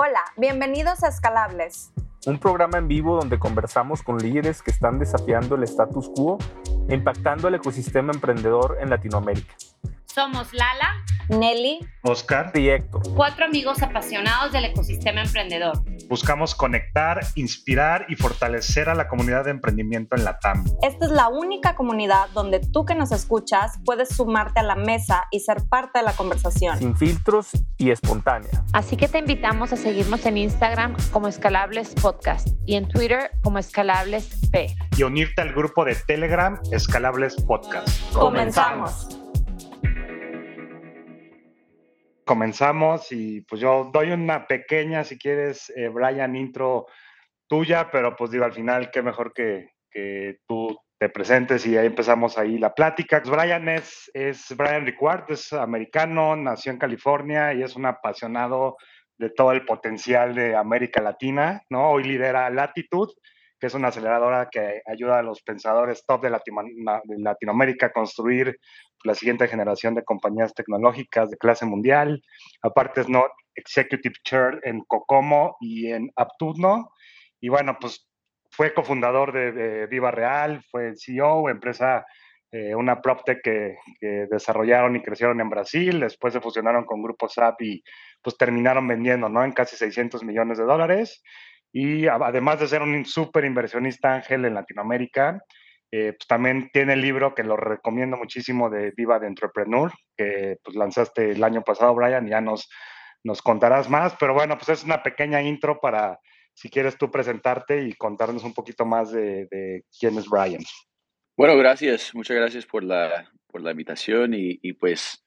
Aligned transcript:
Hola, 0.00 0.20
bienvenidos 0.36 1.02
a 1.02 1.08
Escalables. 1.08 1.92
Un 2.24 2.38
programa 2.38 2.78
en 2.78 2.86
vivo 2.86 3.16
donde 3.16 3.40
conversamos 3.40 4.04
con 4.04 4.18
líderes 4.18 4.62
que 4.62 4.70
están 4.70 5.00
desafiando 5.00 5.56
el 5.56 5.64
status 5.64 6.08
quo 6.14 6.38
e 6.88 6.94
impactando 6.94 7.48
el 7.48 7.56
ecosistema 7.56 8.12
emprendedor 8.12 8.78
en 8.80 8.90
Latinoamérica. 8.90 9.56
Somos 10.18 10.52
Lala, 10.52 11.04
Nelly, 11.28 11.78
Oscar 12.02 12.50
y 12.52 12.70
Héctor. 12.70 13.02
Cuatro 13.14 13.44
amigos 13.44 13.80
apasionados 13.84 14.50
del 14.50 14.64
ecosistema 14.64 15.22
emprendedor. 15.22 15.80
Buscamos 16.08 16.56
conectar, 16.56 17.20
inspirar 17.36 18.04
y 18.08 18.16
fortalecer 18.16 18.88
a 18.88 18.96
la 18.96 19.06
comunidad 19.06 19.44
de 19.44 19.52
emprendimiento 19.52 20.16
en 20.16 20.24
la 20.24 20.40
TAM. 20.40 20.64
Esta 20.82 21.04
es 21.04 21.12
la 21.12 21.28
única 21.28 21.76
comunidad 21.76 22.30
donde 22.34 22.58
tú 22.58 22.84
que 22.84 22.96
nos 22.96 23.12
escuchas 23.12 23.78
puedes 23.84 24.08
sumarte 24.08 24.58
a 24.58 24.64
la 24.64 24.74
mesa 24.74 25.28
y 25.30 25.38
ser 25.38 25.58
parte 25.68 26.00
de 26.00 26.04
la 26.04 26.14
conversación. 26.14 26.76
Sin 26.78 26.96
filtros 26.96 27.50
y 27.76 27.92
espontánea. 27.92 28.64
Así 28.72 28.96
que 28.96 29.06
te 29.06 29.18
invitamos 29.18 29.72
a 29.72 29.76
seguirnos 29.76 30.26
en 30.26 30.36
Instagram 30.36 30.96
como 31.12 31.28
Escalables 31.28 31.94
Podcast 31.94 32.48
y 32.66 32.74
en 32.74 32.88
Twitter 32.88 33.30
como 33.44 33.60
Escalables 33.60 34.48
P. 34.50 34.74
Y 34.96 35.04
unirte 35.04 35.42
al 35.42 35.52
grupo 35.52 35.84
de 35.84 35.94
Telegram 35.94 36.60
Escalables 36.72 37.36
Podcast. 37.36 37.86
Comenzamos 38.12 39.17
comenzamos 42.28 43.10
y 43.10 43.40
pues 43.40 43.58
yo 43.62 43.90
doy 43.90 44.10
una 44.10 44.46
pequeña, 44.46 45.02
si 45.02 45.18
quieres, 45.18 45.72
eh, 45.74 45.88
Brian, 45.88 46.36
intro 46.36 46.84
tuya, 47.48 47.88
pero 47.90 48.14
pues 48.14 48.30
digo, 48.30 48.44
al 48.44 48.52
final, 48.52 48.90
qué 48.90 49.00
mejor 49.00 49.32
que, 49.32 49.70
que 49.90 50.40
tú 50.46 50.78
te 50.98 51.08
presentes 51.08 51.64
y 51.66 51.78
ahí 51.78 51.86
empezamos 51.86 52.36
ahí 52.36 52.58
la 52.58 52.74
plática. 52.74 53.22
Pues 53.22 53.34
Brian 53.34 53.66
es, 53.70 54.10
es 54.12 54.54
Brian 54.54 54.84
Ricard, 54.84 55.24
es 55.30 55.54
americano, 55.54 56.36
nació 56.36 56.70
en 56.72 56.78
California 56.78 57.54
y 57.54 57.62
es 57.62 57.74
un 57.76 57.86
apasionado 57.86 58.76
de 59.16 59.30
todo 59.30 59.52
el 59.52 59.64
potencial 59.64 60.34
de 60.34 60.54
América 60.54 61.00
Latina, 61.00 61.62
¿no? 61.70 61.92
Hoy 61.92 62.04
lidera 62.04 62.50
Latitude, 62.50 63.14
que 63.58 63.66
es 63.66 63.74
una 63.74 63.88
aceleradora 63.88 64.48
que 64.50 64.82
ayuda 64.86 65.18
a 65.18 65.22
los 65.22 65.42
pensadores 65.42 66.04
top 66.06 66.22
de, 66.22 66.30
Latinoamérica 67.18 67.86
a 67.86 67.92
construir 67.92 68.58
la 69.04 69.14
siguiente 69.14 69.48
generación 69.48 69.94
de 69.94 70.04
compañías 70.04 70.54
tecnológicas 70.54 71.30
de 71.30 71.36
clase 71.36 71.66
mundial. 71.66 72.22
Aparte 72.62 73.00
es 73.00 73.08
no 73.08 73.26
Executive 73.54 74.14
Chair 74.24 74.60
en 74.62 74.82
Cocomo 74.86 75.56
y 75.60 75.90
en 75.90 76.10
Aptudno. 76.16 76.92
Y 77.40 77.48
bueno, 77.48 77.76
pues 77.80 78.08
fue 78.50 78.74
cofundador 78.74 79.32
de, 79.32 79.86
Viva 79.86 80.10
Real, 80.10 80.62
fue 80.70 80.92
CEO, 80.96 81.48
empresa, 81.48 82.06
eh, 82.50 82.74
una 82.74 83.00
PropTech 83.00 83.42
que, 83.42 83.76
que, 84.00 84.26
desarrollaron 84.30 84.96
y 84.96 85.02
crecieron 85.02 85.40
en 85.40 85.50
Brasil, 85.50 86.00
después 86.00 86.32
se 86.32 86.40
fusionaron 86.40 86.84
con 86.84 87.02
Grupo 87.02 87.28
SAP 87.28 87.62
y 87.62 87.82
pues 88.22 88.36
terminaron 88.38 88.86
vendiendo, 88.88 89.28
¿no? 89.28 89.44
En 89.44 89.52
casi 89.52 89.76
600 89.76 90.24
millones 90.24 90.58
de 90.58 90.64
dólares. 90.64 91.22
Y 91.72 92.06
además 92.06 92.60
de 92.60 92.68
ser 92.68 92.82
un 92.82 93.04
súper 93.04 93.44
inversionista 93.44 94.14
ángel 94.14 94.44
en 94.44 94.54
Latinoamérica, 94.54 95.42
eh, 95.90 96.12
pues 96.12 96.26
también 96.26 96.70
tiene 96.72 96.94
el 96.94 97.00
libro 97.00 97.34
que 97.34 97.44
lo 97.44 97.56
recomiendo 97.56 98.16
muchísimo 98.16 98.68
de 98.68 98.92
Viva 98.96 99.18
de 99.18 99.26
Entrepreneur, 99.26 99.90
que 100.16 100.56
pues 100.62 100.76
lanzaste 100.76 101.32
el 101.32 101.42
año 101.42 101.62
pasado, 101.62 101.94
Brian, 101.94 102.26
y 102.26 102.30
ya 102.30 102.40
nos, 102.40 102.68
nos 103.24 103.40
contarás 103.42 103.88
más. 103.88 104.14
Pero 104.18 104.34
bueno, 104.34 104.56
pues 104.56 104.68
es 104.70 104.84
una 104.84 105.02
pequeña 105.02 105.42
intro 105.42 105.80
para, 105.80 106.18
si 106.54 106.68
quieres 106.68 106.98
tú 106.98 107.10
presentarte 107.10 107.82
y 107.82 107.94
contarnos 107.94 108.44
un 108.44 108.54
poquito 108.54 108.84
más 108.84 109.12
de, 109.12 109.84
quién 109.98 110.18
es 110.18 110.28
Brian. 110.28 110.62
Bueno, 111.36 111.56
gracias. 111.56 112.14
Muchas 112.14 112.36
gracias 112.36 112.66
por 112.66 112.84
la, 112.84 113.30
por 113.46 113.62
la 113.62 113.70
invitación. 113.70 114.34
Y, 114.34 114.58
y 114.60 114.74
pues, 114.74 115.24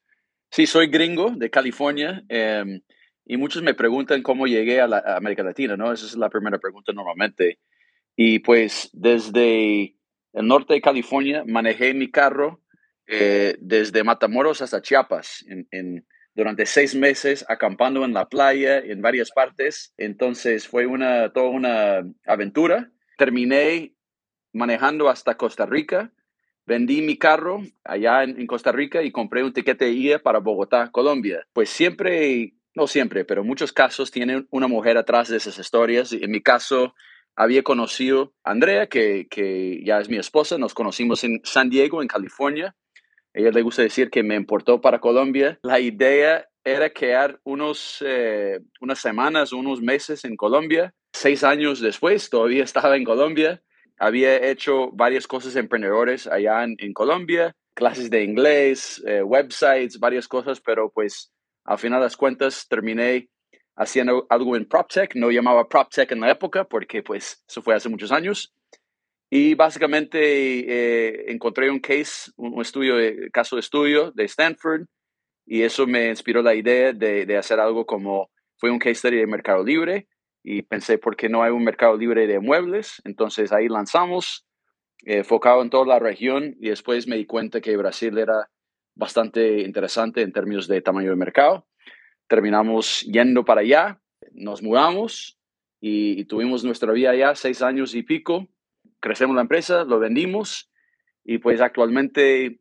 sí, 0.51 0.67
soy 0.67 0.87
gringo 0.87 1.31
de 1.31 1.49
California. 1.49 2.21
Eh, 2.29 2.81
y 3.25 3.37
muchos 3.37 3.61
me 3.61 3.73
preguntan 3.73 4.23
cómo 4.23 4.47
llegué 4.47 4.81
a, 4.81 4.87
la, 4.87 5.03
América 5.15 5.43
Latina, 5.43 5.77
¿no? 5.77 5.91
Esa 5.91 6.05
es 6.05 6.15
la 6.15 6.29
primera 6.29 6.57
pregunta 6.59 6.91
normalmente. 6.91 7.59
Y 8.15 8.39
pues 8.39 8.89
desde 8.93 9.95
el 10.33 10.47
norte 10.47 10.73
de 10.73 10.81
California 10.81 11.43
manejé 11.45 11.93
mi 11.93 12.09
carro 12.09 12.61
eh, 13.07 13.55
desde 13.59 14.03
Matamoros 14.03 14.61
hasta 14.61 14.81
Chiapas 14.81 15.45
en, 15.47 16.05
durante 16.33 16.65
seis 16.65 16.95
meses 16.95 17.45
acampando 17.47 18.05
en 18.05 18.13
la 18.13 18.27
playa 18.27 18.79
en 18.79 19.01
varias 19.01 19.31
partes. 19.31 19.93
Entonces 19.97 20.67
fue 20.67 20.85
una, 20.85 21.31
toda 21.31 21.49
una 21.49 22.03
aventura. 22.25 22.91
Terminé 23.17 23.93
manejando 24.53 25.09
hasta 25.09 25.37
Costa 25.37 25.65
Rica. 25.65 26.11
Vendí 26.65 27.01
mi 27.01 27.17
carro 27.17 27.61
allá 27.83 28.23
en, 28.23 28.39
en 28.39 28.47
Costa 28.47 28.71
Rica 28.71 29.03
y 29.03 29.11
compré 29.11 29.43
un 29.43 29.53
tiquete 29.53 29.85
de 29.85 29.91
ida 29.91 30.19
para 30.19 30.39
Bogotá, 30.39 30.89
Colombia. 30.91 31.45
Pues 31.53 31.69
siempre 31.69 32.53
no 32.75 32.87
siempre, 32.87 33.25
pero 33.25 33.43
muchos 33.43 33.73
casos 33.73 34.11
tienen 34.11 34.47
una 34.49 34.67
mujer 34.67 34.97
atrás 34.97 35.29
de 35.29 35.37
esas 35.37 35.57
historias. 35.59 36.13
En 36.13 36.31
mi 36.31 36.41
caso, 36.41 36.93
había 37.35 37.63
conocido 37.63 38.33
a 38.43 38.51
Andrea, 38.51 38.87
que, 38.87 39.27
que 39.29 39.81
ya 39.85 39.99
es 39.99 40.09
mi 40.09 40.17
esposa. 40.17 40.57
Nos 40.57 40.73
conocimos 40.73 41.23
en 41.23 41.41
San 41.43 41.69
Diego, 41.69 42.01
en 42.01 42.07
California. 42.07 42.75
A 43.33 43.39
ella 43.39 43.51
le 43.51 43.61
gusta 43.61 43.81
decir 43.81 44.09
que 44.09 44.23
me 44.23 44.35
importó 44.35 44.81
para 44.81 44.99
Colombia. 44.99 45.59
La 45.63 45.79
idea 45.79 46.47
era 46.63 46.89
quedar 46.91 47.39
unos, 47.43 48.03
eh, 48.05 48.59
unas 48.79 48.99
semanas, 48.99 49.53
unos 49.53 49.81
meses 49.81 50.25
en 50.25 50.35
Colombia. 50.35 50.93
Seis 51.13 51.43
años 51.43 51.81
después, 51.81 52.29
todavía 52.29 52.63
estaba 52.63 52.95
en 52.95 53.03
Colombia. 53.03 53.61
Había 53.97 54.49
hecho 54.49 54.91
varias 54.91 55.27
cosas 55.27 55.55
emprendedores 55.55 56.27
allá 56.27 56.63
en, 56.63 56.75
en 56.79 56.93
Colombia, 56.93 57.55
clases 57.73 58.09
de 58.09 58.23
inglés, 58.23 59.01
eh, 59.05 59.21
websites, 59.21 59.99
varias 59.99 60.27
cosas, 60.27 60.59
pero 60.59 60.89
pues 60.89 61.31
al 61.63 61.77
final 61.77 61.99
de 61.99 62.05
las 62.05 62.17
cuentas, 62.17 62.67
terminé 62.67 63.29
haciendo 63.75 64.25
algo 64.29 64.55
en 64.55 64.67
PropTech. 64.67 65.15
No 65.15 65.31
llamaba 65.31 65.67
PropTech 65.67 66.11
en 66.11 66.21
la 66.21 66.31
época 66.31 66.65
porque 66.65 67.03
pues 67.03 67.43
eso 67.47 67.61
fue 67.61 67.75
hace 67.75 67.89
muchos 67.89 68.11
años. 68.11 68.53
Y 69.29 69.53
básicamente 69.55 70.19
eh, 70.19 71.31
encontré 71.31 71.69
un 71.69 71.79
case, 71.79 72.31
un 72.35 72.61
estudio, 72.61 72.95
caso 73.31 73.55
de 73.55 73.61
estudio 73.61 74.11
de 74.11 74.25
Stanford 74.25 74.81
y 75.45 75.63
eso 75.63 75.87
me 75.87 76.09
inspiró 76.09 76.41
la 76.41 76.53
idea 76.53 76.91
de, 76.93 77.25
de, 77.25 77.37
hacer 77.37 77.59
algo 77.59 77.85
como, 77.85 78.29
fue 78.57 78.69
un 78.69 78.79
case 78.79 78.95
study 78.95 79.17
de 79.17 79.27
Mercado 79.27 79.63
Libre 79.63 80.07
y 80.43 80.63
pensé, 80.63 80.97
¿por 80.97 81.15
qué 81.15 81.29
no 81.29 81.43
hay 81.43 81.51
un 81.51 81.63
Mercado 81.63 81.95
Libre 81.97 82.27
de 82.27 82.39
muebles? 82.39 83.01
Entonces 83.05 83.51
ahí 83.53 83.69
lanzamos, 83.69 84.45
eh, 85.05 85.19
enfocado 85.19 85.61
en 85.61 85.69
toda 85.69 85.85
la 85.85 85.99
región 85.99 86.55
y 86.59 86.69
después 86.69 87.07
me 87.07 87.15
di 87.15 87.25
cuenta 87.25 87.61
que 87.61 87.77
Brasil 87.77 88.17
era 88.17 88.49
bastante 88.95 89.61
interesante 89.61 90.21
en 90.21 90.31
términos 90.31 90.67
de 90.67 90.81
tamaño 90.81 91.09
de 91.09 91.15
mercado. 91.15 91.65
Terminamos 92.27 93.01
yendo 93.01 93.45
para 93.45 93.61
allá, 93.61 94.01
nos 94.33 94.61
mudamos 94.61 95.37
y, 95.79 96.25
tuvimos 96.25 96.63
nuestra 96.63 96.91
vida 96.93 97.11
allá 97.11 97.35
seis 97.35 97.61
años 97.61 97.95
y 97.95 98.03
pico. 98.03 98.47
Crecemos 98.99 99.35
la 99.35 99.41
empresa, 99.41 99.83
lo 99.83 99.99
vendimos 99.99 100.69
y 101.23 101.39
pues 101.39 101.59
actualmente 101.61 102.59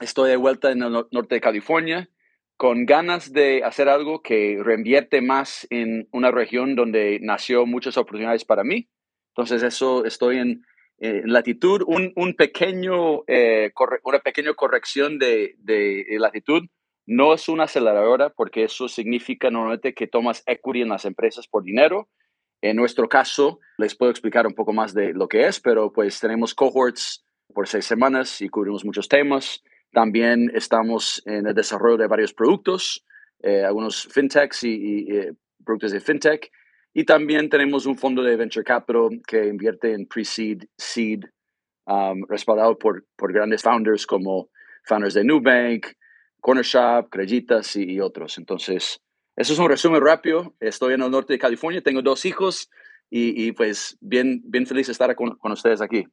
estoy 0.00 0.30
de 0.30 0.36
vuelta 0.36 0.70
en 0.70 0.82
el 0.82 0.92
norte 0.92 1.34
de 1.34 1.40
California 1.40 2.08
con 2.56 2.86
ganas 2.86 3.32
de 3.32 3.62
hacer 3.64 3.88
algo 3.88 4.22
que 4.22 4.58
reinvierte 4.62 5.20
más 5.20 5.66
en 5.70 6.08
una 6.10 6.30
región 6.30 6.74
donde 6.74 7.18
nació 7.20 7.66
muchas 7.66 7.98
oportunidades 7.98 8.44
para 8.44 8.64
mí. 8.64 8.88
Entonces 9.34 9.62
eso 9.62 10.06
estoy 10.06 10.38
en 10.38 10.64
eh, 10.98 11.22
latitud, 11.26 11.82
un, 11.86 12.12
un 12.16 12.34
pequeño, 12.34 13.22
eh, 13.26 13.70
una 14.02 14.20
pequeña 14.20 14.54
corrección 14.54 15.18
de, 15.18 15.54
de, 15.58 16.06
latitud. 16.18 16.62
No 17.06 17.34
es 17.34 17.48
una 17.48 17.64
aceleradora 17.64 18.30
porque 18.30 18.64
eso 18.64 18.88
significa 18.88 19.50
normalmente 19.50 19.94
que 19.94 20.06
tomas 20.06 20.42
equity 20.46 20.82
en 20.82 20.88
las 20.88 21.04
empresas 21.04 21.46
por 21.46 21.62
dinero. 21.62 22.08
En 22.62 22.76
nuestro 22.76 23.08
caso, 23.08 23.60
les 23.78 23.94
puedo 23.94 24.10
explicar 24.10 24.46
un 24.46 24.54
poco 24.54 24.72
más 24.72 24.94
de 24.94 25.12
lo 25.12 25.28
que 25.28 25.46
es, 25.46 25.60
pero 25.60 25.92
pues 25.92 26.18
tenemos 26.18 26.54
cohorts 26.54 27.24
por 27.54 27.68
seis 27.68 27.84
semanas 27.84 28.40
y 28.40 28.48
cubrimos 28.48 28.84
muchos 28.84 29.08
temas. 29.08 29.62
También 29.92 30.50
estamos 30.54 31.22
en 31.26 31.46
el 31.46 31.54
desarrollo 31.54 31.98
de 31.98 32.08
varios 32.08 32.32
productos, 32.32 33.04
eh, 33.42 33.64
algunos 33.64 34.08
fintechs 34.10 34.64
y, 34.64 35.06
productos 35.64 35.92
de 35.92 36.00
fintech 36.00 36.50
y 36.98 37.04
también 37.04 37.50
tenemos 37.50 37.84
un 37.84 37.98
fondo 37.98 38.22
de 38.22 38.36
venture 38.36 38.64
capital 38.64 39.20
que 39.28 39.48
invierte 39.48 39.92
en 39.92 40.06
pre-seed, 40.06 40.62
seed, 40.78 41.24
um, 41.84 42.24
respaldado 42.26 42.78
por, 42.78 43.04
por 43.16 43.34
grandes 43.34 43.62
founders 43.62 44.06
como 44.06 44.48
founders 44.82 45.12
de 45.12 45.22
Nubank, 45.22 45.88
Corner 46.40 46.64
Shop, 46.64 47.10
Creditas 47.10 47.76
y, 47.76 48.00
otros. 48.00 48.38
Entonces, 48.38 48.98
eso 49.36 49.52
es 49.52 49.58
un 49.58 49.68
resumen 49.68 50.00
rápido. 50.00 50.54
Estoy 50.58 50.94
en 50.94 51.02
el 51.02 51.10
norte 51.10 51.34
de 51.34 51.38
California, 51.38 51.82
tengo 51.82 52.00
dos 52.00 52.24
hijos 52.24 52.70
y, 53.10 53.46
y 53.46 53.52
pues 53.52 53.98
bien, 54.00 54.40
bien 54.46 54.66
feliz 54.66 54.86
de 54.86 54.92
estar 54.92 55.14
con, 55.14 55.36
con 55.36 55.52
ustedes 55.52 55.82
aquí. 55.82 56.06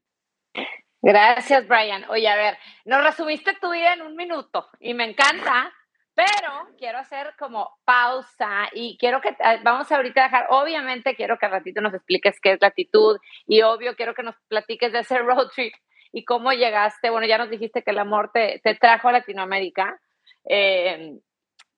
Gracias, 1.02 1.66
Brian. 1.66 2.04
Oye, 2.10 2.28
a 2.28 2.36
ver, 2.36 2.58
nos 2.84 3.02
resumiste 3.02 3.54
tu 3.62 3.72
vida 3.72 3.94
en 3.94 4.02
un 4.02 4.18
minuto 4.18 4.68
y 4.82 4.94
me 4.94 5.06
encanta 5.06 5.72
pero 6.16 6.68
quiero 6.78 7.00
hacer 7.00 7.34
como 7.38 7.78
pausa 7.86 8.70
y 8.74 8.98
quiero 8.98 9.22
que, 9.22 9.36
ah, 9.40 9.58
vamos 9.64 9.92
ahorita 9.92 10.22
a 10.22 10.24
dejar, 10.26 10.48
obviamente 10.50 11.16
quiero 11.16 11.38
que 11.38 11.46
al 11.46 11.54
ratito 11.54 11.82
nos 11.82 11.94
expliques 11.94 12.40
qué 12.40 12.54
es 12.54 12.62
latitud 12.62 13.18
y 13.48 13.62
obvio 13.62 13.96
quiero 13.96 14.14
que 14.14 14.24
nos 14.24 14.36
platiques 14.48 14.92
de 14.92 15.00
ese 15.00 15.18
road 15.20 15.50
trip 15.56 15.74
y 16.12 16.26
cómo 16.26 16.54
llegaste, 16.54 17.10
bueno, 17.10 17.26
ya 17.26 17.38
nos 17.38 17.50
dijiste 17.50 17.82
que 17.82 17.92
el 17.92 18.00
amor 18.00 18.32
te, 18.32 18.62
te 18.64 18.76
trajo 18.76 19.10
a 19.10 19.14
Latinoamérica. 19.14 20.00
Eh, 20.46 21.18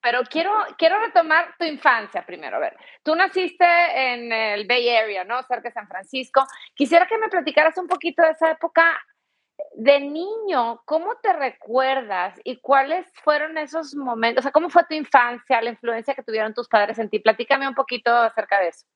pero 0.02 0.22
quiero, 0.22 0.52
quiero 0.78 1.00
retomar 1.00 1.56
tu 1.58 1.64
infancia 1.64 2.24
primero. 2.24 2.58
A 2.58 2.60
ver, 2.60 2.76
tú 3.02 3.16
naciste 3.16 3.64
en 3.64 4.30
el 4.30 4.64
Bay 4.64 4.88
Area, 4.88 5.24
¿no? 5.24 5.42
Cerca 5.42 5.68
de 5.68 5.72
San 5.72 5.88
Francisco. 5.88 6.44
Quisiera 6.74 7.08
que 7.08 7.18
me 7.18 7.28
platicaras 7.28 7.76
un 7.76 7.88
poquito 7.88 8.22
de 8.22 8.30
esa 8.30 8.52
época 8.52 9.00
de 9.76 10.00
niño. 10.00 10.80
¿Cómo 10.84 11.16
te 11.22 11.32
recuerdas 11.32 12.40
y 12.44 12.60
cuáles 12.60 13.06
fueron 13.22 13.58
esos 13.58 13.94
momentos? 13.94 14.42
O 14.42 14.44
sea, 14.44 14.52
¿cómo 14.52 14.70
fue 14.70 14.84
tu 14.88 14.94
infancia, 14.94 15.60
la 15.62 15.70
influencia 15.70 16.14
que 16.14 16.22
tuvieron 16.22 16.54
tus 16.54 16.68
padres 16.68 16.98
en 16.98 17.08
ti? 17.08 17.18
Platícame 17.18 17.68
un 17.68 17.74
poquito 17.74 18.10
acerca 18.10 18.60
de 18.60 18.68
eso. 18.68 18.86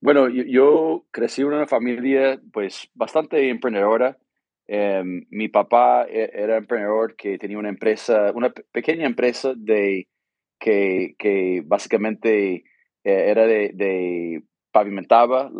Bueno, 0.00 0.28
yo, 0.28 1.06
crecí 1.10 1.42
en 1.42 1.48
una 1.48 1.66
familia 1.66 2.38
pues 2.52 2.90
bastante 2.94 3.48
emprendedora. 3.48 4.18
Em, 4.66 5.26
mi 5.30 5.48
papá 5.48 6.06
e, 6.08 6.30
era 6.32 6.56
emprendedor 6.56 7.16
que 7.16 7.38
tenía 7.38 7.58
una 7.58 7.68
empresa, 7.68 8.32
una 8.34 8.50
pequeña 8.50 9.06
empresa 9.06 9.52
de 9.56 10.08
que, 10.58 11.14
que 11.18 11.62
básicamente 11.64 12.64
eh, 13.04 13.30
era 13.30 13.46
de, 13.46 13.70
de 13.74 14.42
pavimentaba, 14.74 15.50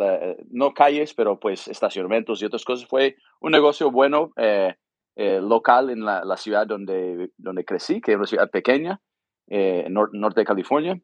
no 0.50 0.74
calles, 0.74 1.14
pero 1.14 1.38
pues 1.38 1.68
estacionamientos 1.68 2.42
y 2.42 2.46
otras 2.46 2.64
cosas. 2.64 2.88
Fue 2.88 3.16
un 3.40 3.52
negocio 3.52 3.90
bueno, 3.90 4.32
eh, 4.36 4.74
eh, 5.16 5.40
local 5.40 5.90
en 5.90 6.04
la, 6.04 6.36
ciudad 6.36 6.66
donde, 6.66 7.30
donde 7.38 7.64
crecí, 7.64 8.00
que 8.00 8.10
es 8.12 8.16
una 8.16 8.26
ciudad 8.26 8.50
pequeña, 8.50 9.00
en 9.46 9.94
norte 9.94 10.40
de 10.40 10.44
California. 10.44 11.00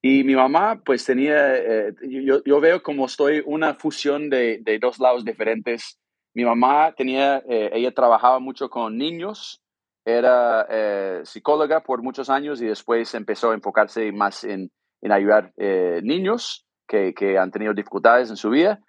Y 0.00 0.24
mi 0.24 0.36
mamá, 0.36 0.82
pues 0.84 1.04
tenía, 1.04 1.58
yo, 2.02 2.42
yo, 2.44 2.60
veo 2.60 2.82
como 2.82 3.06
estoy 3.06 3.42
una 3.44 3.74
fusión 3.74 4.30
de, 4.30 4.60
de, 4.62 4.78
dos 4.78 5.00
lados 5.00 5.24
diferentes. 5.24 5.98
Mi 6.34 6.44
mamá 6.44 6.94
tenía, 6.96 7.42
ella 7.48 7.92
trabajaba 7.92 8.38
mucho 8.38 8.70
con 8.70 8.96
niños 8.96 9.62
era 10.04 10.66
eh, 10.68 11.20
psicóloga 11.24 11.82
por 11.82 12.02
muchos 12.02 12.28
años 12.28 12.60
y 12.60 12.66
después 12.66 13.14
empezó 13.14 13.50
a 13.50 13.54
enfocarse 13.54 14.10
más 14.12 14.44
en, 14.44 14.70
en 15.00 15.12
ayudar 15.12 15.52
eh, 15.56 16.00
niños 16.02 16.66
que, 16.86 17.14
que, 17.14 17.38
han 17.38 17.50
tenido 17.50 17.74
dificultades 17.74 18.30
en 18.30 18.36
su 18.36 18.50
vida. 18.50 18.80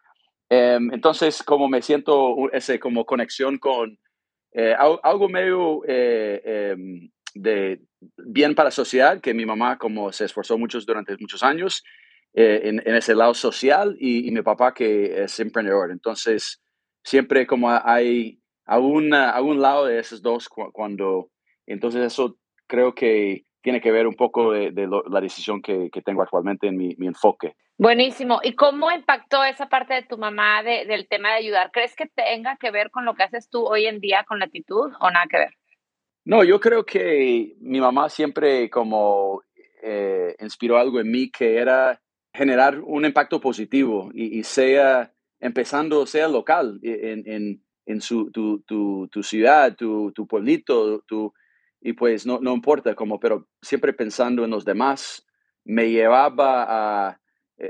Em, 0.49 0.93
entonces, 0.93 1.43
como 1.43 1.67
me 1.67 1.81
siento 1.81 2.35
ese 2.51 2.79
como 2.79 3.05
conexión 3.05 3.57
con 3.57 3.97
eh, 4.51 4.75
algo 4.77 5.29
medio 5.29 5.81
em, 5.85 7.09
de 7.33 7.81
bien 8.17 8.53
para 8.53 8.67
la 8.67 8.71
sociedad, 8.71 9.19
que 9.21 9.33
mi 9.33 9.45
mamá 9.45 9.77
como 9.77 10.11
se 10.11 10.25
esforzó 10.25 10.57
mucho 10.57 10.79
durante 10.81 11.17
muchos 11.19 11.41
años 11.43 11.83
en, 12.35 12.81
en, 12.85 12.95
ese 12.95 13.13
lado 13.13 13.35
social 13.35 13.95
y, 13.99 14.31
mi 14.31 14.41
papá 14.41 14.73
que 14.73 15.23
es 15.23 15.39
emprendedor. 15.39 15.91
Entonces, 15.91 16.61
siempre 17.03 17.45
como 17.45 17.69
hay 17.69 18.39
a, 18.65 18.75
a 18.75 19.41
un 19.41 19.61
lado 19.61 19.85
de 19.85 19.99
esos 19.99 20.21
dos 20.21 20.49
cuando, 20.49 21.29
entonces 21.65 22.01
eso 22.01 22.37
creo 22.67 22.93
que 22.95 23.45
tiene 23.61 23.81
que 23.81 23.91
ver 23.91 24.07
un 24.07 24.15
poco 24.15 24.51
de, 24.51 24.71
la 25.09 25.21
decisión 25.21 25.61
que, 25.61 25.89
que, 25.89 26.01
tengo 26.01 26.21
actualmente 26.21 26.67
en 26.67 26.77
mi, 26.77 26.95
mi, 26.97 27.07
enfoque. 27.07 27.55
Buenísimo. 27.77 28.39
¿Y 28.43 28.55
cómo 28.55 28.91
impactó 28.91 29.43
esa 29.43 29.67
parte 29.67 29.95
de 29.95 30.03
tu 30.03 30.17
mamá 30.17 30.61
de, 30.63 30.85
del 30.85 31.07
tema 31.07 31.29
de 31.29 31.35
ayudar? 31.35 31.71
¿Crees 31.71 31.95
que 31.95 32.05
tenga 32.05 32.57
que 32.57 32.71
ver 32.71 32.91
con 32.91 33.05
lo 33.05 33.15
que 33.15 33.23
haces 33.23 33.49
tú 33.49 33.65
hoy 33.65 33.87
en 33.87 33.99
día 33.99 34.23
con 34.27 34.39
latitud 34.39 34.91
o 34.99 35.11
nada 35.11 35.25
que 35.29 35.37
ver? 35.37 35.53
No, 36.25 36.43
yo 36.43 36.59
creo 36.59 36.85
que 36.85 37.55
mi 37.59 37.81
mamá 37.81 38.09
siempre 38.09 38.69
como 38.69 39.41
eh, 39.81 40.35
inspiró 40.39 40.77
algo 40.77 40.99
en 40.99 41.11
mí 41.11 41.29
que 41.29 41.57
era 41.57 42.01
generar 42.33 42.79
un 42.79 43.05
impacto 43.05 43.41
positivo 43.41 44.09
y, 44.13 44.39
y 44.39 44.43
sea 44.43 45.13
empezando, 45.39 46.05
sea 46.05 46.29
local, 46.29 46.79
en, 46.81 47.23
en, 47.27 47.63
en 47.85 48.01
su, 48.01 48.31
tu, 48.31 48.61
tu, 48.61 49.09
tu 49.11 49.23
ciudad, 49.23 49.75
tu, 49.75 50.11
tu 50.13 50.25
pueblito, 50.25 51.01
tu, 51.01 51.33
y 51.81 51.93
pues 51.93 52.25
no, 52.25 52.39
no 52.39 52.53
importa 52.53 52.95
como, 52.95 53.19
pero 53.19 53.49
siempre 53.61 53.91
pensando 53.91 54.45
en 54.45 54.51
los 54.51 54.63
demás, 54.63 55.27
me 55.65 55.91
llevaba 55.91 56.65
a, 56.67 57.11
e, 57.11 57.22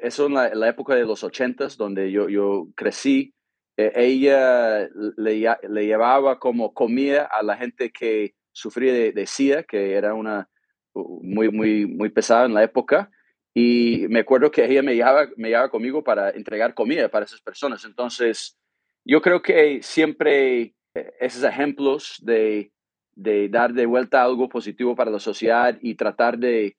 eso 0.03 0.27
en 0.27 0.33
la, 0.33 0.67
época 0.67 0.95
de 0.95 1.05
los 1.05 1.23
ochentas, 1.23 1.77
donde 1.77 2.11
yo, 2.11 2.29
yo 2.29 2.67
crecí, 2.75 3.33
e, 3.77 3.91
ella 3.95 4.87
le, 5.17 5.57
le, 5.69 5.85
llevaba 5.85 6.39
como 6.39 6.73
comida 6.73 7.25
a 7.25 7.43
la 7.43 7.57
gente 7.57 7.91
que 7.91 8.35
sufría 8.51 8.93
de, 8.93 9.11
de 9.11 9.27
SIDA, 9.27 9.63
que 9.63 9.93
era 9.93 10.13
una 10.13 10.49
muy, 10.95 11.49
muy, 11.49 11.85
muy 11.85 12.09
pesada 12.09 12.45
en 12.45 12.53
la 12.53 12.63
época, 12.63 13.09
y 13.53 14.05
me 14.09 14.21
acuerdo 14.21 14.51
que 14.51 14.65
ella 14.65 14.81
me 14.81 14.95
llevaba, 14.95 15.27
me 15.37 15.49
llevaba 15.49 15.69
conmigo 15.69 16.03
para 16.03 16.31
entregar 16.31 16.73
comida 16.73 17.09
para 17.09 17.25
esas 17.25 17.41
personas, 17.41 17.85
entonces 17.85 18.57
yo 19.05 19.21
creo 19.21 19.41
que 19.41 19.81
siempre 19.83 20.75
eh, 20.95 21.13
esos 21.19 21.43
ejemplos 21.43 22.17
de, 22.21 22.71
de, 23.15 23.49
dar 23.49 23.73
de 23.73 23.85
vuelta 23.85 24.23
algo 24.23 24.49
positivo 24.49 24.95
para 24.95 25.11
la 25.11 25.19
sociedad 25.19 25.77
y 25.81 25.95
tratar 25.95 26.37
de 26.37 26.77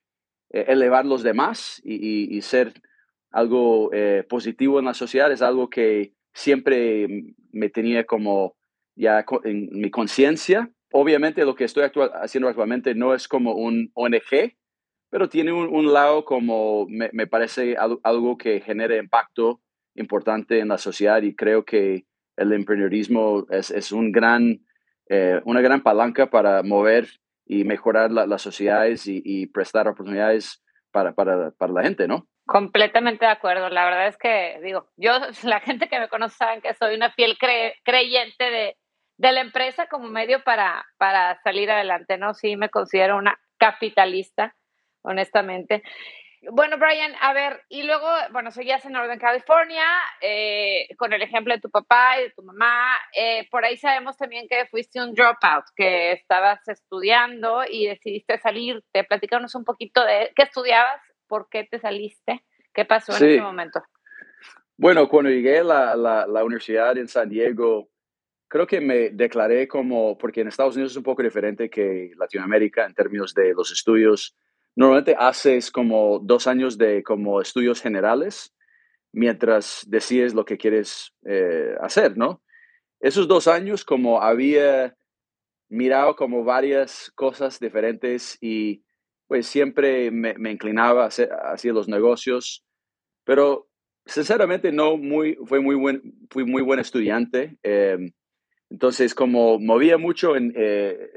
eh, 0.51 0.65
elevar 0.69 1.05
los 1.05 1.23
demás 1.23 1.81
y, 1.85 2.37
y, 2.37 2.43
ser 2.43 2.73
algo 3.35 3.91
eh, 3.93 4.25
positivo 4.29 4.79
en 4.79 4.85
la 4.85 4.95
sociedad 4.95 5.31
es 5.33 5.43
algo 5.43 5.69
que 5.69 6.15
siempre 6.33 7.35
me 7.51 7.69
tenía 7.69 8.05
como 8.05 8.57
ya 8.95 9.25
en 9.43 9.71
mi 9.73 9.91
conciencia. 9.91 10.71
Obviamente 10.93 11.45
lo 11.45 11.57
que 11.57 11.65
estoy 11.65 11.91
haciendo 12.23 12.49
actualmente 12.49 12.95
no 12.95 13.13
es 13.13 13.27
como 13.27 13.55
un 13.55 13.91
ONG, 13.95 14.55
pero 15.11 15.29
tiene 15.29 15.53
un, 15.53 15.93
lado 15.93 16.25
como 16.25 16.87
me, 16.89 17.11
me, 17.13 17.27
parece 17.27 17.77
algo, 17.77 18.39
que 18.39 18.61
genere 18.61 18.99
impacto 18.99 19.61
importante 19.97 20.61
en 20.61 20.69
la 20.69 20.79
sociedad 20.79 21.21
y 21.23 21.35
creo 21.35 21.65
que 21.65 22.07
el 22.37 22.53
emprendedorismo 22.53 23.47
es, 23.51 23.73
es 23.73 23.91
un 23.91 24.13
gran, 24.13 24.65
eh, 25.09 25.41
una 25.45 25.61
gran 25.61 25.83
palanca 25.83 26.31
para 26.31 26.63
mover 26.63 27.09
y 27.47 27.65
mejorar 27.65 28.13
las 28.13 28.43
sociedades 28.43 29.07
y, 29.07 29.47
prestar 29.49 29.89
oportunidades 29.89 30.63
para, 30.93 31.15
para, 31.15 31.51
para, 31.51 31.73
la 31.73 31.83
gente, 31.83 32.09
¿no? 32.09 32.29
Completamente 32.47 33.25
de 33.25 33.31
acuerdo. 33.31 33.71
La 33.71 33.85
verdad 33.85 34.09
es 34.09 34.19
que, 34.19 34.61
digo, 34.63 34.89
yo, 34.97 35.13
la 35.45 35.61
gente 35.61 35.89
que 35.89 35.99
me 35.99 36.09
conoce 36.09 36.37
saben 36.37 36.61
que 36.61 36.75
soy 36.75 36.95
una 36.95 37.11
fiel 37.13 37.39
creyente 37.39 38.51
de, 38.51 38.77
de 39.17 39.33
la 39.33 39.41
empresa 39.41 39.87
como 39.87 40.09
medio 40.09 40.43
para, 40.45 40.85
para 40.99 41.41
salir 41.43 41.71
adelante, 41.71 42.19
¿no? 42.19 42.35
Sí, 42.35 42.57
me 42.57 42.69
considero 42.69 43.17
una 43.17 43.39
capitalista, 43.59 44.55
honestamente. 45.03 45.83
Bueno, 46.51 46.77
Brian, 46.77 47.15
a 47.21 47.33
ver, 47.33 47.63
y 47.71 47.85
luego, 47.85 48.07
bueno, 48.33 48.51
seguías 48.51 48.85
en 48.85 48.93
Northern 48.93 49.19
California, 49.19 49.87
eh, 50.21 50.89
con 50.99 51.15
el 51.15 51.23
ejemplo 51.23 51.55
de 51.55 51.61
tu 51.61 51.71
papá 51.71 52.19
y 52.19 52.25
de 52.25 52.31
tu 52.33 52.43
mamá. 52.43 52.99
Eh, 53.17 53.49
por 53.51 53.65
ahí 53.65 53.79
sabemos 53.79 54.19
también 54.19 54.47
que 54.49 54.67
fuiste 54.67 55.01
un 55.01 55.15
dropout, 55.15 55.65
que 55.75 56.13
estabas 56.13 56.61
estudiando 56.69 57.63
y 57.67 57.87
decidiste 57.87 58.39
salirte. 58.39 59.05
Platícanos 59.05 59.55
un 59.55 59.65
poquito 59.65 60.05
de 60.05 60.33
qué 60.37 60.43
estudiabas, 60.43 61.01
por 61.35 61.49
qué 61.49 61.65
te 61.69 61.81
saliste, 61.81 62.45
qué 62.73 62.85
pasó 62.85 63.11
en 63.17 63.29
ese 63.29 63.41
momento. 63.41 63.83
Bueno, 64.77 65.09
cuando 65.09 65.31
llegué 65.31 65.59
a 65.59 65.65
la, 65.65 65.97
la, 65.97 66.29
la 66.29 66.45
universidad 66.45 66.97
en 66.97 67.09
San 67.09 67.29
Diego, 67.29 67.89
creo 68.47 68.69
que 68.69 68.81
me 68.81 69.11
declaré 69.11 69.67
como, 69.67 70.17
porque 70.17 70.43
en 70.43 70.47
Estados 70.47 70.77
Unidos 70.77 70.93
es 70.93 70.97
un 70.97 71.03
poco 71.03 71.25
diferente 71.25 71.69
que 71.69 72.13
Latinoamérica 72.17 72.87
en 72.87 72.95
términos 72.95 73.35
de 73.35 73.53
los 73.53 73.73
estudios 73.73 74.37
normalmente 74.77 75.17
haces 75.19 75.73
como 75.73 76.21
dos 76.21 76.47
años 76.47 76.79
de 76.79 77.03
como 77.03 77.41
estudios 77.41 77.83
generales 77.83 78.55
mientras 79.11 79.83
decides 79.89 80.35
lo 80.35 80.45
que 80.45 80.57
quieres 80.57 81.17
eh, 81.27 81.75
hacer, 81.81 82.17
¿no? 82.17 82.45
Esos 83.01 83.27
dos 83.27 83.49
años 83.49 83.85
como 83.85 84.23
había 84.23 84.95
mirado 85.69 86.15
como 86.15 86.45
varias 86.45 87.11
cosas 87.17 87.59
diferentes 87.59 88.39
y 88.41 88.85
pues 89.35 89.49
siempre 89.49 90.13
me, 90.13 90.53
inclinaba 90.53 91.07
hacia, 91.07 91.25
hacia, 91.25 91.73
los 91.73 91.89
negocios, 91.89 92.65
pero 93.25 93.69
sinceramente 94.07 94.71
no 94.71 94.97
muy, 94.97 95.37
fue 95.45 95.59
muy 95.59 95.75
buen, 95.75 96.15
fui 96.31 96.45
muy 96.45 96.63
buen 96.63 96.79
estudiante. 96.79 97.59
Em, 97.65 98.13
entonces 98.71 99.13
como 99.13 99.59
movía 99.59 99.99
mucho 99.99 100.37
en, 100.37 100.55
eh, 100.57 101.11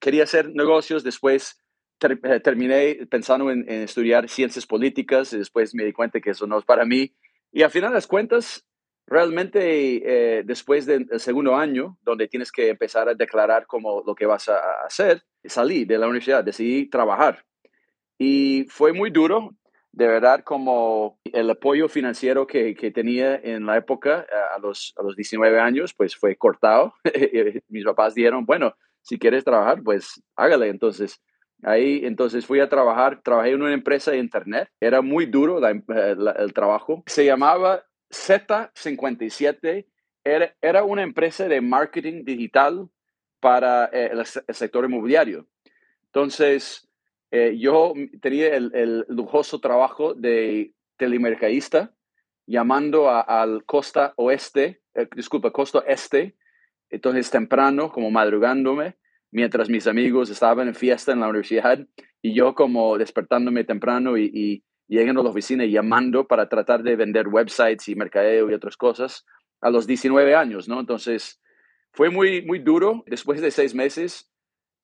quería 0.00 0.22
hacer 0.22 0.48
negocios, 0.54 1.04
después 1.04 1.62
eh, 2.00 2.40
terminé 2.40 3.06
pensando 3.10 3.50
en, 3.50 3.68
estudiar 3.68 4.30
ciencias 4.30 4.64
políticas 4.64 5.34
y 5.34 5.36
después 5.36 5.74
me 5.74 5.84
di 5.84 5.92
cuenta 5.92 6.22
que 6.22 6.30
eso 6.30 6.46
no 6.46 6.58
es 6.58 6.64
para 6.64 6.86
mí. 6.86 7.12
Y 7.52 7.64
al 7.64 7.70
final 7.70 7.90
de 7.90 7.96
las 7.96 8.06
cuentas, 8.06 8.64
realmente 9.06 10.38
eh, 10.38 10.42
después 10.42 10.86
del 10.86 11.06
segundo 11.20 11.54
año, 11.54 11.98
donde 12.00 12.28
tienes 12.28 12.50
que 12.50 12.70
empezar 12.70 13.10
a 13.10 13.14
declarar 13.14 13.66
como 13.66 14.02
lo 14.06 14.14
que 14.14 14.24
vas 14.24 14.48
a 14.48 14.86
hacer, 14.86 15.22
salí 15.44 15.84
de 15.84 15.98
la 15.98 16.06
universidad, 16.06 16.42
decidí 16.42 16.88
trabajar. 16.88 17.44
Y 18.18 18.64
fue 18.68 18.92
muy 18.92 19.10
duro, 19.10 19.54
de 19.92 20.06
verdad, 20.06 20.42
como 20.44 21.18
el 21.24 21.48
apoyo 21.50 21.88
financiero 21.88 22.46
que, 22.46 22.74
que 22.74 22.90
tenía 22.90 23.36
en 23.36 23.64
la 23.66 23.76
época, 23.76 24.26
a 24.54 24.58
los, 24.58 24.92
a 24.96 25.02
los 25.02 25.16
19 25.16 25.60
años, 25.60 25.94
pues 25.94 26.16
fue 26.16 26.36
cortado. 26.36 26.94
Mis 27.68 27.84
papás 27.84 28.14
dijeron, 28.14 28.44
bueno, 28.44 28.74
si 29.02 29.18
quieres 29.18 29.44
trabajar, 29.44 29.82
pues 29.82 30.22
hágale. 30.36 30.68
Entonces, 30.68 31.20
Ahí 31.62 32.02
entonces 32.04 32.46
fui 32.46 32.60
a 32.60 32.68
trabajar, 32.68 33.20
trabajé 33.22 33.50
en 33.50 33.62
una 33.62 33.74
empresa 33.74 34.12
de 34.12 34.18
internet, 34.18 34.70
era 34.80 35.02
muy 35.02 35.26
duro 35.26 35.66
eh, 35.66 35.82
el 36.38 36.52
trabajo, 36.52 37.02
se 37.06 37.24
llamaba 37.24 37.84
Z57, 38.10 39.86
era, 40.22 40.54
era, 40.60 40.84
una 40.84 41.02
empresa 41.02 41.48
de 41.48 41.60
marketing 41.60 42.24
digital 42.24 42.88
para 43.40 43.86
eh, 43.86 44.10
el, 44.12 44.54
sector 44.54 44.84
inmobiliario. 44.84 45.48
Entonces, 46.06 46.87
eh, 47.30 47.56
yo 47.58 47.94
tenía 48.20 48.54
el, 48.54 49.04
lujoso 49.08 49.60
trabajo 49.60 50.14
de 50.14 50.72
telemercadista 50.96 51.92
llamando 52.46 53.10
al 53.10 53.64
costa 53.64 54.14
oeste, 54.16 54.80
eh, 54.94 55.06
disculpa, 55.14 55.50
costa 55.50 55.84
este, 55.86 56.36
entonces 56.90 57.30
temprano, 57.30 57.92
como 57.92 58.10
madrugándome, 58.10 58.96
mientras 59.30 59.68
mis 59.68 59.86
amigos 59.86 60.30
estaban 60.30 60.68
en 60.68 60.74
fiesta 60.74 61.12
en 61.12 61.20
la 61.20 61.28
universidad 61.28 61.86
y 62.22 62.32
yo 62.32 62.54
como 62.54 62.96
despertándome 62.96 63.64
temprano 63.64 64.16
y, 64.16 64.30
y 64.32 64.64
llegando 64.88 65.20
a 65.20 65.24
la 65.24 65.30
oficina 65.30 65.64
y 65.64 65.72
llamando 65.72 66.26
para 66.26 66.48
tratar 66.48 66.82
de 66.82 66.96
vender 66.96 67.28
websites 67.28 67.88
y 67.88 67.94
mercadeo 67.94 68.50
y 68.50 68.54
otras 68.54 68.76
cosas 68.78 69.26
a 69.60 69.70
los 69.70 69.86
19 69.86 70.34
años, 70.34 70.68
¿no? 70.68 70.80
Entonces, 70.80 71.40
fue 71.92 72.10
muy, 72.10 72.42
muy 72.42 72.58
duro. 72.60 73.04
Después 73.06 73.40
de 73.40 73.50
seis 73.50 73.74
meses, 73.74 74.30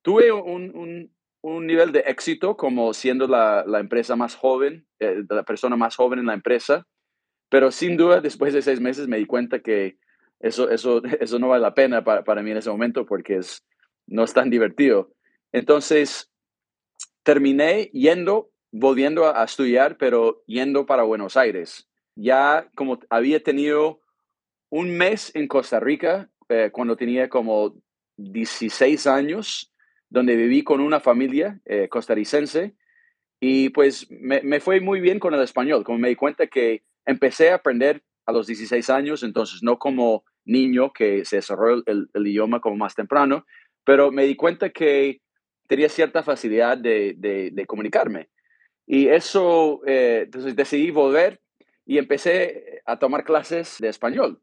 tuve 0.02 0.32
un, 0.32 0.76
un, 0.76 1.13
nivel 1.44 1.92
de 1.92 2.00
éxito 2.00 2.56
como 2.56 2.94
siendo 2.94 3.26
la, 3.26 3.64
la 3.66 3.80
empresa 3.80 4.16
más 4.16 4.34
joven, 4.34 4.86
eh, 4.98 5.22
la 5.28 5.42
persona 5.42 5.76
más 5.76 5.96
joven 5.96 6.18
en 6.18 6.26
la 6.26 6.34
empresa, 6.34 6.86
pero 7.50 7.70
sin 7.70 7.96
duda, 7.96 8.20
después 8.20 8.54
de 8.54 8.62
seis 8.62 8.80
meses 8.80 9.08
me 9.08 9.18
di 9.18 9.26
cuenta 9.26 9.60
que 9.60 9.98
eso, 10.40 10.70
eso, 10.70 11.02
eso 11.20 11.38
no 11.38 11.48
vale 11.48 11.62
la 11.62 11.74
pena 11.74 12.02
para, 12.02 12.24
para 12.24 12.42
mí 12.42 12.50
en 12.50 12.56
ese 12.56 12.70
momento 12.70 13.04
porque 13.06 13.36
es, 13.36 13.64
no 14.06 14.24
es 14.24 14.32
tan 14.32 14.50
divertido. 14.50 15.12
Entonces, 15.52 16.30
terminé 17.22 17.90
yendo, 17.92 18.50
volviendo 18.72 19.26
a, 19.26 19.42
a 19.42 19.44
estudiar, 19.44 19.96
pero 19.98 20.42
yendo 20.46 20.86
para 20.86 21.02
Buenos 21.02 21.36
Aires. 21.36 21.88
Ya 22.16 22.68
como 22.74 23.00
había 23.10 23.42
tenido 23.42 24.00
un 24.70 24.96
mes 24.96 25.30
en 25.34 25.46
Costa 25.46 25.78
Rica 25.78 26.30
eh, 26.48 26.70
cuando 26.72 26.96
tenía 26.96 27.28
como 27.28 27.76
16 28.16 29.06
años, 29.06 29.73
donde 30.14 30.36
viví 30.36 30.62
con 30.62 30.80
una 30.80 31.00
familia 31.00 31.60
eh, 31.64 31.88
costarricense 31.88 32.76
y 33.40 33.70
pues 33.70 34.06
me, 34.10 34.60
fue 34.60 34.80
muy 34.80 35.00
bien 35.00 35.18
con 35.18 35.34
el 35.34 35.42
español, 35.42 35.82
como 35.82 35.98
me 35.98 36.08
di 36.08 36.14
cuenta 36.14 36.46
que 36.46 36.84
empecé 37.04 37.50
a 37.50 37.56
aprender 37.56 38.04
a 38.24 38.30
los 38.30 38.46
16 38.46 38.90
años, 38.90 39.24
entonces 39.24 39.64
no 39.64 39.76
como 39.76 40.24
niño 40.44 40.92
que 40.92 41.24
se 41.24 41.36
desarrolló 41.36 41.82
el, 41.86 42.08
idioma 42.14 42.60
como 42.60 42.76
más 42.76 42.94
temprano, 42.94 43.44
pero 43.82 44.12
me 44.12 44.24
di 44.24 44.36
cuenta 44.36 44.70
que 44.70 45.20
tenía 45.66 45.88
cierta 45.88 46.22
facilidad 46.22 46.78
de, 46.78 47.64
comunicarme. 47.66 48.28
Y 48.86 49.08
eso, 49.08 49.80
eh, 49.84 50.22
entonces 50.26 50.54
decidí 50.54 50.92
volver 50.92 51.40
y 51.84 51.98
empecé 51.98 52.82
a 52.86 53.00
tomar 53.00 53.24
clases 53.24 53.78
de 53.80 53.88
español. 53.88 54.40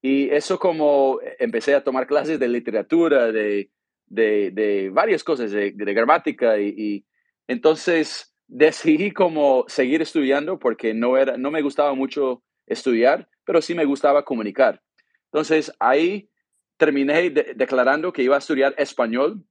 Y 0.00 0.30
eso 0.30 0.60
como 0.60 1.18
empecé 1.40 1.74
a 1.74 1.82
tomar 1.82 2.06
clases 2.06 2.38
de 2.38 2.48
literatura, 2.48 3.32
de, 3.32 3.70
de, 4.10 4.90
varias 4.92 5.24
cosas, 5.24 5.50
de, 5.50 5.70
gramática, 5.70 6.58
y, 6.58 7.06
entonces 7.48 8.34
decidí 8.46 9.12
como 9.12 9.64
seguir 9.68 10.02
estudiando 10.02 10.58
porque 10.58 10.92
no, 10.92 11.16
era, 11.16 11.36
no 11.36 11.50
me 11.50 11.62
gustaba 11.62 11.94
mucho 11.94 12.42
estudiar, 12.66 13.28
pero 13.44 13.62
sí 13.62 13.74
me 13.74 13.84
gustaba 13.84 14.24
comunicar. 14.24 14.82
Entonces 15.26 15.72
ahí 15.78 16.28
terminé 16.76 17.30
declarando 17.30 18.12
que 18.12 18.22
iba 18.22 18.36
a 18.36 18.38
estudiar 18.38 18.74
español. 18.78 19.44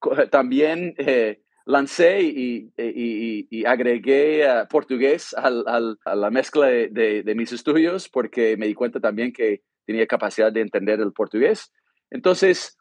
También 0.30 0.94
eh, 0.98 1.42
lancé 1.66 2.22
y, 2.22 2.72
y, 2.76 3.64
agregué 3.64 4.46
portugués 4.68 5.34
al, 5.34 5.64
a 6.04 6.16
la 6.16 6.30
mezcla 6.30 6.66
de, 6.66 6.88
de, 7.22 7.34
mis 7.34 7.52
estudios 7.52 8.08
porque 8.08 8.56
me 8.56 8.66
di 8.66 8.74
cuenta 8.74 8.98
también 8.98 9.32
que 9.32 9.62
tenía 9.84 10.06
capacidad 10.06 10.52
de 10.52 10.62
entender 10.62 11.00
el 11.00 11.12
portugués. 11.12 11.72
Entonces, 12.10 12.78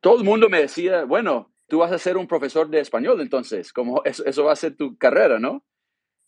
todo 0.00 0.18
el 0.18 0.24
mundo 0.24 0.48
me 0.48 0.60
decía, 0.60 1.04
bueno, 1.04 1.52
tú 1.68 1.78
vas 1.78 1.92
a 1.92 1.98
ser 1.98 2.16
un 2.16 2.26
profesor 2.26 2.68
de 2.68 2.80
español, 2.80 3.20
entonces, 3.20 3.72
como 3.72 4.02
eso, 4.04 4.24
eso 4.24 4.44
va 4.44 4.52
a 4.52 4.56
ser 4.56 4.76
tu 4.76 4.96
carrera, 4.96 5.38
¿no? 5.38 5.64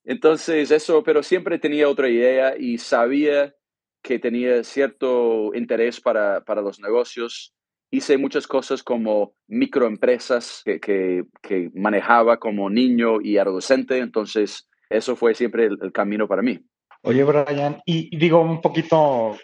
Entonces, 0.05 0.71
eso, 0.71 1.03
pero 1.03 1.23
siempre 1.23 1.59
tenía 1.59 1.89
otra 1.89 2.09
idea 2.09 2.57
y 2.57 2.79
sabía 2.79 3.55
que 4.03 4.19
tenía 4.19 4.65
cierto 4.65 5.55
interés 5.55 6.01
para, 6.01 6.45
para 6.45 6.61
los 6.61 6.81
negocios. 6.81 7.55
Hice 7.91 8.19
muchas 8.19 8.47
cosas 8.47 8.83
como 8.83 9.37
microempresas 9.47 10.63
que, 10.65 10.81
que, 10.81 11.25
que, 11.41 11.71
manejaba 11.75 12.39
como 12.39 12.69
niño 12.71 13.21
y 13.21 13.39
adolescente, 13.39 13.99
entonces 13.99 14.69
eso 14.91 15.15
fue 15.15 15.35
siempre 15.35 15.67
el 15.67 15.93
camino 15.93 16.27
para 16.27 16.43
mí. 16.43 16.61
Oye, 17.05 17.25
Brian, 17.25 17.83
y, 17.85 18.17
digo 18.17 18.41
un 18.41 18.61
poquito, 18.61 19.37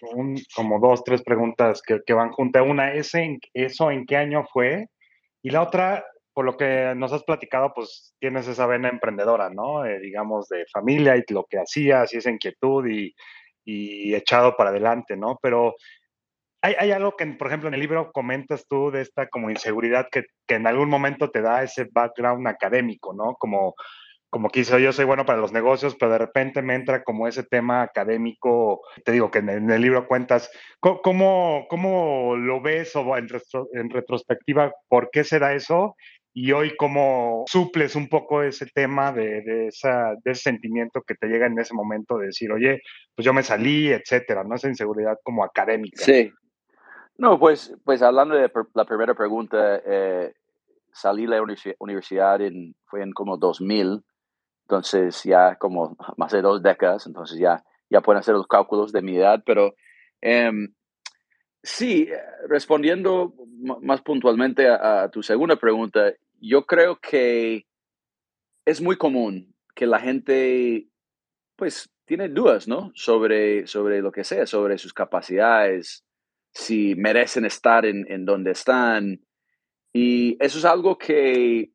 como 0.55 0.79
dos, 0.79 1.03
tres 1.03 1.23
preguntas 1.23 1.83
que, 1.83 2.13
van 2.13 2.31
juntas. 2.31 2.63
Una, 2.65 2.93
¿ese, 2.93 3.41
¿eso 3.53 3.91
en 3.91 4.07
qué 4.07 4.17
año 4.17 4.45
fue? 4.53 4.87
Y 5.43 5.51
la 5.51 5.63
otra, 5.63 6.05
por 6.33 6.45
lo 6.45 6.57
que 6.57 6.95
nos 6.97 7.13
has 7.13 7.25
platicado, 7.25 7.73
pues 7.75 8.15
tienes 8.21 8.47
esa 8.47 8.67
vena 8.67 8.89
emprendedora, 8.89 9.51
¿no? 9.51 9.85
Eh, 9.85 9.99
digamos, 9.99 10.49
de 10.49 10.67
familia 10.73 11.17
y 11.17 11.25
lo 11.33 11.47
que 11.51 11.59
hacías 11.59 12.15
y 12.15 12.19
esa 12.19 12.31
inquietud 12.31 12.87
y, 12.87 13.13
y 13.65 14.15
echado 14.15 14.57
para 14.57 14.71
adelante, 14.71 15.17
¿no? 15.17 15.37
Pero 15.43 15.75
hay, 16.63 16.75
hay, 16.79 16.93
algo 16.93 17.17
que, 17.17 17.27
por 17.27 17.49
ejemplo, 17.49 17.69
en 17.69 17.75
el 17.75 17.81
libro 17.81 18.13
comentas 18.13 18.67
tú 18.69 18.93
de 18.93 19.01
esta 19.01 19.29
como 19.29 19.51
inseguridad 19.51 20.07
que, 20.13 20.27
que 20.47 20.55
en 20.55 20.69
algún 20.69 20.89
momento 20.89 21.31
te 21.31 21.43
da 21.43 21.65
ese 21.65 21.89
background 21.91 22.47
académico, 22.47 23.13
¿no? 23.15 23.35
Como 23.35 23.75
como 24.31 24.51
quise, 24.51 24.81
yo 24.83 24.93
soy 24.93 25.07
bueno 25.07 25.25
para 25.25 25.41
los 25.41 25.53
negocios, 25.53 25.97
pero 25.99 26.13
de 26.13 26.19
repente 26.19 26.61
me 26.61 26.75
entra 26.75 27.03
como 27.03 27.27
ese 27.27 27.45
tema 27.45 27.83
académico, 27.83 28.83
te 29.05 29.13
digo 29.13 29.31
que 29.31 29.39
en 29.39 29.71
el, 29.71 29.81
libro 29.81 30.07
cuentas, 30.07 30.51
¿cómo, 30.81 31.67
cómo 31.69 32.37
lo 32.37 32.61
ves 32.61 32.95
o 32.95 33.17
en, 33.17 33.27
en 33.73 33.91
retrospectiva, 33.91 34.73
por 34.89 35.11
qué 35.11 35.25
será 35.25 35.55
eso? 35.55 35.97
Y 36.35 36.53
hoy 36.53 36.77
cómo 36.77 37.45
suples 37.49 37.97
un 37.97 38.09
poco 38.09 38.43
ese 38.43 38.67
tema 38.67 39.13
de, 39.13 39.41
de, 39.41 39.69
esa, 39.69 40.15
de 40.23 40.33
ese 40.33 40.43
sentimiento 40.43 41.03
que 41.03 41.15
te 41.15 41.27
llega 41.27 41.47
en 41.47 41.59
ese 41.59 41.75
momento 41.75 42.19
de 42.19 42.27
decir, 42.27 42.53
oye, 42.53 42.83
pues 43.17 43.25
yo 43.25 43.33
me 43.33 43.43
salí, 43.43 43.89
etcétera, 43.89 44.45
¿no? 44.45 44.55
Esa 44.55 44.69
inseguridad 44.69 45.19
como 45.23 45.43
académica. 45.43 46.05
Sí. 46.05 46.31
No, 47.17 47.39
pues, 47.41 47.75
pues 47.83 48.03
hablando 48.03 48.37
de 48.37 48.51
la 48.75 48.85
primera 48.85 49.15
pregunta, 49.15 49.81
eh, 49.85 50.33
salí 50.93 51.23
de 51.23 51.29
la 51.29 51.43
universidad 51.81 52.41
en, 52.43 52.77
fue 52.85 53.03
en 53.03 53.13
como 53.13 53.39
2000 53.39 54.05
entonces 54.69 55.23
ya 55.25 55.57
como 55.57 55.97
más 56.19 56.31
de 56.31 56.43
dos 56.43 56.63
décadas, 56.63 57.07
entonces 57.07 57.39
ya, 57.39 57.65
ya 57.89 58.03
pueden 58.03 58.21
hacer 58.21 58.35
los 58.35 58.47
cálculos 58.47 58.93
de 58.93 59.01
mi 59.01 59.17
edad, 59.17 59.43
pero 59.47 59.75
em, 60.21 60.75
sí, 61.63 62.07
respondiendo 62.49 63.33
más 63.81 64.03
puntualmente 64.03 64.69
a, 64.69 65.09
tu 65.11 65.23
segunda 65.23 65.57
pregunta, 65.57 66.13
yo 66.39 66.67
creo 66.67 67.01
que 67.01 67.67
es 68.67 68.83
muy 68.83 68.97
común 68.97 69.55
que 69.75 69.87
la 69.87 70.01
gente 70.01 70.87
pues 71.57 71.91
tiene 72.05 72.29
dudas, 72.29 72.69
¿no? 72.69 72.93
Sobre, 72.95 73.67
sobre 73.67 74.03
lo 74.03 74.13
que 74.13 74.23
sea, 74.23 74.47
sobre 74.47 74.77
sus 74.77 74.93
capacidades, 74.93 76.05
si 76.53 76.95
merecen 76.95 77.47
estar 77.47 77.87
en, 77.87 78.05
en 78.13 78.27
donde 78.27 78.51
están. 78.51 79.23
Y 79.95 80.37
eso 80.45 80.59
es 80.59 80.65
algo 80.67 80.99
que, 80.99 81.73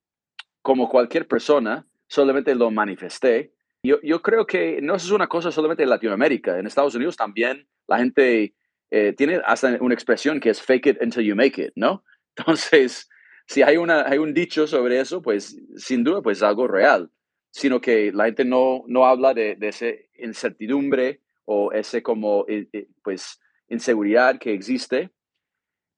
como 0.62 0.90
cualquier 0.90 1.28
persona, 1.28 1.88
solamente 2.14 2.54
lo 2.54 2.70
manifesté. 2.70 3.54
Yo, 3.84 4.00
yo 4.04 4.22
creo 4.22 4.46
que 4.46 4.80
no 4.82 4.96
es 4.96 5.10
una 5.10 5.28
cosa 5.28 5.52
solamente 5.52 5.82
en 5.82 5.90
Latinoamérica, 5.90 6.60
en 6.60 6.68
Estados 6.68 6.94
Unidos 6.94 7.18
también 7.18 7.68
la 7.88 7.98
gente 7.98 8.54
eh, 8.92 9.14
tiene 9.14 9.42
hasta 9.46 9.78
una 9.82 9.94
expresión 9.94 10.40
que 10.40 10.52
es 10.52 10.62
fake 10.62 10.86
it 10.86 10.98
until 11.02 11.24
you 11.24 11.36
make 11.36 11.62
it, 11.62 11.74
¿no? 11.76 12.04
Entonces, 12.38 13.10
si 13.48 13.64
hay, 13.64 13.78
una, 13.78 14.08
hay 14.08 14.20
un 14.20 14.34
dicho 14.34 14.68
sobre 14.68 15.00
eso, 15.00 15.22
pues 15.22 15.58
sin 15.76 16.04
duda 16.04 16.22
pues 16.22 16.38
es 16.38 16.44
algo 16.44 16.68
real, 16.68 17.10
sino 17.52 17.82
que 17.82 18.12
la 18.12 18.26
gente 18.26 18.46
no, 18.46 18.84
no 18.88 19.06
habla 19.06 19.34
de, 19.34 19.56
de 19.56 19.68
esa 19.70 19.88
incertidumbre 20.18 21.22
o 21.46 21.72
ese 21.72 22.02
como 22.02 22.46
eh, 22.48 22.68
eh, 22.74 22.88
pues 23.04 23.40
inseguridad 23.68 24.38
que 24.40 24.54
existe. 24.54 25.10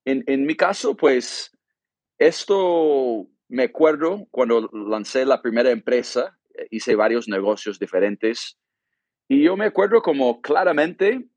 En, 0.05 0.23
en 0.27 0.45
mi 0.45 0.55
caso, 0.55 0.95
pues 0.95 1.51
esto 2.17 3.27
me 3.47 3.63
acuerdo 3.63 4.27
cuando 4.31 4.69
lancé 4.73 5.25
la 5.25 5.41
primera 5.41 5.71
empresa, 5.71 6.37
eh, 6.53 6.67
hice 6.71 6.95
varios 6.95 7.27
negocios 7.27 7.79
diferentes 7.79 8.57
y 9.27 9.43
yo 9.43 9.57
me 9.57 9.65
acuerdo 9.65 10.01
como 10.01 10.41
claramente 10.41 11.27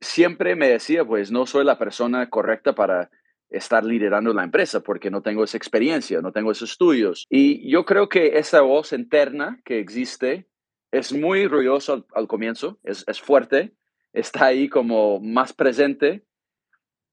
siempre 0.00 0.56
me 0.56 0.68
decía, 0.68 1.04
pues 1.04 1.30
no 1.30 1.46
soy 1.46 1.64
la 1.64 1.78
persona 1.78 2.28
correcta 2.30 2.74
para 2.74 3.10
estar 3.48 3.84
liderando 3.84 4.32
la 4.32 4.44
empresa 4.44 4.80
porque 4.80 5.10
no 5.10 5.22
tengo 5.22 5.44
esa 5.44 5.56
experiencia, 5.56 6.20
no 6.20 6.32
tengo 6.32 6.52
esos 6.52 6.72
estudios. 6.72 7.26
Y 7.30 7.70
yo 7.70 7.84
creo 7.84 8.08
que 8.08 8.38
esa 8.38 8.60
voz 8.60 8.92
interna 8.92 9.60
que 9.64 9.78
existe 9.78 10.48
es 10.90 11.12
muy 11.12 11.46
ruidosa 11.46 12.04
al, 12.14 12.26
comienzo, 12.26 12.78
es, 12.84 13.04
es 13.06 13.20
fuerte, 13.20 13.74
está 14.12 14.46
ahí 14.46 14.68
como 14.68 15.20
más 15.20 15.52
presente, 15.52 16.24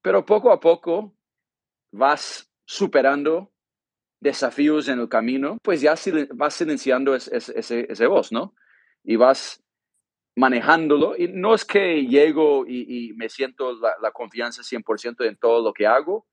pero 0.01 0.25
poco 0.25 0.51
a 0.51 0.59
poco 0.59 1.15
vas 1.91 2.51
superando 2.65 3.52
desafíos 4.23 4.87
en 4.87 4.99
el 4.99 5.09
camino, 5.09 5.57
pues 5.61 5.81
ya 5.81 5.95
vas 6.33 6.53
silenciando 6.53 7.13
ese, 7.15 7.53
ese, 7.55 8.07
voz, 8.07 8.31
¿no? 8.31 8.55
Y 9.03 9.17
vas 9.17 9.61
manejándolo. 10.35 11.15
Y 11.17 11.27
no 11.27 11.53
es 11.53 11.65
que 11.65 12.05
llego 12.07 12.65
y, 12.67 13.13
me 13.15 13.29
siento 13.29 13.73
la, 13.73 13.95
la 14.01 14.11
confianza 14.11 14.63
100% 14.63 15.25
en 15.25 15.37
todo 15.37 15.61
lo 15.61 15.73
que 15.73 15.85
hago, 15.85 16.25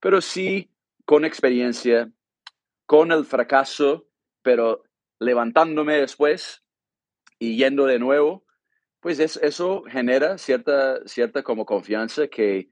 pero 0.00 0.20
sí 0.20 0.70
con 1.04 1.24
experiencia, 1.24 2.10
con 2.86 3.12
el 3.12 3.24
fracaso 3.24 4.06
pero 4.42 4.84
levantándome 5.18 5.94
después 5.94 6.62
y 7.38 7.56
yendo 7.56 7.86
de 7.86 7.98
nuevo, 7.98 8.44
pues 9.00 9.18
eso 9.18 9.82
genera 9.88 10.38
cierta, 10.38 11.00
cierta 11.06 11.42
como 11.42 11.64
confianza 11.64 12.28
que, 12.28 12.70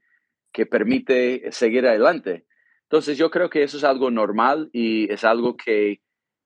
que 0.51 0.65
permite 0.65 1.51
seguir 1.51 1.87
adelante. 1.87 2.45
Entonces 2.91 3.17
yo 3.17 3.31
creo 3.31 3.49
que 3.49 3.63
eso 3.63 3.77
es 3.77 3.85
algo 3.85 4.11
normal 4.11 4.69
y 4.73 5.09
es 5.09 5.23
algo 5.23 5.55
que 5.55 6.01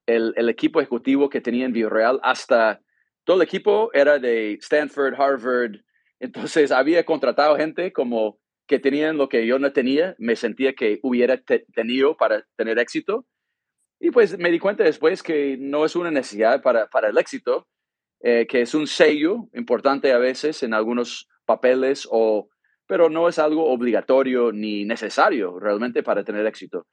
el, 0.05 0.31
el 0.35 0.47
equipo 0.47 0.79
ejecutivo 0.79 1.27
que 1.27 1.41
tenía 1.41 1.65
en 1.65 1.73
Villarreal, 1.73 2.19
hasta 2.21 2.81
todo 3.23 3.37
el 3.37 3.41
equipo 3.41 3.89
era 3.93 4.19
de 4.19 4.53
Stanford, 4.61 5.15
Harvard, 5.19 5.77
entonces 6.19 6.71
había 6.71 7.03
contratado 7.03 7.57
gente 7.57 7.91
como 7.91 8.37
que 8.67 8.77
tenían 8.77 9.17
lo 9.17 9.27
que 9.27 9.47
yo 9.47 9.57
no 9.57 9.73
tenía, 9.73 10.13
me 10.19 10.35
sentía 10.35 10.73
que 10.73 10.99
hubiera 11.01 11.41
tenido 11.73 12.15
para 12.15 12.45
tener 12.55 12.77
éxito. 12.77 13.25
Y 13.99 14.11
pues 14.11 14.37
me 14.37 14.51
di 14.51 14.59
cuenta 14.59 14.83
después 14.83 15.23
que 15.23 15.57
no 15.59 15.83
es 15.83 15.95
una 15.95 16.11
necesidad 16.11 16.61
para, 16.61 16.87
para 16.91 17.09
el 17.09 17.17
éxito, 17.17 17.67
eh, 18.21 18.45
que 18.47 18.61
es 18.61 18.75
un 18.75 18.85
sello 18.85 19.49
importante 19.55 20.11
a 20.11 20.19
veces 20.19 20.61
en 20.61 20.75
algunos 20.75 21.27
papeles, 21.45 22.07
o, 22.11 22.49
pero 22.87 23.09
no 23.09 23.27
es 23.27 23.39
algo 23.39 23.69
obligatorio 23.71 24.51
ni 24.51 24.85
necesario 24.85 25.59
realmente 25.59 26.03
para 26.03 26.23
tener 26.23 26.45
éxito. 26.45 26.85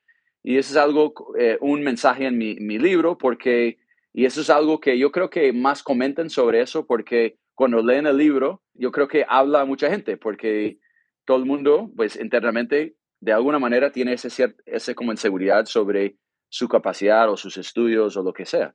Y 0.43 0.59
eso 0.59 0.73
es 0.73 0.77
algo, 0.77 1.13
eh, 1.39 1.59
un 1.61 1.83
mensaje 1.83 2.27
en 2.27 2.37
mi, 2.37 2.57
mi 2.57 2.79
libro, 2.79 3.17
porque, 3.17 3.79
y 4.13 4.25
eso 4.25 4.41
es 4.41 4.51
algo 4.51 4.81
que 4.81 4.99
yo 4.99 5.13
creo 5.13 5.31
que 5.31 5.53
más 5.53 5.83
comentan 5.83 6.31
sobre 6.31 6.61
eso, 6.61 6.87
porque 6.87 7.37
cuando 7.55 7.83
leen 7.83 8.07
el 8.07 8.17
libro, 8.17 8.63
yo 8.75 8.91
creo 8.91 9.07
que 9.09 9.25
habla 9.29 9.61
a 9.61 9.65
mucha 9.65 9.89
gente, 9.89 10.17
porque 10.17 10.79
todo 11.25 11.37
el 11.37 11.45
mundo, 11.45 11.91
pues 11.97 12.19
internamente, 12.19 12.97
de 13.21 13.33
alguna 13.33 13.61
manera 13.61 13.93
tiene 13.93 14.15
ese, 14.15 14.55
ese 14.67 14.95
como 14.95 15.13
inseguridad 15.13 15.67
sobre 15.67 16.17
su 16.49 16.69
capacidad 16.69 17.31
o 17.31 17.37
sus 17.37 17.57
estudios 17.57 18.17
o 18.17 18.23
lo 18.23 18.33
que 18.33 18.47
sea. 18.47 18.75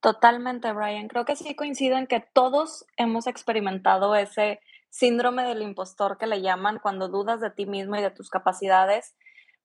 Totalmente, 0.00 0.72
Brian. 0.72 1.08
Creo 1.08 1.24
que 1.24 1.36
sí 1.36 1.54
coincido 1.54 1.98
en 1.98 2.06
que 2.06 2.24
todos 2.32 2.86
hemos 2.96 3.26
experimentado 3.26 4.14
ese 4.14 4.60
síndrome 4.90 5.44
del 5.44 5.62
impostor 5.62 6.18
que 6.18 6.26
le 6.26 6.40
llaman 6.40 6.78
cuando 6.78 7.08
dudas 7.08 7.40
de 7.40 7.50
ti 7.50 7.66
mismo 7.66 7.96
y 7.96 8.02
de 8.02 8.10
tus 8.10 8.30
capacidades. 8.30 9.14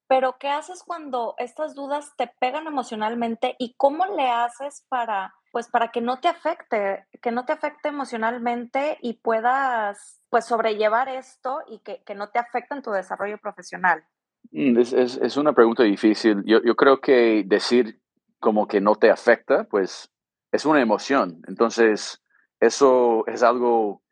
Pero, 0.08 0.38
¿qué 0.38 0.50
haces 0.50 0.84
cuando 0.86 1.34
estas 1.38 1.76
dudas 1.76 2.14
te 2.18 2.28
pegan 2.40 2.68
emocionalmente 2.68 3.56
y 3.58 3.74
cómo 3.78 4.06
le 4.06 4.30
haces 4.30 4.86
para, 4.90 5.34
pues, 5.52 5.70
para 5.70 5.92
que 5.92 6.02
no 6.02 6.20
te 6.20 6.28
afecte, 6.28 7.08
que 7.22 7.32
no 7.32 7.46
te 7.46 7.54
afecte 7.54 7.90
emocionalmente 7.90 8.98
y 9.02 9.14
puedas, 9.14 10.22
pues, 10.30 10.46
sobrellevar 10.46 11.10
esto 11.10 11.62
y 11.68 11.80
que, 11.80 12.04
que 12.04 12.16
no 12.16 12.30
te 12.30 12.40
afecte 12.40 12.76
en 12.76 12.82
tu 12.82 12.92
desarrollo 12.92 13.38
profesional? 13.38 14.04
Mm, 14.52 14.78
es, 14.78 14.94
es, 14.94 15.38
una 15.38 15.54
pregunta 15.54 15.84
difícil. 15.84 16.44
Yo, 16.46 16.62
yo 16.62 16.76
creo 16.76 17.02
que 17.02 17.44
decir 17.46 18.00
como 18.40 18.68
que 18.68 18.82
no 18.82 18.96
te 18.96 19.10
afecta, 19.10 19.64
pues, 19.64 20.12
es 20.52 20.66
una 20.66 20.82
emoción. 20.82 21.42
Entonces, 21.48 22.22
eso 22.60 23.26
es 23.26 23.42
algo, 23.42 24.03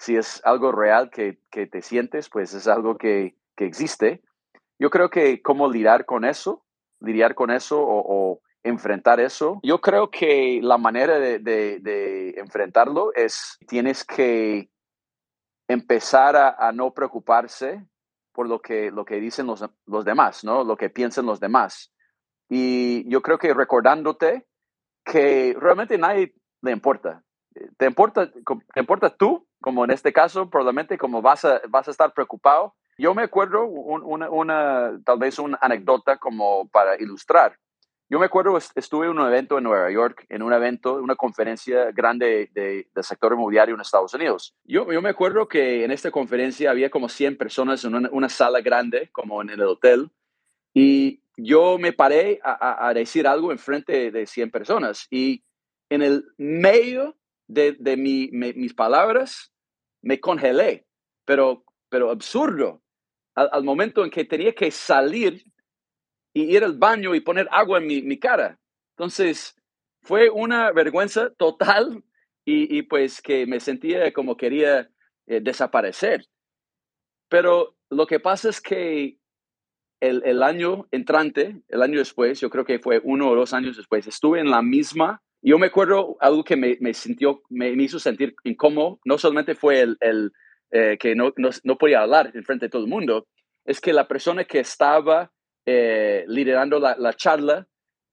si 0.00 0.16
es 0.16 0.40
algo 0.44 0.72
real 0.72 1.10
que, 1.10 1.38
que 1.52 1.68
te 1.68 1.80
sientes, 1.80 2.28
pues 2.28 2.54
es 2.54 2.66
algo 2.66 2.98
que, 2.98 3.36
que 3.54 3.66
existe 3.66 4.22
yo 4.80 4.88
creo 4.88 5.10
que 5.10 5.42
cómo 5.42 5.70
lidiar 5.70 6.06
con 6.06 6.24
eso, 6.24 6.64
lidiar 7.00 7.34
con 7.34 7.50
eso 7.50 7.78
o, 7.86 8.40
enfrentar 8.62 9.20
eso, 9.20 9.58
yo 9.62 9.80
creo 9.80 10.10
que 10.10 10.60
la 10.62 10.76
manera 10.76 11.18
de, 11.18 12.34
enfrentarlo 12.36 13.10
es, 13.14 13.56
tienes 13.66 14.04
que 14.04 14.70
empezar 15.66 16.36
a, 16.36 16.72
no 16.72 16.92
preocuparse 16.92 17.86
por 18.32 18.48
lo 18.48 18.60
que, 18.60 18.90
lo 18.90 19.06
que 19.06 19.16
dicen 19.16 19.46
los, 19.46 19.64
los 19.86 20.04
demás, 20.04 20.44
¿no? 20.44 20.62
Lo 20.62 20.76
que 20.76 20.90
piensan 20.90 21.24
los 21.24 21.40
demás. 21.40 21.90
Y 22.50 23.08
yo 23.10 23.22
creo 23.22 23.38
que 23.38 23.54
recordándote 23.54 24.46
que 25.04 25.56
realmente 25.58 25.96
nadie 25.96 26.34
le 26.60 26.72
importa. 26.72 27.22
Te 27.78 27.86
importa, 27.86 28.30
te 28.30 28.80
importa 28.80 29.16
tú, 29.16 29.46
como 29.60 29.84
en 29.84 29.90
este 29.90 30.12
caso, 30.12 30.48
probablemente 30.48 30.98
como 30.98 31.22
vas 31.22 31.44
a, 31.44 31.60
vas 31.68 31.88
a 31.88 31.90
estar 31.90 32.12
preocupado 32.12 32.74
yo 33.00 33.14
me 33.14 33.22
acuerdo 33.22 33.64
una, 33.64 35.00
tal 35.06 35.18
vez 35.18 35.38
una 35.38 35.58
anécdota 35.62 36.18
como 36.18 36.68
para 36.68 37.00
ilustrar. 37.00 37.56
Yo 38.10 38.18
me 38.18 38.26
acuerdo, 38.26 38.58
estuve 38.58 39.06
en 39.06 39.18
un 39.18 39.26
evento 39.26 39.56
en 39.56 39.64
Nueva 39.64 39.90
York, 39.90 40.26
en 40.28 40.42
un 40.42 40.52
evento, 40.52 40.96
una 40.96 41.16
conferencia 41.16 41.92
grande 41.92 42.50
de, 42.52 42.88
del 42.92 43.04
sector 43.04 43.32
inmobiliario 43.32 43.74
en 43.74 43.80
Estados 43.80 44.12
Unidos. 44.12 44.54
Yo, 44.64 44.92
yo 44.92 45.00
me 45.00 45.08
acuerdo 45.08 45.48
que 45.48 45.82
en 45.82 45.92
esta 45.92 46.10
conferencia 46.10 46.70
había 46.70 46.90
como 46.90 47.08
100 47.08 47.38
personas 47.38 47.82
en 47.84 47.94
una, 47.94 48.28
sala 48.28 48.60
grande, 48.60 49.08
como 49.12 49.40
en 49.40 49.48
el 49.48 49.62
hotel, 49.62 50.10
y 50.74 51.22
yo 51.38 51.78
me 51.78 51.94
paré 51.94 52.38
a, 52.42 52.92
decir 52.92 53.26
algo 53.26 53.50
en 53.50 53.58
frente 53.58 54.10
de 54.10 54.26
100 54.26 54.50
personas 54.50 55.06
y 55.10 55.42
en 55.88 56.02
el 56.02 56.26
medio 56.36 57.16
de, 57.46 57.76
de 57.78 57.96
mis 57.96 58.74
palabras 58.74 59.49
me 60.02 60.20
congelé, 60.20 60.86
pero, 61.24 61.64
pero 61.88 62.10
absurdo 62.10 62.82
al, 63.34 63.64
momento 63.64 64.04
en 64.04 64.10
que 64.10 64.24
tenía 64.24 64.54
que 64.54 64.70
salir 64.70 65.44
y 66.32 66.56
ir 66.56 66.64
al 66.64 66.76
baño 66.76 67.14
y 67.14 67.20
poner 67.20 67.48
agua 67.50 67.78
en 67.78 67.86
mi, 67.86 68.18
cara. 68.18 68.58
Entonces, 68.96 69.56
fue 70.02 70.30
una 70.30 70.72
vergüenza 70.72 71.30
total 71.34 72.04
y, 72.44 72.82
pues 72.82 73.22
que 73.22 73.46
me 73.46 73.60
sentía 73.60 74.12
como 74.12 74.36
quería 74.36 74.90
eh, 75.26 75.40
desaparecer. 75.40 76.26
Pero 77.28 77.76
lo 77.90 78.06
que 78.06 78.18
pasa 78.18 78.48
es 78.48 78.60
que 78.60 79.18
el, 80.00 80.22
el, 80.24 80.42
año 80.42 80.88
entrante, 80.90 81.62
el 81.68 81.82
año 81.82 81.98
después, 81.98 82.40
yo 82.40 82.50
creo 82.50 82.64
que 82.64 82.80
fue 82.80 83.00
uno 83.04 83.28
o 83.28 83.36
dos 83.36 83.52
años 83.52 83.76
después, 83.76 84.06
estuve 84.06 84.40
en 84.40 84.50
la 84.50 84.62
misma. 84.62 85.22
Yo 85.42 85.58
me 85.58 85.66
acuerdo 85.66 86.16
algo 86.20 86.44
que 86.44 86.56
me, 86.56 86.76
me 86.80 86.92
sintió, 86.92 87.42
me, 87.48 87.70
hizo 87.70 87.98
sentir 87.98 88.34
incómodo. 88.44 89.00
No 89.04 89.16
solamente 89.16 89.54
fue 89.54 89.80
el, 89.80 89.96
el, 90.00 90.32
eh, 90.70 90.98
que 90.98 91.14
no, 91.14 91.32
no, 91.36 91.78
podía 91.78 92.02
hablar 92.02 92.30
en 92.34 92.44
frente 92.44 92.66
de 92.66 92.70
todo 92.70 92.82
el 92.82 92.90
mundo, 92.90 93.26
es 93.64 93.80
que 93.80 93.92
la 93.92 94.06
persona 94.06 94.44
que 94.44 94.60
estaba 94.60 95.32
eh, 95.66 96.24
liderando 96.28 96.78
la, 96.78 97.12
charla 97.14 97.66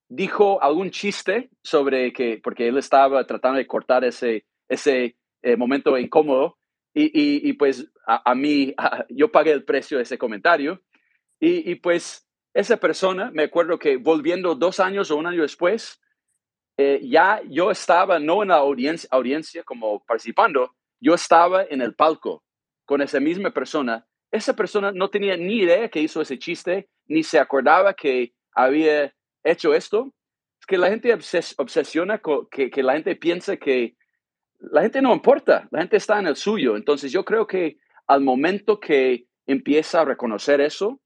dijo 0.09 0.61
algún 0.61 0.89
chiste 0.89 1.49
sobre 1.61 2.13
que, 2.13 2.39
porque 2.41 2.67
él 2.67 2.77
estaba 2.77 3.25
tratando 3.25 3.57
de 3.57 3.67
cortar 3.67 4.05
ese, 4.05 4.45
ese 4.69 5.17
eh, 5.41 5.57
momento 5.57 5.97
incómodo, 5.97 6.57
y, 6.93 7.47
y, 7.47 7.53
pues 7.53 7.91
a, 8.07 8.33
mí, 8.33 8.73
yo 9.09 9.31
pagué 9.31 9.51
el 9.51 9.63
precio 9.63 9.97
de 9.97 10.03
ese 10.03 10.17
comentario, 10.17 10.81
y, 11.39 11.69
y, 11.69 11.75
pues 11.75 12.27
esa 12.55 12.77
persona, 12.77 13.29
me 13.31 13.43
acuerdo 13.43 13.77
que 13.77 13.97
volviendo 13.97 14.55
dos 14.55 14.79
años 14.79 15.11
o 15.11 15.17
un 15.17 15.27
año 15.27 15.43
después, 15.43 16.01
ya 16.77 17.41
yo 17.49 17.71
estaba 17.71 18.19
no 18.19 18.43
en 18.43 18.49
la 18.49 18.55
audiencia, 18.55 19.09
audiencia 19.11 19.63
como 19.63 20.03
participando, 20.05 20.75
yo 20.99 21.15
estaba 21.15 21.63
en 21.63 21.81
el 21.81 21.95
palco 21.95 22.43
con 22.85 23.01
esa 23.01 23.19
misma 23.19 23.51
persona, 23.51 24.05
esa 24.31 24.55
persona 24.55 24.91
no 24.91 25.09
tenía 25.09 25.37
ni 25.37 25.59
idea 25.59 25.89
que 25.89 26.01
hizo 26.01 26.21
ese 26.21 26.37
chiste, 26.37 26.89
ni 27.07 27.23
se 27.23 27.39
acordaba 27.39 27.93
que 27.93 28.33
había 28.53 29.13
hecho 29.43 29.73
esto. 29.73 30.13
Es 30.59 30.65
que 30.65 30.77
la 30.77 30.89
gente 30.89 31.13
obsesiona 31.13 32.19
con 32.19 32.47
que, 32.49 32.69
que 32.69 32.83
la 32.83 32.93
gente 32.93 33.15
piensa 33.15 33.57
que 33.57 33.95
la 34.59 34.81
gente 34.81 35.01
no 35.01 35.13
importa, 35.13 35.67
la 35.71 35.79
gente 35.79 35.97
está 35.97 36.19
en 36.19 36.27
el 36.27 36.35
suyo. 36.35 36.75
Entonces 36.75 37.11
yo 37.11 37.23
creo 37.23 37.47
que 37.47 37.77
al 38.07 38.21
momento 38.21 38.79
que 38.79 39.27
empieza 39.45 40.01
a 40.01 40.05
reconocer 40.05 40.61
eso, 40.61 40.99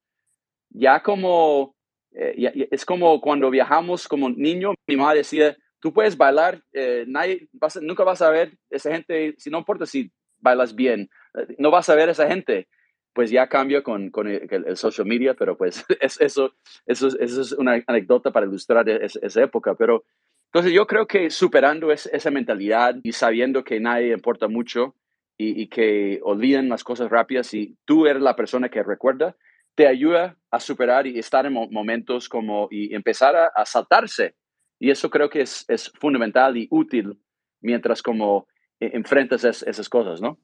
ya 0.70 1.04
como, 1.04 1.76
eh, 2.14 2.68
es 2.72 2.86
como 2.86 3.20
cuando 3.22 3.50
viajamos 3.50 4.08
como 4.08 4.30
niño, 4.30 4.74
mi 4.88 4.96
mamá 4.96 5.14
decía, 5.14 5.56
tú 5.80 5.94
puedes 5.94 6.18
bailar, 6.18 6.64
eh, 6.74 7.06
nadie, 7.08 7.50
nunca 7.82 8.04
vas 8.04 8.22
a 8.22 8.30
ver 8.30 8.58
esa 8.70 8.92
gente, 8.92 9.36
si 9.38 9.50
no 9.50 9.60
importa 9.60 9.86
si 9.86 10.12
bailas 10.40 10.76
bien, 10.76 11.10
no 11.58 11.72
vas 11.72 11.90
a 11.90 11.96
ver 11.96 12.10
esa 12.10 12.28
gente. 12.28 12.68
Pues 13.14 13.30
ya 13.30 13.48
cambia 13.48 13.84
con, 13.84 14.10
con 14.10 14.26
el, 14.30 14.78
social 14.78 15.06
media, 15.06 15.34
pero 15.34 15.58
pues 15.58 15.86
eso, 16.00 16.54
eso, 16.86 17.08
eso 17.20 17.42
es 17.42 17.52
una 17.52 17.84
anécdota 17.86 18.32
para 18.32 18.46
ilustrar 18.46 18.88
esa 18.88 19.44
época. 19.44 19.76
Pero 19.76 20.06
entonces 20.54 20.74
yo 20.74 20.88
creo 20.88 21.08
que 21.08 21.30
superando 21.30 21.92
esa 21.92 22.32
mentalidad 22.32 22.96
y 23.04 23.12
sabiendo 23.12 23.66
que 23.66 23.82
nadie 23.82 24.14
importa 24.14 24.48
mucho 24.48 24.96
y, 25.38 25.68
que 25.68 26.20
olviden 26.24 26.70
las 26.70 26.84
cosas 26.84 27.10
rápidas 27.10 27.54
y 27.54 27.76
tú 27.86 28.06
eres 28.06 28.22
la 28.22 28.36
persona 28.36 28.70
que 28.70 28.84
recuerda, 28.84 29.36
te 29.76 29.88
ayuda 29.88 30.38
a 30.50 30.60
superar 30.60 31.08
y 31.08 31.18
estar 31.18 31.46
en 31.46 31.54
momentos 31.54 32.28
como 32.28 32.68
y 32.72 32.94
empezar 32.94 33.36
a, 33.36 33.66
saltarse. 33.66 34.36
Y 34.80 34.90
eso 34.90 35.10
creo 35.10 35.30
que 35.30 35.42
es, 35.42 35.66
es 35.68 35.92
fundamental 36.00 36.58
y 36.58 36.68
útil 36.72 37.20
mientras 37.62 38.02
como 38.02 38.48
e, 38.80 38.96
enfrentas 38.96 39.44
esas 39.44 39.90
cosas, 39.90 40.22
¿no? 40.22 40.40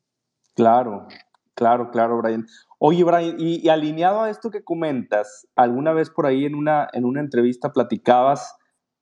Claro, 0.55 1.07
claro, 1.55 1.91
claro, 1.91 2.17
Brian. 2.21 2.45
Oye, 2.79 3.03
Brian, 3.03 3.35
y, 3.39 3.67
alineado 3.69 4.21
a 4.21 4.29
esto 4.29 4.51
que 4.51 4.63
comentas, 4.63 5.47
alguna 5.55 5.93
vez 5.93 6.09
por 6.09 6.25
ahí 6.25 6.45
en 6.45 6.55
una, 6.55 6.87
en 6.93 7.05
una 7.05 7.19
entrevista 7.19 7.73
platicabas 7.73 8.55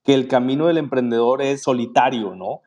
que 0.04 0.14
el 0.14 0.28
camino 0.28 0.68
del 0.68 0.78
emprendedor 0.78 1.42
es 1.42 1.64
solitario, 1.64 2.36
¿no? 2.36 2.62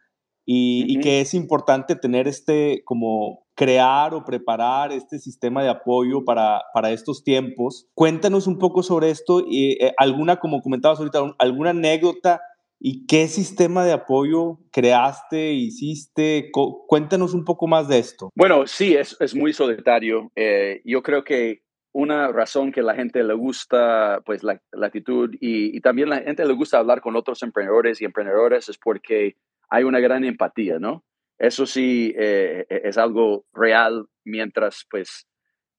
Y, 0.45 0.99
que 1.01 1.21
es 1.21 1.35
importante 1.35 1.95
tener 1.95 2.27
este, 2.27 2.83
como 2.85 3.47
crear 3.59 4.15
o 4.15 4.25
preparar 4.25 4.93
este 4.93 5.19
sistema 5.19 5.65
de 5.65 5.69
apoyo 5.69 6.25
para, 6.25 6.63
para 6.73 6.93
estos 6.93 7.25
tiempos. 7.25 7.89
Cuéntanos 7.93 8.47
un 8.47 8.57
poco 8.57 8.85
sobre 8.85 9.11
esto 9.11 9.43
y 9.45 9.73
eh, 9.85 9.93
alguna, 9.97 10.37
como 10.37 10.63
comentabas 10.63 11.01
ahorita, 11.01 11.35
alguna 11.39 11.71
anécdota 11.71 12.41
¿Y 12.81 13.07
qué 13.07 13.27
sistema 13.27 13.85
de 13.85 13.93
apoyo 13.93 14.61
creaste, 14.71 15.53
hiciste? 15.53 16.53
Cuéntanos 16.87 17.35
un 17.35 17.45
poco 17.45 17.67
más 17.67 17.89
de 17.89 17.99
esto. 17.99 18.31
Bueno, 18.37 18.69
sí, 18.69 18.95
es, 18.95 19.17
es 19.19 19.35
muy 19.35 19.53
solitario. 19.53 20.31
Eh, 20.37 20.81
yo 20.85 21.03
creo 21.03 21.25
que 21.25 21.63
una 21.93 22.29
razón 22.29 22.71
que 22.71 22.83
la 22.83 22.95
gente 22.95 23.25
le 23.25 23.35
gusta, 23.35 24.21
pues 24.25 24.45
la, 24.45 24.61
actitud 24.81 25.35
y, 25.41 25.77
y, 25.77 25.81
también 25.81 26.09
la 26.09 26.21
gente 26.21 26.47
le 26.47 26.53
gusta 26.53 26.79
hablar 26.79 27.01
con 27.01 27.17
otros 27.17 27.43
emprendedores 27.43 28.01
y 28.01 28.05
emprendedoras 28.05 28.69
es 28.69 28.79
porque 28.79 29.35
hay 29.69 29.83
una 29.83 29.99
gran 29.99 30.25
empatía, 30.25 30.79
¿no? 30.79 31.03
Eso 31.39 31.67
sí 31.67 32.15
eh, 32.19 32.67
e, 32.69 32.83
es 32.85 32.99
algo 32.99 33.47
real 33.53 34.07
mientras 34.25 34.87
pues 34.91 35.27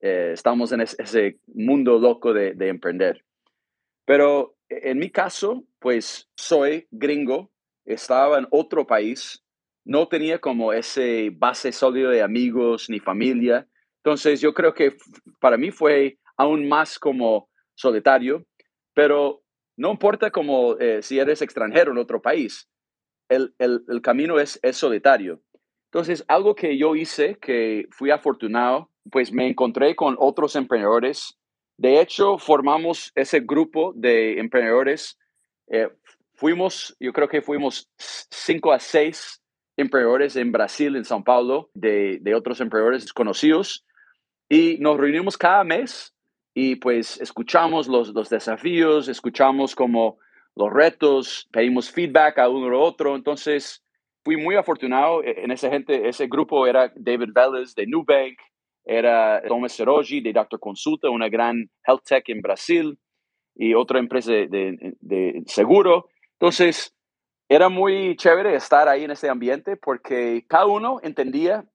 eh, 0.02 0.32
estamos 0.34 0.72
en 0.72 0.82
ese, 0.82 1.40
mundo 1.48 2.00
loco 2.00 2.34
de, 2.34 2.54
de 2.54 2.70
emprender. 2.70 3.26
Pero 4.06 4.56
e, 4.70 4.92
en 4.92 5.00
mi 5.00 5.10
caso, 5.10 5.66
pues 5.80 6.30
soy 6.36 6.88
gringo, 6.92 7.52
estaba 7.86 8.40
en 8.40 8.48
otro 8.52 8.88
país, 8.88 9.44
no 9.86 10.08
tenía 10.08 10.40
como 10.40 10.72
ese 10.72 11.32
base 11.34 11.72
sólido 11.72 12.12
de 12.12 12.22
amigos 12.22 12.90
ni 12.90 13.00
familia. 13.00 13.68
Entonces 14.04 14.40
yo 14.40 14.54
creo 14.54 14.74
que 14.74 14.96
para 15.40 15.58
mí 15.58 15.72
fue 15.72 16.20
aún 16.38 16.68
más 16.68 17.00
como 17.00 17.50
solitario, 17.76 18.46
pero 18.94 19.44
no 19.78 19.92
importa 19.92 20.32
como 20.32 20.78
eh, 20.78 21.02
si 21.02 21.20
eres 21.20 21.42
extranjero 21.42 21.92
en 21.92 21.98
otro 21.98 22.22
país, 22.22 22.70
el, 23.30 23.54
el, 23.60 24.02
camino 24.02 24.40
es, 24.40 24.60
es 24.62 24.78
solitario. 24.78 25.42
Entonces, 25.92 26.24
algo 26.28 26.56
que 26.56 26.78
yo 26.78 26.96
hice, 26.96 27.38
que 27.40 27.88
fui 27.92 28.12
afortunado, 28.12 28.90
pues 29.12 29.32
me 29.32 29.48
encontré 29.48 29.96
con 29.96 30.16
otros 30.20 30.56
emprendedores 30.56 31.40
de 31.80 32.02
hecho, 32.02 32.38
formamos 32.38 33.14
ese 33.16 33.40
grupo 33.40 33.94
de 33.96 34.38
emprendedores. 34.38 35.18
Eh, 35.68 35.88
fuimos, 36.34 36.94
yo 37.00 37.14
creo 37.14 37.30
que 37.30 37.42
fuimos 37.42 37.90
cinco 37.98 38.74
a 38.74 38.80
seis 38.80 39.42
emprendedores 39.78 40.36
en 40.36 40.52
Brasil, 40.52 40.98
en 40.98 41.06
São 41.06 41.24
Paulo, 41.24 41.70
de, 41.74 42.18
de 42.20 42.36
otros 42.36 42.60
emprendedores 42.60 43.14
conocidos. 43.14 43.86
Y 44.50 44.78
nos 44.80 44.98
reunimos 44.98 45.38
cada 45.38 45.64
mes 45.64 46.14
y 46.54 46.76
pues 46.76 47.22
escuchamos 47.22 47.88
los, 47.88 48.10
los 48.10 48.30
desafíos, 48.30 49.08
escuchamos 49.08 49.74
como 49.74 50.18
los 50.58 50.74
retos, 50.74 51.48
pedimos 51.50 51.90
feedback 51.90 52.40
a 52.40 52.50
uno 52.50 52.68
al 52.68 52.74
otro. 52.74 53.16
Entonces, 53.16 53.86
fui 54.24 54.38
muy 54.38 54.56
afortunado 54.56 55.24
e, 55.24 55.44
en 55.44 55.52
esa 55.52 55.70
gente. 55.70 56.08
Ese 56.08 56.28
grupo 56.28 56.68
era 56.68 56.92
David 56.96 57.30
Vélez 57.34 57.76
de 57.76 57.88
Nubank, 57.88 58.38
era 58.86 59.42
Thomas 59.48 59.74
Serogi 59.74 60.22
de 60.22 60.34
Doctor 60.34 60.60
Consulta, 60.60 61.10
una 61.10 61.30
gran 61.30 61.70
health 61.86 62.04
tech 62.06 62.28
en 62.30 62.42
Brasil 62.42 62.98
y 63.56 63.74
otra 63.74 64.00
empresa 64.00 64.32
de, 64.32 65.44
seguro. 65.46 66.10
Entonces, 66.40 66.96
era 67.50 67.70
muy 67.70 68.16
chévere 68.16 68.56
estar 68.56 68.88
ahí 68.88 69.04
en 69.04 69.12
ese 69.12 69.30
ambiente 69.30 69.76
porque 69.76 70.46
cada 70.48 70.66
uno 70.66 71.00
entendía 71.04 71.66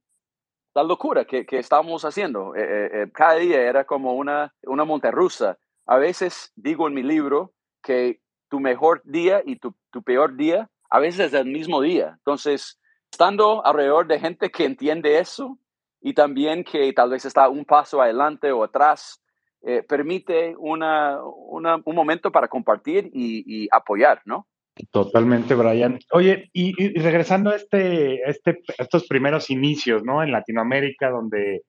la 0.74 0.83
locura 0.83 1.24
que, 1.24 1.46
que 1.46 1.59
estábamos 1.59 2.04
haciendo. 2.04 2.57
Eh, 2.57 2.90
eh, 3.02 3.11
cada 3.12 3.35
día 3.35 3.61
era 3.61 3.85
como 3.85 4.14
una, 4.14 4.54
una 4.62 4.85
montaña 4.85 5.12
rusa. 5.12 5.59
A 5.87 5.98
veces 5.98 6.52
digo 6.57 6.88
en 6.88 6.94
mi 6.94 7.02
libro 7.02 7.52
que 7.83 8.20
tu 8.48 8.61
mejor 8.61 9.02
día 9.04 9.42
y 9.44 9.57
tu, 9.57 9.74
tu 9.90 10.02
peor 10.02 10.37
día 10.37 10.70
a 10.94 11.00
veces 11.00 11.26
es 11.26 11.35
el 11.35 11.46
mismo 11.46 11.80
día. 11.80 12.14
Entonces, 12.18 12.80
estando 13.11 13.66
alrededor 13.66 14.07
de 14.07 14.20
gente 14.20 14.48
que 14.48 14.64
entiende 14.64 15.18
eso, 15.18 15.59
y 16.00 16.14
también 16.14 16.62
que 16.62 16.92
tal 16.92 17.11
vez 17.11 17.24
está 17.24 17.48
un 17.48 17.64
paso 17.64 18.00
adelante 18.00 18.52
o 18.52 18.62
atrás, 18.62 19.20
eh, 19.62 19.83
permite 19.83 20.54
una, 20.57 21.18
una, 21.24 21.80
un 21.85 21.96
momento 21.96 22.30
para 22.30 22.46
compartir 22.46 23.11
y, 23.12 23.66
apoyar, 23.72 24.22
¿no? 24.24 24.46
Totalmente, 24.92 25.57
Brian. 25.57 25.98
Oye, 26.12 26.48
y, 26.52 26.96
regresando 27.00 27.50
a, 27.50 27.57
este, 27.57 28.22
este, 28.30 28.62
estos 28.78 29.09
primeros 29.09 29.50
inicios, 29.50 30.04
¿no? 30.04 30.22
En 30.22 30.30
Latinoamérica, 30.30 31.11
donde 31.11 31.62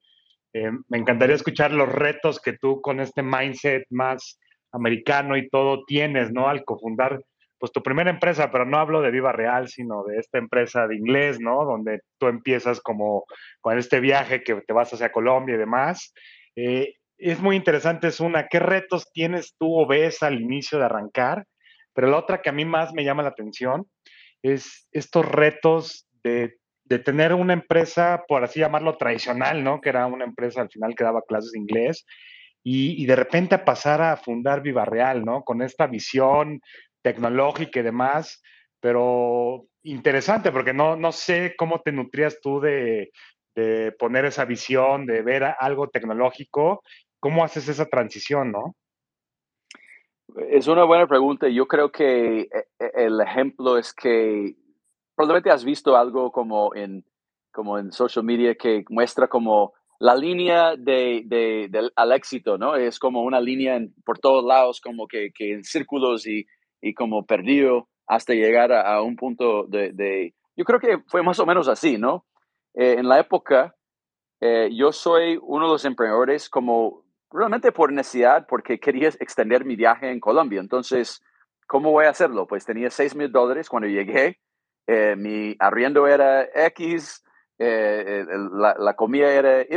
eh, 0.52 0.70
me 0.86 0.98
encantaría 0.98 1.34
escuchar 1.34 1.72
los 1.72 1.88
retos 1.88 2.38
que 2.38 2.52
tú 2.52 2.80
con 2.80 3.00
este 3.00 3.24
mindset 3.24 3.86
más 3.90 4.38
americano 4.70 5.36
y 5.36 5.48
todo 5.48 5.82
tienes, 5.84 6.30
¿no? 6.30 6.48
Al 6.48 6.64
cofundar 6.64 7.20
pues 7.58 7.72
tu 7.72 7.82
primera 7.82 8.10
empresa, 8.10 8.50
pero 8.50 8.64
no 8.64 8.78
hablo 8.78 9.00
de 9.00 9.10
Viva 9.10 9.32
Real, 9.32 9.68
sino 9.68 10.04
de 10.04 10.18
esta 10.18 10.38
empresa 10.38 10.86
de 10.86 10.96
inglés, 10.96 11.40
¿no? 11.40 11.64
Donde 11.64 12.00
tú 12.18 12.26
empiezas 12.26 12.80
como 12.80 13.24
con 13.60 13.78
este 13.78 14.00
viaje 14.00 14.42
que 14.42 14.54
te 14.56 14.72
vas 14.72 14.92
hacia 14.92 15.12
Colombia 15.12 15.54
y 15.54 15.58
demás. 15.58 16.12
Eh, 16.54 16.94
es 17.18 17.40
muy 17.40 17.56
interesante, 17.56 18.08
es 18.08 18.20
una, 18.20 18.48
¿qué 18.48 18.58
retos 18.58 19.10
tienes 19.12 19.54
tú 19.58 19.78
o 19.78 19.86
ves 19.86 20.22
al 20.22 20.40
inicio 20.40 20.78
de 20.78 20.84
arrancar? 20.84 21.46
Pero 21.94 22.08
la 22.08 22.18
otra 22.18 22.42
que 22.42 22.50
a 22.50 22.52
mí 22.52 22.64
más 22.64 22.92
me 22.92 23.04
llama 23.04 23.22
la 23.22 23.30
atención 23.30 23.86
es 24.42 24.86
estos 24.92 25.26
retos 25.26 26.06
de, 26.22 26.56
de 26.84 26.98
tener 26.98 27.32
una 27.32 27.54
empresa, 27.54 28.24
por 28.28 28.44
así 28.44 28.60
llamarlo, 28.60 28.96
tradicional, 28.96 29.64
¿no? 29.64 29.80
Que 29.80 29.88
era 29.88 30.06
una 30.06 30.24
empresa 30.24 30.60
al 30.60 30.70
final 30.70 30.94
que 30.94 31.04
daba 31.04 31.22
clases 31.26 31.52
de 31.52 31.58
inglés. 31.58 32.04
Y, 32.62 33.00
y, 33.00 33.06
de 33.06 33.14
repente 33.14 33.58
pasar 33.58 34.02
a 34.02 34.16
fundar 34.16 34.60
Viva 34.60 34.84
Real, 34.84 35.24
¿no? 35.24 35.44
Con 35.44 35.62
esta 35.62 35.86
visión 35.86 36.60
tecnológica 37.06 37.78
y 37.78 37.84
demás, 37.84 38.42
pero 38.80 39.68
interesante 39.84 40.50
porque 40.50 40.72
no, 40.72 40.96
no 40.96 41.12
sé 41.12 41.54
cómo 41.56 41.80
te 41.80 41.92
nutrías 41.92 42.40
tú 42.42 42.58
de, 42.58 43.12
de 43.54 43.92
poner 43.92 44.24
esa 44.24 44.44
visión, 44.44 45.06
de 45.06 45.22
ver 45.22 45.44
algo 45.60 45.88
tecnológico, 45.88 46.82
¿cómo 47.20 47.44
haces 47.44 47.68
esa 47.68 47.86
transición, 47.86 48.50
no? 48.50 48.74
Es 50.50 50.66
una 50.66 50.82
buena 50.82 51.06
pregunta. 51.06 51.46
Yo 51.48 51.68
creo 51.68 51.92
que 51.92 52.40
eh, 52.40 52.48
eh, 52.80 52.90
el 52.96 53.20
ejemplo 53.20 53.78
es 53.78 53.94
que 53.94 54.56
probablemente 55.14 55.52
has 55.52 55.64
visto 55.64 55.96
algo 55.96 56.32
como 56.32 56.74
en, 56.74 57.04
como 57.52 57.78
en 57.78 57.92
social 57.92 58.24
media 58.24 58.56
que 58.56 58.84
muestra 58.90 59.28
como 59.28 59.74
la 60.00 60.16
línea 60.16 60.74
de, 60.74 61.22
de, 61.24 61.90
al 61.94 62.10
éxito, 62.10 62.58
¿no? 62.58 62.74
Es 62.74 62.98
como 62.98 63.22
una 63.22 63.40
línea 63.40 63.80
por 64.04 64.18
todos 64.18 64.44
lados, 64.44 64.80
como 64.80 65.06
que, 65.06 65.30
que 65.32 65.52
en 65.52 65.62
círculos 65.62 66.26
y 66.26 66.44
y 66.80 66.94
como 66.94 67.26
perdido 67.26 67.88
hasta 68.06 68.34
llegar 68.34 68.72
a, 68.72 69.02
un 69.02 69.16
punto 69.16 69.64
de, 69.64 70.34
Yo 70.56 70.64
creo 70.64 70.80
que 70.80 70.98
fue 71.08 71.22
más 71.22 71.38
o 71.40 71.46
menos 71.46 71.68
así, 71.68 71.98
¿no? 71.98 72.24
Eh, 72.74 72.96
en 72.98 73.08
la 73.08 73.18
época, 73.18 73.74
eh, 74.40 74.70
yo 74.72 74.92
soy 74.92 75.38
uno 75.42 75.66
de 75.66 75.72
los 75.72 75.84
emprendedores 75.84 76.48
como 76.48 77.04
realmente 77.30 77.72
por 77.72 77.92
necesidad, 77.92 78.46
porque 78.48 78.78
quería 78.78 79.08
extender 79.08 79.64
mi 79.64 79.76
viaje 79.76 80.10
en 80.10 80.20
Colombia. 80.20 80.60
Entonces, 80.60 81.22
¿cómo 81.66 81.90
voy 81.90 82.06
a 82.06 82.10
hacerlo? 82.10 82.46
Pues 82.46 82.64
tenía 82.64 82.90
6 82.90 83.16
mil 83.16 83.32
dólares 83.32 83.68
cuando 83.68 83.88
llegué, 83.88 84.38
eh, 84.86 85.16
mi 85.16 85.56
arriendo 85.58 86.06
era 86.06 86.44
X, 86.54 87.24
la, 87.58 88.76
la, 88.78 88.94
comida 88.94 89.32
era 89.32 89.62
Y, 89.62 89.68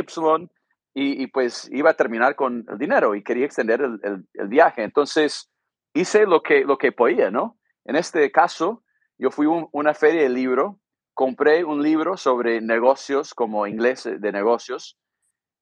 y, 0.94 1.26
pues 1.28 1.68
iba 1.72 1.90
a 1.90 1.94
terminar 1.94 2.36
con 2.36 2.66
el 2.68 2.78
dinero 2.78 3.14
y 3.14 3.22
quería 3.22 3.46
extender 3.46 3.80
el, 3.80 4.26
el 4.34 4.48
viaje. 4.48 4.82
Entonces, 4.82 5.50
hice 5.94 6.26
lo 6.26 6.42
que, 6.42 6.64
lo 6.64 6.78
que 6.78 6.92
podía, 6.92 7.30
¿no? 7.30 7.58
En 7.84 7.96
este 7.96 8.30
caso, 8.30 8.82
yo 9.18 9.30
fui 9.30 9.46
a 9.46 9.66
una 9.72 9.94
feria 9.94 10.22
de 10.22 10.28
libro, 10.28 10.78
compré 11.14 11.64
un 11.64 11.82
libro 11.82 12.16
sobre 12.16 12.60
negocios, 12.60 13.34
como 13.34 13.66
inglés 13.66 14.04
de 14.04 14.32
negocios, 14.32 14.98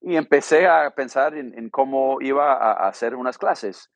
y 0.01 0.17
empecé 0.17 0.67
a 0.67 0.91
pensar 0.91 1.37
en, 1.37 1.71
cómo 1.71 2.21
iba 2.21 2.53
a, 2.53 2.89
hacer 2.89 3.15
unas 3.15 3.39
clases. 3.39 3.91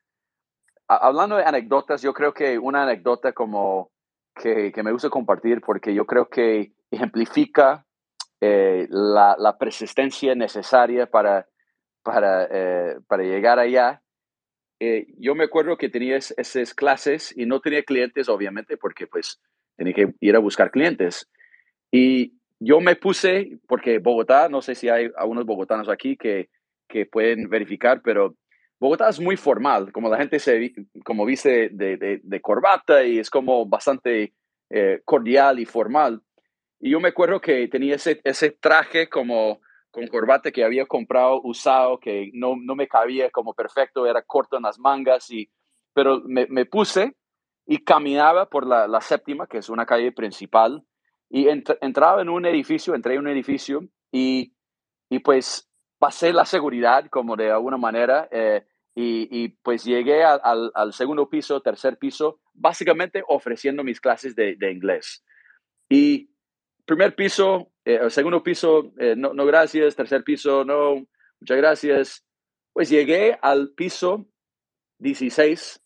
hablando 0.87 1.37
de 1.37 1.45
anécdotas, 1.45 2.01
yo 2.01 2.13
creo 2.13 2.33
que 2.33 2.59
una 2.59 2.83
anécdota 2.83 3.31
como 3.31 3.91
que, 4.35 4.71
que 4.71 4.83
me 4.83 4.91
gusta 4.91 5.09
compartir, 5.09 5.61
porque 5.61 5.93
yo 5.93 6.05
creo 6.05 6.27
que 6.27 6.73
ejemplifica 6.91 7.85
eh, 8.41 8.87
la, 8.89 9.35
la, 9.39 9.57
persistencia 9.57 10.35
necesaria 10.35 11.09
para, 11.09 11.47
para, 12.03 12.47
eh, 12.51 12.99
para 13.07 13.23
llegar 13.23 13.59
allá, 13.59 14.02
eh, 14.85 15.07
yo 15.17 15.33
me 15.33 15.45
acuerdo 15.45 15.77
que 15.77 15.87
tenía 15.87 16.17
esas 16.17 16.73
clases 16.73 17.33
y 17.37 17.45
no 17.45 17.61
tenía 17.61 17.83
clientes, 17.83 18.27
obviamente, 18.27 18.75
porque 18.75 19.07
pues 19.07 19.39
tenía 19.77 19.93
que 19.93 20.13
ir 20.19 20.35
a 20.35 20.39
buscar 20.39 20.71
clientes. 20.71 21.29
Y 21.89 22.33
yo 22.59 22.81
me 22.81 22.97
puse, 22.97 23.59
porque 23.65 23.99
Bogotá, 23.99 24.49
no 24.49 24.61
sé 24.61 24.75
si 24.75 24.89
hay 24.89 25.09
algunos 25.15 25.45
bogotanos 25.45 25.87
aquí 25.87 26.17
que, 26.17 26.49
que 26.89 27.05
pueden 27.05 27.49
verificar, 27.49 28.01
pero 28.03 28.35
Bogotá 28.77 29.07
es 29.07 29.21
muy 29.21 29.37
formal, 29.37 29.93
como 29.93 30.09
la 30.09 30.17
gente 30.17 30.37
se 30.37 30.73
como 31.05 31.25
viste 31.25 31.69
de, 31.69 32.41
corbata 32.41 33.05
y 33.05 33.19
es 33.19 33.29
como 33.29 33.65
bastante 33.65 34.33
eh, 34.69 34.99
cordial 35.05 35.59
y 35.59 35.65
formal. 35.65 36.21
Y 36.81 36.89
yo 36.89 36.99
me 36.99 37.07
acuerdo 37.07 37.39
que 37.39 37.69
tenía 37.69 37.95
ese, 37.95 38.19
ese 38.25 38.51
traje 38.51 39.07
como 39.07 39.61
con 39.93 40.07
corbata 40.07 40.51
que 40.51 40.63
había 40.63 40.87
comprado 40.87 41.39
usado, 41.43 41.99
que 41.99 42.31
no, 42.33 42.55
no 42.59 42.75
me 42.75 42.87
cabía 42.87 43.29
como 43.29 43.53
perfecto, 43.53 44.07
era 44.07 44.23
corto 44.23 44.57
en 44.57 44.63
las 44.63 44.79
mangas, 44.79 45.29
y, 45.29 45.51
pero 45.93 46.19
me, 46.25 46.47
me 46.47 46.65
puse 46.65 47.15
y 47.67 47.77
caminaba 47.83 48.49
por 48.49 48.65
la, 48.65 48.87
la, 48.87 49.01
séptima, 49.01 49.45
que 49.45 49.59
es 49.59 49.69
una 49.69 49.85
calle 49.85 50.11
principal, 50.11 50.83
y 51.29 51.47
entraba 51.47 52.23
en 52.23 52.29
un 52.29 52.47
edificio, 52.47 52.95
entré 52.95 53.13
en 53.13 53.19
un 53.19 53.27
edificio 53.27 53.87
y, 54.11 54.55
y 55.09 55.19
pues 55.19 55.69
pasé 55.99 56.33
la 56.33 56.45
seguridad 56.45 57.05
como 57.11 57.35
de 57.35 57.51
alguna 57.51 57.77
manera 57.77 58.27
eh, 58.31 58.65
y, 58.95 59.27
y, 59.43 59.49
pues 59.49 59.83
llegué 59.83 60.23
al, 60.23 60.71
al, 60.73 60.93
segundo 60.93 61.29
piso, 61.29 61.61
tercer 61.61 61.97
piso, 61.99 62.39
básicamente 62.53 63.23
ofreciendo 63.27 63.83
mis 63.83 64.01
clases 64.01 64.35
de, 64.35 64.55
de 64.55 64.71
inglés. 64.71 65.23
Y 65.87 66.31
primer 66.85 67.15
piso, 67.15 67.72
eh, 67.85 68.09
segundo 68.09 68.41
piso, 68.43 68.93
eh, 68.97 69.15
no, 69.17 69.33
no 69.33 69.45
gracias, 69.45 69.95
tercer 69.95 70.23
piso, 70.23 70.63
no, 70.63 71.05
muchas 71.39 71.57
gracias. 71.57 72.25
Pues 72.71 72.89
llegué 72.89 73.37
al 73.41 73.69
piso 73.73 74.25
16 74.99 75.81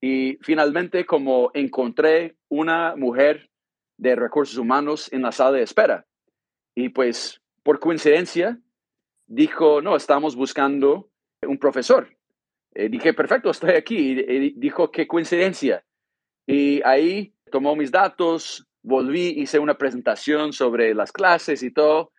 y 0.00 0.38
finalmente 0.42 1.04
como 1.04 1.50
encontré 1.54 2.36
una 2.48 2.94
mujer 2.96 3.50
de 3.96 4.14
recursos 4.14 4.56
humanos 4.56 5.12
en 5.12 5.22
la 5.22 5.32
sala 5.32 5.58
de 5.58 5.62
espera. 5.62 6.06
Y 6.74 6.90
pues 6.90 7.42
por 7.64 7.80
coincidencia 7.80 8.58
dijo, 9.26 9.82
no, 9.82 9.96
estamos 9.96 10.36
buscando 10.36 11.10
un 11.42 11.58
profesor. 11.58 12.16
Eh, 12.74 12.88
dije, 12.88 13.12
perfecto, 13.12 13.50
estoy 13.50 13.70
aquí. 13.70 13.96
Y, 13.96 14.50
dijo, 14.56 14.92
qué 14.92 15.08
coincidencia. 15.08 15.84
Y 16.46 16.80
ahí 16.84 17.34
tomó 17.50 17.74
mis 17.74 17.90
datos, 17.90 18.67
volví, 18.88 19.28
hice 19.36 19.58
una 19.58 19.78
presentación 19.78 20.52
sobre 20.52 20.94
las 20.94 21.12
clases 21.12 21.62
y 21.62 21.70
todo. 21.70 22.12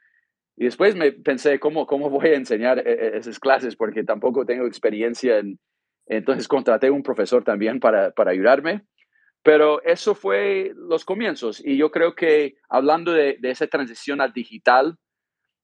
Y 0.56 0.66
después 0.66 0.96
me 0.96 1.12
pensé, 1.12 1.60
¿cómo, 1.60 1.86
cómo 1.86 2.10
voy 2.10 2.30
a 2.30 2.36
enseñar 2.36 2.80
e, 2.80 2.92
e, 2.92 3.18
esas 3.18 3.40
clases? 3.40 3.76
Porque 3.76 4.04
tampoco 4.04 4.46
tengo 4.46 4.66
experiencia 4.66 5.40
en... 5.40 5.60
Entonces 6.06 6.48
contraté 6.48 6.90
un 6.90 7.04
profesor 7.04 7.44
también 7.44 7.80
para, 7.80 8.12
para 8.12 8.32
ayudarme. 8.32 8.84
Pero 9.44 9.82
eso 9.84 10.16
fue 10.16 10.74
los 10.76 11.06
comienzos. 11.06 11.62
Y 11.64 11.78
yo 11.78 11.92
creo 11.92 12.16
que 12.16 12.56
hablando 12.70 13.14
de, 13.14 13.38
de 13.40 13.52
esa 13.52 13.68
transición 13.68 14.20
al 14.20 14.34
digital, 14.34 14.98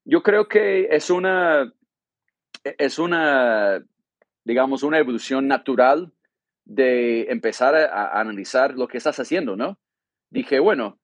yo 0.06 0.22
creo 0.22 0.48
que 0.48 0.88
es 0.92 1.10
una, 1.10 1.74
es 2.64 3.00
una, 3.00 3.84
digamos, 4.44 4.84
una 4.84 5.00
evolución 5.00 5.48
natural 5.48 6.14
de 6.64 7.24
empezar 7.32 7.76
a, 7.76 8.20
analizar 8.20 8.76
lo 8.76 8.88
que 8.88 8.98
estás 8.98 9.20
haciendo, 9.20 9.56
¿no? 9.56 9.80
Dije, 10.36 10.60
bueno, 10.60 11.00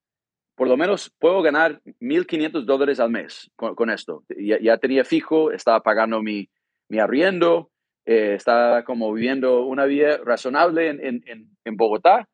por 0.58 0.68
lo 0.68 0.76
menos 0.76 1.10
puedo 1.18 1.42
ganar 1.42 1.82
1.500 2.02 2.66
dólares 2.66 3.00
al 3.00 3.12
mes 3.12 3.50
con, 3.56 3.90
esto. 3.90 4.26
Ya, 4.38 4.78
tenía 4.78 5.06
fijo, 5.06 5.54
estaba 5.54 5.80
pagando 5.80 6.22
mi, 6.22 6.50
mi 6.90 7.00
arriendo, 7.00 7.72
eh, 8.06 8.34
estaba 8.36 8.84
como 8.84 9.14
viviendo 9.14 9.62
una 9.66 9.86
vida 9.86 10.18
razonable 10.18 10.90
en, 10.90 11.24
en, 11.26 11.48
en, 11.64 11.78
Bogotá, 11.78 12.28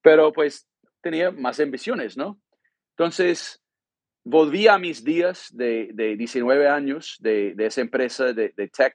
pero 0.00 0.32
pues 0.32 0.64
tenía 1.00 1.32
más 1.32 1.58
ambiciones, 1.58 2.16
¿no? 2.16 2.40
Entonces, 2.96 3.60
volví 4.22 4.68
a 4.68 4.78
mis 4.78 5.02
días 5.02 5.48
de, 5.52 5.90
de 5.92 6.16
19 6.16 6.68
años 6.68 7.16
de, 7.18 7.52
de 7.56 7.66
esa 7.66 7.80
empresa 7.80 8.32
de, 8.32 8.54
de, 8.56 8.68
tech, 8.68 8.94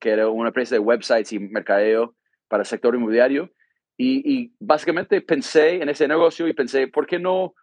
que 0.00 0.10
era 0.10 0.28
una 0.28 0.48
empresa 0.48 0.74
de 0.74 0.80
websites 0.80 1.32
y 1.32 1.38
mercadeo 1.38 2.16
para 2.48 2.62
el 2.62 2.66
sector 2.66 2.96
inmobiliario. 2.96 3.52
Y, 3.96 4.52
básicamente 4.58 5.20
pensé 5.20 5.82
en 5.82 5.88
ese 5.88 6.08
negocio 6.08 6.48
y 6.48 6.52
pensé, 6.52 6.88
¿por 6.88 7.06
qué 7.06 7.18
no 7.18 7.54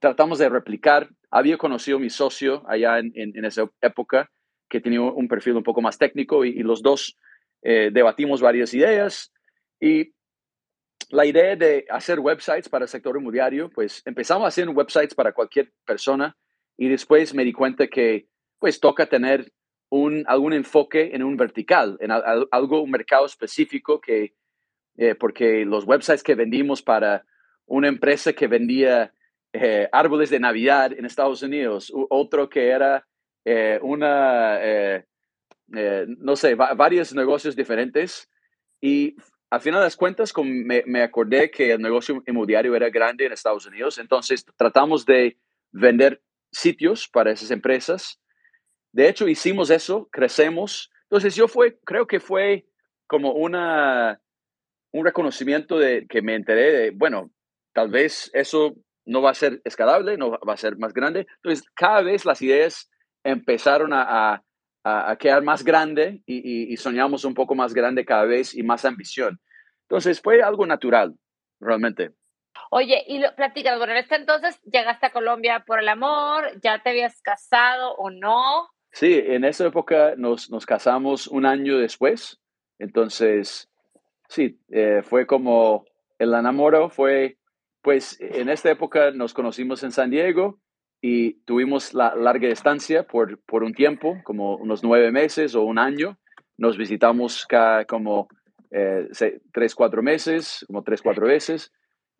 tratamos 0.00 0.38
de 0.38 0.48
replicar? 0.48 1.08
Había 1.30 1.56
conocido 1.56 1.96
a 1.96 2.00
mi 2.00 2.10
socio 2.10 2.62
allá 2.68 2.98
en, 2.98 3.12
en, 3.14 3.44
esa 3.44 3.70
época, 3.80 4.30
que 4.68 4.80
tenía 4.80 5.00
un 5.00 5.28
perfil 5.28 5.54
un 5.54 5.62
poco 5.62 5.80
más 5.80 5.96
técnico 5.96 6.44
y, 6.44 6.62
los 6.62 6.82
dos 6.82 7.16
eh, 7.62 7.90
debatimos 7.92 8.40
varias 8.40 8.74
ideas. 8.74 9.32
Y 9.80 10.12
la 11.10 11.24
idea 11.24 11.56
de 11.56 11.86
hacer 11.88 12.20
websites 12.20 12.68
para 12.68 12.84
el 12.84 12.88
sector 12.88 13.16
inmobiliario, 13.16 13.70
pues 13.70 14.02
empezamos 14.04 14.44
a 14.44 14.48
hacer 14.48 14.68
websites 14.68 15.14
para 15.14 15.32
cualquier 15.32 15.72
persona 15.84 16.36
y 16.76 16.88
después 16.88 17.32
me 17.34 17.44
di 17.44 17.52
cuenta 17.52 17.86
que 17.86 18.28
pues 18.58 18.80
toca 18.80 19.06
tener 19.06 19.52
un, 19.88 20.24
algún 20.26 20.52
enfoque 20.52 21.14
en 21.14 21.22
un 21.22 21.36
vertical, 21.36 21.96
en 22.00 22.10
algo, 22.10 22.82
un 22.82 22.90
mercado 22.90 23.26
específico 23.26 24.00
que, 24.00 24.34
eh, 24.96 25.14
porque 25.14 25.64
los 25.64 25.84
websites 25.84 26.22
que 26.22 26.34
vendimos 26.34 26.82
para 26.82 27.24
una 27.66 27.88
empresa 27.88 28.32
que 28.32 28.46
vendía 28.46 29.12
eh, 29.52 29.88
árboles 29.92 30.30
de 30.30 30.40
Navidad 30.40 30.92
en 30.92 31.04
Estados 31.04 31.42
Unidos, 31.42 31.92
otro 32.10 32.48
que 32.48 32.68
era 32.68 33.06
eh, 33.44 33.78
una, 33.82 34.58
no 35.68 36.36
sé, 36.36 36.54
varios 36.54 37.14
negocios 37.14 37.56
diferentes 37.56 38.30
y 38.80 39.16
al 39.50 39.60
final 39.60 39.80
de 39.80 39.86
las 39.86 39.96
cuentas, 39.96 40.32
me, 40.36 40.82
me, 40.86 41.02
acordé 41.02 41.50
que 41.50 41.72
el 41.72 41.80
negocio 41.80 42.22
inmobiliario 42.26 42.74
era 42.74 42.90
grande 42.90 43.26
en 43.26 43.32
Estados 43.32 43.64
Unidos, 43.66 43.98
entonces 43.98 44.44
tratamos 44.56 45.06
de 45.06 45.38
vender 45.70 46.20
sitios 46.50 47.08
para 47.08 47.30
esas 47.30 47.50
empresas. 47.50 48.20
De 48.92 49.08
hecho, 49.08 49.28
hicimos 49.28 49.70
eso, 49.70 50.08
crecemos. 50.10 50.90
Entonces, 51.02 51.34
yo 51.36 51.48
fue, 51.48 51.78
creo 51.84 52.06
que 52.06 52.18
fue 52.18 52.66
como 53.06 53.32
una, 53.32 54.20
un 54.98 55.04
reconocimiento 55.04 55.78
de 55.78 56.06
que 56.08 56.22
me 56.22 56.34
enteré 56.34 56.72
de, 56.72 56.90
bueno, 56.90 57.30
tal 57.72 57.90
vez 57.90 58.30
eso 58.34 58.74
no 59.04 59.22
va 59.22 59.30
a 59.30 59.34
ser 59.34 59.60
escalable, 59.64 60.16
no 60.16 60.30
va 60.30 60.54
a 60.54 60.56
ser 60.56 60.76
más 60.78 60.92
grande. 60.92 61.26
Entonces, 61.36 61.64
cada 61.74 62.02
vez 62.02 62.24
las 62.24 62.42
ideas 62.42 62.90
empezaron 63.24 63.92
a, 63.92 64.42
a, 64.86 65.16
quedar 65.16 65.42
más 65.42 65.64
grande 65.64 66.22
y, 66.26 66.76
soñamos 66.76 67.24
un 67.24 67.34
poco 67.34 67.54
más 67.54 67.74
grande 67.74 68.04
cada 68.04 68.24
vez 68.24 68.54
y 68.54 68.62
más 68.62 68.84
ambición. 68.84 69.40
Entonces 69.82 70.20
fue 70.20 70.42
algo 70.42 70.64
natural, 70.64 71.14
realmente. 71.60 72.10
Oye, 72.70 73.02
y 73.06 73.18
lo, 73.18 73.34
platicas, 73.34 73.78
bueno, 73.78 73.92
en 73.92 73.98
este 73.98 74.16
entonces 74.16 74.60
llegaste 74.62 75.06
a 75.06 75.12
Colombia 75.12 75.64
por 75.66 75.80
el 75.80 75.88
amor, 75.88 76.44
¿ya 76.62 76.82
te 76.82 76.90
habías 76.90 77.20
casado 77.20 77.94
o 77.96 78.10
no? 78.10 78.68
Sí, 78.92 79.20
en 79.24 79.44
esa 79.44 79.66
época 79.66 80.14
nos, 80.16 80.50
nos 80.50 80.64
casamos 80.64 81.26
un 81.26 81.46
año 81.46 81.78
después, 81.78 82.40
entonces, 82.78 83.68
sí, 84.28 84.60
eh, 84.70 85.02
fue 85.02 85.26
como 85.26 85.84
el 86.18 86.32
enamoro, 86.34 86.88
fue, 86.90 87.38
pues 87.82 88.18
en 88.20 88.48
esta 88.48 88.70
época 88.70 89.10
nos 89.10 89.34
conocimos 89.34 89.82
en 89.82 89.92
San 89.92 90.10
Diego, 90.10 90.60
y 91.00 91.34
tuvimos 91.44 91.94
la 91.94 92.14
larga 92.14 92.48
estancia 92.48 93.04
por, 93.04 93.38
por 93.44 93.62
un 93.62 93.74
tiempo, 93.74 94.16
como 94.24 94.56
unos 94.56 94.82
nueve 94.82 95.12
meses 95.12 95.54
o 95.54 95.62
un 95.62 95.78
año. 95.78 96.18
Nos 96.56 96.76
visitamos 96.76 97.46
cada 97.46 97.84
como 97.84 98.28
eh, 98.70 99.08
tres, 99.52 99.74
cuatro 99.74 100.02
meses, 100.02 100.64
como 100.66 100.82
tres, 100.82 101.02
cuatro 101.02 101.26
veces. 101.26 101.72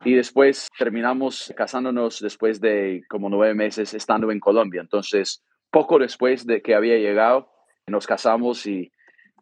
Y 0.04 0.14
después 0.14 0.68
terminamos 0.78 1.52
casándonos 1.56 2.20
después 2.20 2.60
de 2.60 3.02
como 3.08 3.30
nueve 3.30 3.54
meses 3.54 3.94
estando 3.94 4.30
en 4.30 4.40
Colombia. 4.40 4.82
Entonces, 4.82 5.42
poco 5.70 5.98
después 5.98 6.46
de 6.46 6.60
que 6.60 6.74
había 6.74 6.98
llegado, 6.98 7.50
nos 7.86 8.06
casamos 8.06 8.66
y 8.66 8.92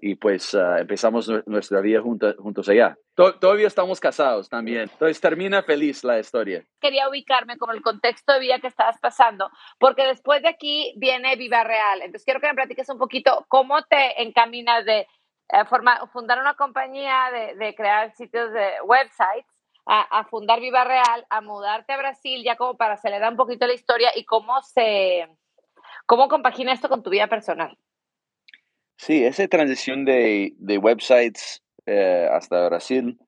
y 0.06 0.16
pues 0.16 0.54
ah, 0.54 0.80
empezamos 0.80 1.30
nuestra 1.46 1.80
vida 1.80 2.02
juntos 2.02 2.68
allá. 2.68 2.98
todavía 3.14 3.66
estamos 3.66 3.98
casados 3.98 4.50
también. 4.50 4.82
Entonces 4.82 5.18
termina 5.18 5.62
feliz 5.62 6.04
la 6.04 6.18
historia. 6.18 6.62
Quería 6.78 7.08
ubicarme 7.08 7.56
como 7.56 7.72
el 7.72 7.80
contexto 7.80 8.34
de 8.34 8.40
vida 8.40 8.58
que 8.58 8.66
estabas 8.66 9.00
pasando, 9.00 9.48
porque 9.78 10.06
después 10.06 10.42
de 10.42 10.48
aquí 10.48 10.92
viene 10.98 11.36
Viva 11.36 11.64
Real. 11.64 12.02
Entonces 12.02 12.26
quiero 12.26 12.38
que 12.38 12.48
me 12.48 12.54
platiques 12.54 12.86
un 12.90 12.98
poquito 12.98 13.46
cómo 13.48 13.82
te 13.84 14.22
encaminas 14.22 14.84
de 14.84 14.98
eh, 14.98 15.64
formar, 15.70 16.06
fundar 16.12 16.38
una 16.38 16.52
compañía, 16.52 17.30
de, 17.58 17.74
crear 17.74 18.14
sitios 18.14 18.52
de 18.52 18.72
websites, 18.84 19.46
a, 19.86 20.02
a, 20.02 20.24
fundar 20.24 20.60
Viva 20.60 20.84
Real, 20.84 21.24
a 21.30 21.40
mudarte 21.40 21.94
a 21.94 21.96
Brasil, 21.96 22.44
ya 22.44 22.56
como 22.56 22.76
para 22.76 22.94
acelerar 22.94 23.30
un 23.30 23.38
poquito 23.38 23.66
la 23.66 23.72
historia 23.72 24.10
y 24.14 24.26
cómo 24.26 24.60
se, 24.60 25.26
cómo 26.04 26.28
compagina 26.28 26.74
esto 26.74 26.90
con 26.90 27.02
tu 27.02 27.08
vida 27.08 27.26
personal. 27.26 27.78
Sí, 28.96 29.24
esa 29.24 29.46
transición 29.48 30.04
de, 30.04 30.54
de 30.58 30.78
websites 30.78 31.62
eh, 31.86 32.28
hasta 32.30 32.66
Brasil, 32.68 33.18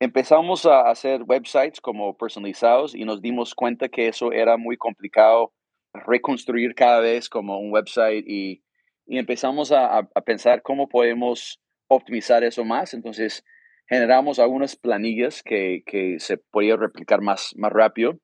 empezamos 0.00 0.66
a 0.66 0.90
hacer 0.90 1.22
websites 1.22 1.80
como 1.80 2.16
personalizados 2.16 2.94
y 2.94 3.04
nos 3.04 3.22
dimos 3.22 3.54
cuenta 3.54 3.88
que 3.88 4.08
eso 4.08 4.32
era 4.32 4.56
muy 4.56 4.76
complicado 4.76 5.52
reconstruir 5.92 6.74
cada 6.74 7.00
vez 7.00 7.28
como 7.28 7.58
un 7.58 7.72
website 7.72 8.24
y, 8.26 8.62
y 9.06 9.18
empezamos 9.18 9.72
a, 9.72 9.98
a, 9.98 10.20
pensar 10.22 10.62
cómo 10.62 10.88
podemos 10.88 11.60
optimizar 11.88 12.44
eso 12.44 12.64
más. 12.64 12.92
Entonces 12.92 13.44
generamos 13.88 14.38
algunas 14.38 14.76
planillas 14.76 15.42
que, 15.42 15.82
que 15.86 16.20
se 16.20 16.36
podían 16.36 16.80
replicar 16.80 17.22
más, 17.22 17.54
más 17.56 17.72
rápido 17.72 18.18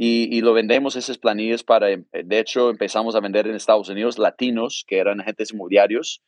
y, 0.00 0.40
lo 0.42 0.52
vendemos 0.52 0.94
esas 0.94 1.18
planillas 1.18 1.64
para, 1.64 1.90
eh, 1.90 2.04
de 2.12 2.38
hecho, 2.38 2.70
empezamos 2.70 3.16
a 3.16 3.20
vender 3.20 3.48
en 3.48 3.56
Estados 3.56 3.88
Unidos 3.88 4.16
latinos 4.16 4.84
que 4.86 4.98
eran 4.98 5.20
agentes 5.20 5.52
inmobiliarios 5.52 6.22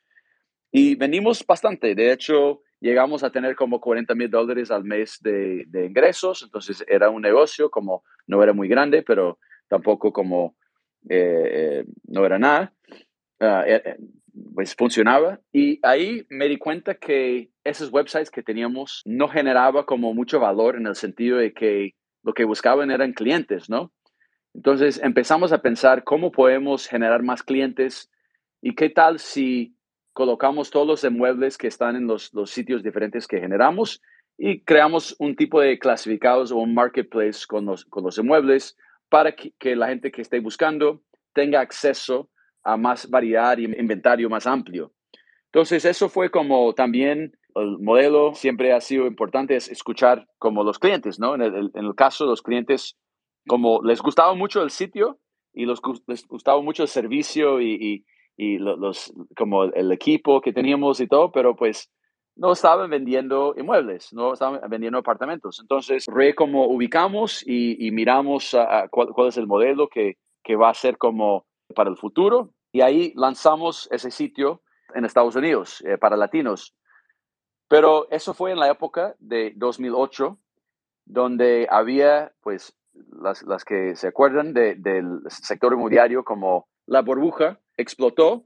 y 0.73 0.97
vendimos 0.97 1.47
bastante. 1.47 1.95
De 1.95 2.11
hecho, 2.11 2.63
llegamos 2.81 3.23
a 3.23 3.31
tener 3.31 3.55
como 3.55 3.81
40 3.81 4.13
mil 4.17 4.29
dólares 4.29 4.73
al 4.73 4.83
mes 4.83 5.19
de, 5.23 5.67
de, 5.69 5.87
ingresos, 5.87 6.43
entonces 6.43 6.85
era 6.89 7.11
un 7.11 7.23
negocio 7.23 7.71
como 7.71 8.03
no 8.27 8.43
era 8.43 8.53
muy 8.53 8.67
grande, 8.67 9.05
pero 9.05 9.39
tampoco 9.69 10.13
como 10.13 10.57
eh, 11.09 11.85
no 12.09 12.27
era 12.27 12.41
nada. 12.41 12.75
Ah, 13.39 13.63
eh, 13.69 13.97
pues 14.55 14.75
funcionaba 14.75 15.41
y 15.53 15.79
ahí 15.83 16.27
me 16.29 16.49
di 16.49 16.57
cuenta 16.57 16.95
que 16.95 17.51
esos 17.65 17.93
websites 17.93 18.31
que 18.31 18.43
teníamos 18.43 19.03
no 19.05 19.29
generaba 19.29 19.87
como 19.87 20.13
mucho 20.13 20.41
valor 20.41 20.77
en 20.77 20.87
el 20.87 20.97
sentido 20.97 21.39
de 21.39 21.53
que 21.53 21.95
lo 22.23 22.33
que 22.33 22.45
buscaban 22.45 22.91
eran 22.91 23.13
clientes, 23.13 23.69
¿no? 23.69 23.93
Entonces 24.55 25.01
empezamos 25.03 25.53
a 25.53 25.63
pensar 25.63 26.05
cómo 26.05 26.33
podemos 26.33 26.87
generar 26.87 27.23
más 27.23 27.43
clientes 27.43 28.11
y 28.61 28.75
qué 28.75 28.91
tal 28.91 29.19
si 29.19 29.77
colocamos 30.13 30.71
todos 30.71 30.87
los 30.87 31.05
inmuebles 31.05 31.57
que 31.57 31.69
están 31.69 31.97
en 31.97 32.07
los, 32.07 32.33
sitios 32.47 32.83
diferentes 32.83 33.27
que 33.27 33.41
generamos 33.41 34.03
y 34.37 34.61
creamos 34.63 35.15
un 35.19 35.37
tipo 35.37 35.61
de 35.61 35.79
clasificados 35.79 36.51
o 36.51 36.57
un 36.57 36.75
marketplace 36.75 37.47
con 37.47 37.67
los, 37.67 37.85
con 37.85 38.05
inmuebles 38.17 38.77
para 39.09 39.35
que 39.35 39.77
la 39.77 39.89
gente 39.89 40.11
que 40.11 40.23
esté 40.23 40.41
buscando 40.41 41.03
tenga 41.33 41.61
acceso 41.61 42.29
a 42.63 42.77
más 42.77 43.09
variedad 43.09 43.57
y 43.59 43.65
inventario 43.65 44.29
más 44.29 44.47
amplio. 44.47 44.93
Entonces, 45.47 45.85
eso 45.85 46.09
fue 46.09 46.31
como 46.31 46.75
también 46.75 47.37
el 47.61 47.79
modelo 47.79 48.35
siempre 48.35 48.73
ha 48.73 48.81
sido 48.81 49.07
importante 49.07 49.57
es 49.57 49.69
escuchar 49.69 50.27
como 50.39 50.65
los 50.65 50.79
clientes, 50.79 51.19
¿no? 51.19 51.35
En 51.35 51.43
el, 51.43 51.71
en 51.75 51.85
el 51.85 51.95
caso 51.95 52.25
de 52.25 52.31
los 52.31 52.43
clientes, 52.43 52.97
como 53.47 53.83
les 53.83 54.01
gustaba 54.01 54.35
mucho 54.35 54.63
el 54.63 54.71
sitio 54.71 55.19
y 55.53 55.65
los, 55.65 55.81
les 56.07 56.27
gustaba 56.27 56.61
mucho 56.63 56.83
el 56.83 56.89
servicio 56.89 57.61
y, 57.61 57.75
y, 57.75 58.05
y 58.37 58.59
los, 58.59 59.13
como 59.37 59.65
el 59.65 59.93
equipo 59.93 60.41
que 60.41 60.53
teníamos 60.53 61.01
y 61.01 61.07
todo, 61.07 61.33
pero 61.33 61.57
pues 61.57 61.91
no 62.37 62.53
estaban 62.53 62.89
vendiendo 62.89 63.55
inmuebles, 63.57 64.13
no 64.13 64.33
estaban 64.33 64.61
vendiendo 64.71 64.99
apartamentos. 64.99 65.59
Entonces, 65.61 66.07
re 66.07 66.35
como 66.35 66.67
ubicamos 66.67 67.43
y, 67.47 67.87
y 67.87 67.91
miramos 67.91 68.55
a, 68.55 68.83
a 68.83 68.89
cuál, 68.89 69.09
cuál, 69.09 69.29
es 69.29 69.37
el 69.37 69.47
modelo 69.47 69.89
que, 69.89 70.15
que 70.43 70.57
va 70.57 70.71
a 70.71 70.75
ser 70.75 70.97
como 70.97 71.45
para 71.75 71.91
el 71.91 71.97
futuro. 71.97 72.53
Y 72.73 72.81
ahí 72.81 73.13
lanzamos 73.17 73.89
ese 73.91 74.11
sitio 74.11 74.63
en 74.95 75.05
Estados 75.05 75.37
Unidos 75.37 75.83
eh, 75.87 75.99
para 75.99 76.17
latinos. 76.17 76.75
Pero 77.71 78.11
eso 78.11 78.35
fue 78.35 78.51
en 78.51 78.59
la 78.59 78.69
época 78.69 79.15
de 79.21 79.53
2008, 79.55 80.37
donde 81.05 81.69
había, 81.71 82.33
pues, 82.41 82.77
las, 83.23 83.45
las 83.45 83.65
que 83.65 83.95
se 83.95 84.09
acuerdan 84.09 84.53
de, 84.53 84.75
del 84.75 85.21
sector 85.29 85.73
inmobiliario 85.73 86.25
como 86.25 86.67
la 86.87 87.03
burbuja 87.03 87.61
explotó 87.77 88.45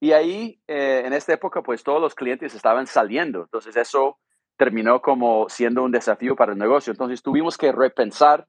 y 0.00 0.10
ahí, 0.10 0.60
eh, 0.66 1.04
en 1.06 1.12
esta 1.12 1.32
época, 1.32 1.62
pues 1.62 1.84
todos 1.84 2.00
los 2.00 2.16
clientes 2.16 2.56
estaban 2.56 2.88
saliendo. 2.88 3.42
Entonces 3.42 3.76
eso 3.76 4.18
terminó 4.56 5.00
como 5.00 5.48
siendo 5.48 5.84
un 5.84 5.92
desafío 5.92 6.34
para 6.34 6.52
el 6.52 6.58
negocio. 6.58 6.90
Entonces 6.90 7.22
tuvimos 7.22 7.56
que 7.56 7.70
repensar 7.70 8.48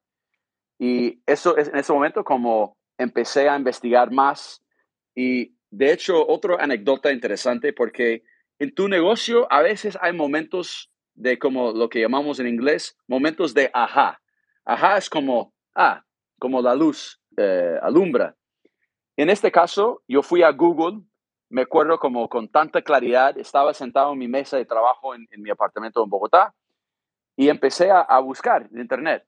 y 0.79 1.21
eso 1.27 1.57
es 1.57 1.67
en 1.67 1.77
ese 1.77 1.93
momento 1.93 2.23
como 2.23 2.75
empecé 2.97 3.49
a 3.49 3.55
investigar 3.55 4.11
más 4.11 4.63
y 5.13 5.55
de 5.69 5.91
hecho, 5.91 6.25
otra 6.27 6.55
anécdota 6.59 7.11
interesante 7.11 7.71
porque 7.71 8.23
en 8.59 8.73
tu 8.73 8.87
negocio 8.87 9.47
a 9.51 9.61
veces 9.61 9.97
hay 10.01 10.13
momentos 10.13 10.91
de 11.13 11.39
como 11.39 11.71
lo 11.71 11.89
que 11.89 12.01
llamamos 12.01 12.39
en 12.39 12.47
inglés, 12.47 12.97
momentos 13.07 13.53
de 13.53 13.69
ajá. 13.73 14.21
Ajá 14.65 14.97
es 14.97 15.09
como, 15.09 15.53
ah, 15.75 16.03
como 16.39 16.61
la 16.61 16.75
luz 16.75 17.21
eh, 17.37 17.77
alumbra. 17.81 18.35
En 19.15 19.29
este 19.29 19.51
caso, 19.51 20.03
yo 20.07 20.21
fui 20.21 20.43
a 20.43 20.51
Google, 20.51 21.01
me 21.49 21.61
acuerdo 21.61 21.97
como 21.97 22.29
con 22.29 22.49
tanta 22.49 22.81
claridad, 22.81 23.37
estaba 23.37 23.73
sentado 23.73 24.13
en 24.13 24.19
mi 24.19 24.27
mesa 24.27 24.57
de 24.57 24.65
trabajo 24.65 25.15
en, 25.15 25.27
en 25.31 25.41
mi 25.41 25.49
apartamento 25.49 26.03
en 26.03 26.09
Bogotá 26.09 26.53
y 27.35 27.49
empecé 27.49 27.89
a, 27.89 28.01
a 28.01 28.19
buscar 28.19 28.67
en 28.71 28.79
Internet 28.79 29.25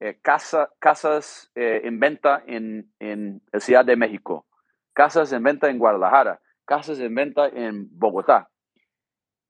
eh, 0.00 0.18
casa, 0.20 0.70
casas 0.80 1.50
eh, 1.54 1.82
en 1.84 2.00
venta 2.00 2.42
en, 2.46 2.92
en 2.98 3.40
la 3.52 3.60
Ciudad 3.60 3.84
de 3.84 3.96
México, 3.96 4.46
casas 4.92 5.32
en 5.32 5.42
venta 5.42 5.70
en 5.70 5.78
Guadalajara, 5.78 6.40
casas 6.66 6.98
en 6.98 7.14
venta 7.14 7.48
en 7.48 7.88
Bogotá. 7.96 8.50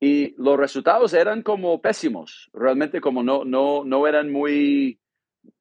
Y 0.05 0.35
los 0.37 0.59
resultados 0.59 1.15
eran 1.15 1.41
como 1.41 1.81
pésimos, 1.81 2.51
realmente 2.53 3.01
como 3.01 3.23
no, 3.23 3.47
no, 3.47 3.85
no 3.85 4.07
eran 4.07 4.31
muy 4.31 5.01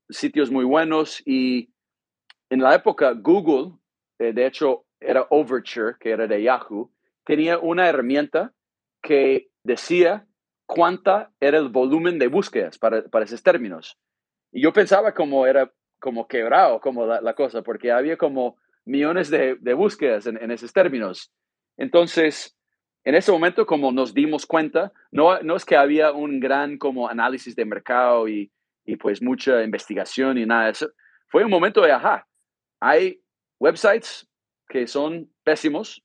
sitios 0.10 0.52
muy 0.52 0.66
buenos. 0.66 1.24
Y 1.26 1.70
en 2.50 2.62
la 2.62 2.76
época 2.76 3.14
Google, 3.14 3.78
eh, 4.20 4.34
de 4.34 4.46
hecho 4.46 4.84
era 5.00 5.26
Overture, 5.30 5.96
que 5.98 6.10
era 6.10 6.28
de 6.28 6.44
Yahoo, 6.44 6.92
tenía 7.24 7.58
una 7.58 7.88
herramienta 7.88 8.54
que 9.02 9.48
decía 9.64 10.28
cuánta 10.66 11.32
era 11.40 11.58
el 11.58 11.70
volumen 11.70 12.20
de 12.20 12.28
búsquedas 12.28 12.78
para, 12.78 13.02
para 13.04 13.24
esos 13.24 13.44
términos. 13.44 13.98
Y 14.52 14.62
yo 14.62 14.74
pensaba 14.74 15.14
como 15.14 15.48
era 15.48 15.72
como 16.02 16.28
quebrado 16.28 16.82
como 16.82 17.06
la, 17.06 17.34
cosa, 17.34 17.62
porque 17.62 17.94
había 17.94 18.18
como 18.18 18.58
millones 18.84 19.30
de, 19.30 19.56
de 19.56 19.74
búsquedas 19.74 20.28
en, 20.28 20.52
esos 20.52 20.74
términos. 20.74 21.32
Entonces, 21.78 22.58
en 23.06 23.16
ese 23.16 23.32
momento, 23.32 23.66
como 23.66 23.92
nos 23.92 24.14
dimos 24.14 24.46
cuenta, 24.46 24.94
no, 25.12 25.40
no 25.42 25.56
es 25.56 25.66
que 25.66 25.76
había 25.76 26.12
un 26.12 26.40
gran 26.40 26.78
como 26.78 27.10
análisis 27.10 27.56
de 27.56 27.66
mercado 27.66 28.28
y, 28.28 28.52
pues 29.00 29.22
mucha 29.22 29.64
investigación 29.64 30.38
y 30.38 30.46
nada 30.46 30.70
eso. 30.70 30.90
Fue 31.28 31.44
un 31.44 31.50
momento 31.50 31.82
de, 31.82 31.92
ajá, 31.92 32.28
hay 32.80 33.22
websites 33.60 34.28
que 34.68 34.88
son 34.88 35.30
pésimos, 35.44 36.04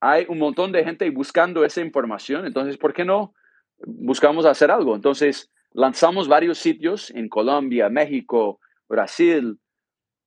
hay 0.00 0.26
un 0.28 0.38
montón 0.38 0.72
de 0.72 0.84
gente 0.84 1.08
buscando 1.10 1.64
esa 1.64 1.80
información, 1.80 2.46
entonces, 2.46 2.76
¿por 2.76 2.92
qué 2.92 3.04
no 3.04 3.34
buscamos 3.78 4.44
hacer 4.46 4.70
algo? 4.70 4.94
Entonces, 4.94 5.50
lanzamos 5.72 6.28
varios 6.28 6.58
sitios 6.58 7.10
en 7.10 7.28
Colombia, 7.28 7.88
México, 7.88 8.60
Brasil, 8.88 9.58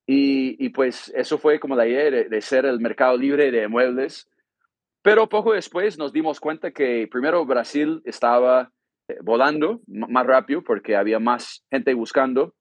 y, 0.06 0.69
pues 0.69 1.12
eso 1.15 1.38
fue 1.38 1.60
como 1.60 1.75
la 1.75 1.88
idea 1.88 2.12
de, 2.12 2.25
de, 2.25 2.41
ser 2.41 2.65
el 2.65 2.79
mercado 2.79 3.15
libre 3.17 3.51
de 3.51 3.67
muebles. 3.69 4.29
Pero 5.04 5.28
poco 5.28 5.54
después 5.54 5.98
nos 6.00 6.13
dimos 6.13 6.39
cuenta 6.39 6.72
que 6.72 7.08
primero 7.12 7.46
Brasil 7.46 8.02
estaba 8.06 8.72
eh, 9.10 9.18
volando 9.22 9.82
más 9.86 10.26
rápido 10.26 10.63
porque 10.63 10.96
había 10.96 11.20
más 11.20 11.66
gente 11.70 11.94
buscando. 11.94 12.56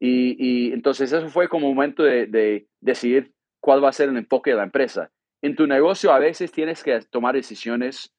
Y, 0.00 0.36
y 0.38 0.72
entonces 0.72 1.12
eso 1.12 1.28
fue 1.28 1.48
como 1.48 1.72
momento 1.72 2.02
de, 2.02 2.26
de, 2.26 2.68
decidir 2.80 3.34
cuál 3.60 3.84
va 3.84 3.90
a 3.90 3.92
ser 3.92 4.08
el 4.08 4.16
enfoque 4.16 4.50
de 4.50 4.56
la 4.56 4.62
empresa. 4.62 5.10
En 5.42 5.56
tu 5.56 5.66
negocio 5.66 6.10
a 6.10 6.18
veces 6.18 6.52
tienes 6.52 6.82
que 6.82 6.98
tomar 7.10 7.34
decisiones. 7.34 8.14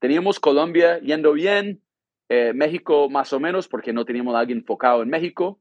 Teníamos 0.00 0.38
Colombia 0.38 1.00
yendo 1.00 1.32
bien, 1.32 1.82
eh, 2.28 2.52
México 2.54 3.10
más 3.10 3.32
o 3.32 3.40
menos 3.40 3.66
porque 3.66 3.92
no 3.92 4.04
teníamos 4.04 4.36
a 4.36 4.38
alguien 4.38 4.58
enfocado 4.58 5.02
en 5.02 5.10
México. 5.10 5.60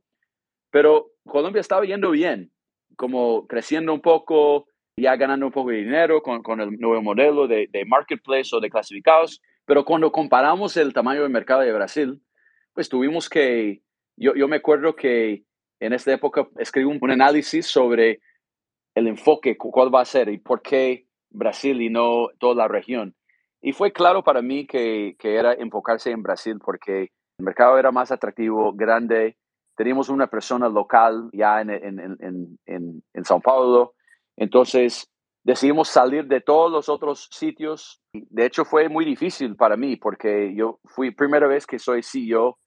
Pero 0.69 1.11
Colombia 1.25 1.61
estaba 1.61 1.85
yendo 1.85 2.11
bien, 2.11 2.51
como 2.95 3.47
creciendo 3.47 3.93
un 3.93 4.01
poco, 4.01 4.67
ya 4.97 5.15
ganando 5.15 5.47
un 5.47 5.51
poco 5.51 5.71
de 5.71 5.77
dinero 5.77 6.21
con, 6.21 6.43
con 6.43 6.61
el 6.61 6.71
nuevo 6.79 7.01
modelo 7.01 7.47
de, 7.47 7.67
de, 7.71 7.85
marketplace 7.85 8.55
o 8.55 8.59
de 8.59 8.69
clasificados. 8.69 9.41
Pero 9.65 9.85
cuando 9.85 10.11
comparamos 10.11 10.77
el 10.77 10.93
tamaño 10.93 11.21
del 11.21 11.31
mercado 11.31 11.61
de 11.61 11.73
Brasil, 11.73 12.21
pues 12.73 12.89
tuvimos 12.89 13.29
que, 13.29 13.81
yo, 14.17 14.35
yo 14.35 14.47
me 14.47 14.57
acuerdo 14.57 14.95
que 14.95 15.43
en 15.79 15.93
esta 15.93 16.13
época 16.13 16.47
escribí 16.57 16.85
un, 16.85 16.99
un 17.01 17.11
análisis 17.11 17.65
sobre 17.65 18.19
el 18.95 19.07
enfoque, 19.07 19.57
cuál 19.57 19.93
va 19.93 20.01
a 20.01 20.05
ser 20.05 20.29
y 20.29 20.37
por 20.37 20.61
qué 20.61 21.07
Brasil 21.29 21.81
y 21.81 21.89
no 21.89 22.29
toda 22.39 22.55
la 22.55 22.67
región. 22.67 23.15
Y 23.61 23.71
fue 23.71 23.91
claro 23.91 24.23
para 24.23 24.41
mí 24.41 24.67
que, 24.67 25.15
que 25.17 25.35
era 25.35 25.53
enfocarse 25.53 26.11
en 26.11 26.21
Brasil 26.21 26.59
porque 26.63 27.11
el 27.37 27.45
mercado 27.45 27.79
era 27.79 27.91
más 27.91 28.11
atractivo, 28.11 28.73
grande, 28.73 29.37
teníamos 29.75 30.09
una 30.09 30.27
persona 30.27 30.69
local 30.69 31.29
ya 31.33 31.61
en, 31.61 31.69
en, 31.71 32.57
en, 32.65 33.03
en, 33.13 33.25
Sao 33.25 33.39
Paulo. 33.39 33.93
Entonces 34.37 35.09
decidimos 35.43 35.89
salir 35.89 36.25
de 36.25 36.41
todos 36.41 36.71
los 36.71 36.89
otros 36.89 37.27
sitios. 37.31 38.01
De 38.13 38.45
hecho, 38.45 38.65
fue 38.65 38.89
muy 38.89 39.05
difícil 39.05 39.55
para 39.55 39.77
mí 39.77 39.95
porque 39.97 40.53
yo 40.55 40.79
fui 40.85 41.11
primera 41.11 41.47
vez 41.47 41.67
que 41.67 41.79
soy 41.79 42.01
CEO. 42.03 42.59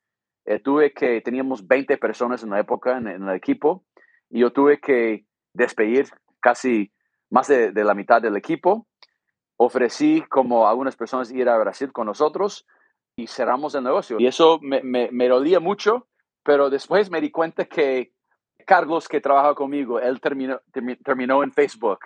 Eh, 0.44 0.60
tuve 0.60 0.92
que, 0.92 1.20
teníamos 1.22 1.66
20 1.66 1.96
personas 1.98 2.42
en 2.42 2.50
la 2.50 2.60
época 2.60 2.98
en, 2.98 3.08
el 3.08 3.34
equipo 3.34 3.84
y 4.30 4.40
yo 4.40 4.52
tuve 4.52 4.80
que 4.80 5.24
despedir 5.52 6.06
casi 6.40 6.92
más 7.30 7.48
de, 7.48 7.72
la 7.72 7.94
mitad 7.94 8.22
del 8.22 8.36
equipo. 8.36 8.86
Ofrecí 9.56 10.22
como 10.28 10.68
algunas 10.68 10.96
personas 10.96 11.32
ir 11.32 11.48
a 11.48 11.58
Brasil 11.58 11.92
con 11.92 12.06
nosotros 12.06 12.66
y 13.16 13.26
cerramos 13.26 13.74
el 13.74 13.84
negocio. 13.84 14.18
Y 14.20 14.26
eso 14.26 14.58
me, 14.60 14.82
me, 14.82 15.10
me 15.10 15.28
dolía 15.28 15.58
mucho 15.58 16.06
pero 16.46 16.70
después 16.70 17.10
me 17.10 17.20
di 17.20 17.32
cuenta 17.32 17.64
que 17.64 18.12
Carlos, 18.66 19.08
que 19.08 19.20
trabaja 19.20 19.54
conmigo, 19.54 20.00
él 20.00 20.20
terminó, 20.20 20.60
terminó 21.04 21.42
en 21.42 21.52
Facebook. 21.52 22.00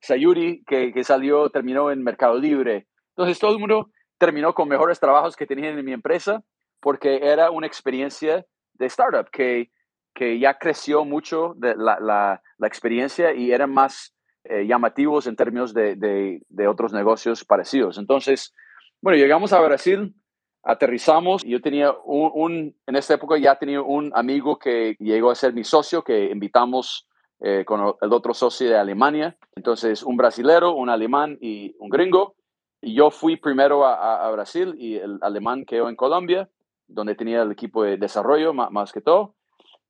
Sayuri, 0.00 0.64
que, 0.64 0.92
que, 0.92 1.04
salió, 1.04 1.50
terminó 1.50 1.90
en 1.90 2.02
Mercado 2.02 2.38
Libre. 2.38 2.86
Entonces 3.10 3.38
todo 3.38 3.52
el 3.52 3.58
mundo 3.58 3.90
terminó 4.18 4.54
con 4.54 4.68
mejores 4.68 4.98
trabajos 4.98 5.36
que 5.36 5.46
tenían 5.46 5.78
en 5.78 5.84
mi 5.84 5.92
empresa 5.92 6.42
porque 6.80 7.20
era 7.22 7.50
una 7.50 7.66
experiencia 7.66 8.46
de 8.74 8.86
startup 8.86 9.30
que, 9.30 9.70
que 10.14 10.38
ya 10.38 10.58
creció 10.58 11.04
mucho 11.04 11.54
de 11.56 11.74
la, 11.76 11.98
la, 12.00 12.66
experiencia 12.66 13.34
y 13.34 13.52
eran 13.52 13.72
más 13.72 14.14
eh, 14.44 14.66
llamativos 14.66 15.26
en 15.26 15.36
términos 15.36 15.74
de, 15.74 15.96
de, 15.96 16.40
de 16.48 16.68
otros 16.68 16.92
negocios 16.92 17.44
parecidos. 17.44 17.98
Entonces, 17.98 18.54
bueno, 19.02 19.18
llegamos 19.18 19.52
a 19.52 19.60
Brasil 19.60 20.14
aterrizamos. 20.66 21.44
Yo 21.44 21.60
tenía 21.60 21.94
un, 22.04 22.30
un, 22.34 22.76
en 22.86 22.96
esta 22.96 23.14
época 23.14 23.38
ya 23.38 23.56
tenía 23.56 23.80
un 23.80 24.10
amigo 24.14 24.58
que 24.58 24.96
llegó 24.98 25.30
a 25.30 25.34
ser 25.34 25.54
mi 25.54 25.64
socio, 25.64 26.02
que 26.02 26.30
invitamos 26.30 27.06
eh, 27.40 27.64
con 27.64 27.94
el 28.00 28.12
otro 28.12 28.34
socio 28.34 28.68
de 28.68 28.76
Alemania. 28.76 29.36
Entonces, 29.54 30.02
un 30.02 30.16
brasilero, 30.16 30.74
un 30.74 30.90
alemán 30.90 31.38
y 31.40 31.74
un 31.78 31.88
gringo. 31.88 32.34
Y 32.80 32.94
yo 32.94 33.10
fui 33.10 33.36
primero 33.36 33.86
a, 33.86 34.26
a, 34.26 34.30
Brasil 34.32 34.74
y 34.76 34.96
el 34.96 35.18
alemán 35.22 35.64
quedó 35.64 35.88
en 35.88 35.96
Colombia, 35.96 36.48
donde 36.88 37.14
tenía 37.14 37.42
el 37.42 37.52
equipo 37.52 37.84
de 37.84 37.96
desarrollo 37.96 38.52
más, 38.52 38.70
más 38.70 38.92
que 38.92 39.00
todo. 39.00 39.34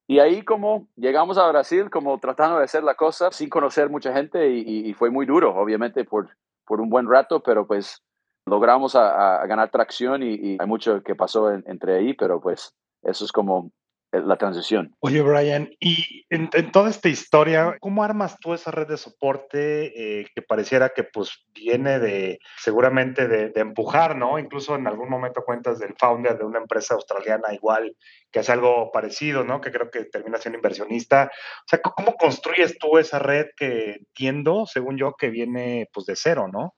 Y 0.06 0.20
ahí 0.20 0.42
como 0.42 0.88
llegamos 0.94 1.36
a 1.38 1.48
Brasil, 1.48 1.90
como 1.90 2.18
tratando 2.20 2.58
de 2.58 2.64
hacer 2.64 2.84
la 2.84 2.94
cosa 2.94 3.32
sin 3.32 3.48
conocer 3.48 3.90
mucha 3.90 4.12
gente 4.12 4.50
y, 4.50 4.60
y, 4.60 4.90
y 4.90 4.92
fue 4.92 5.10
muy 5.10 5.26
duro, 5.26 5.54
obviamente, 5.56 6.04
por, 6.04 6.28
por 6.64 6.80
un 6.80 6.90
buen 6.90 7.08
rato, 7.08 7.40
pero 7.40 7.66
pues 7.66 8.02
logramos 8.46 8.94
a, 8.94 9.44
ganar 9.46 9.70
tracción 9.70 10.22
y, 10.22 10.56
hay 10.58 10.66
mucho 10.66 11.02
que 11.02 11.14
pasó 11.14 11.50
entre 11.50 11.96
ahí, 11.96 12.14
pero 12.14 12.40
pues 12.40 12.74
eso 13.02 13.24
es 13.24 13.32
como 13.32 13.72
eh, 14.12 14.20
la 14.24 14.36
transición. 14.36 14.94
Oye, 15.00 15.20
Brian, 15.20 15.68
y 15.80 16.24
en, 16.30 16.48
toda 16.70 16.90
esta 16.90 17.08
historia, 17.08 17.76
¿cómo 17.80 18.04
armas 18.04 18.38
tú 18.38 18.54
esa 18.54 18.70
red 18.70 18.86
de 18.86 18.96
soporte 18.96 20.20
eh, 20.20 20.26
que 20.34 20.42
pareciera 20.42 20.90
que 20.90 21.02
pues 21.02 21.44
viene 21.52 21.98
de, 21.98 22.38
seguramente 22.58 23.26
de, 23.26 23.60
empujar, 23.60 24.16
¿no? 24.16 24.38
Incluso 24.38 24.76
en 24.76 24.86
algún 24.86 25.10
momento 25.10 25.42
cuentas 25.44 25.80
del 25.80 25.94
founder 25.98 26.38
de 26.38 26.44
una 26.44 26.60
empresa 26.60 26.94
australiana 26.94 27.52
igual, 27.52 27.96
que 28.30 28.40
hace 28.40 28.52
algo 28.52 28.90
parecido, 28.92 29.44
¿no? 29.44 29.60
Que 29.60 29.72
creo 29.72 29.90
que 29.90 30.04
termina 30.04 30.38
siendo 30.38 30.58
inversionista. 30.58 31.30
O 31.32 31.68
sea, 31.68 31.80
¿cómo 31.80 32.14
construyes 32.16 32.78
tú 32.78 32.98
esa 32.98 33.18
red 33.18 33.46
que 33.56 33.94
entiendo, 33.94 34.66
según 34.66 34.96
yo, 34.96 35.14
que 35.14 35.30
viene 35.30 35.88
pues 35.92 36.06
de 36.06 36.14
cero, 36.14 36.48
¿no? 36.52 36.74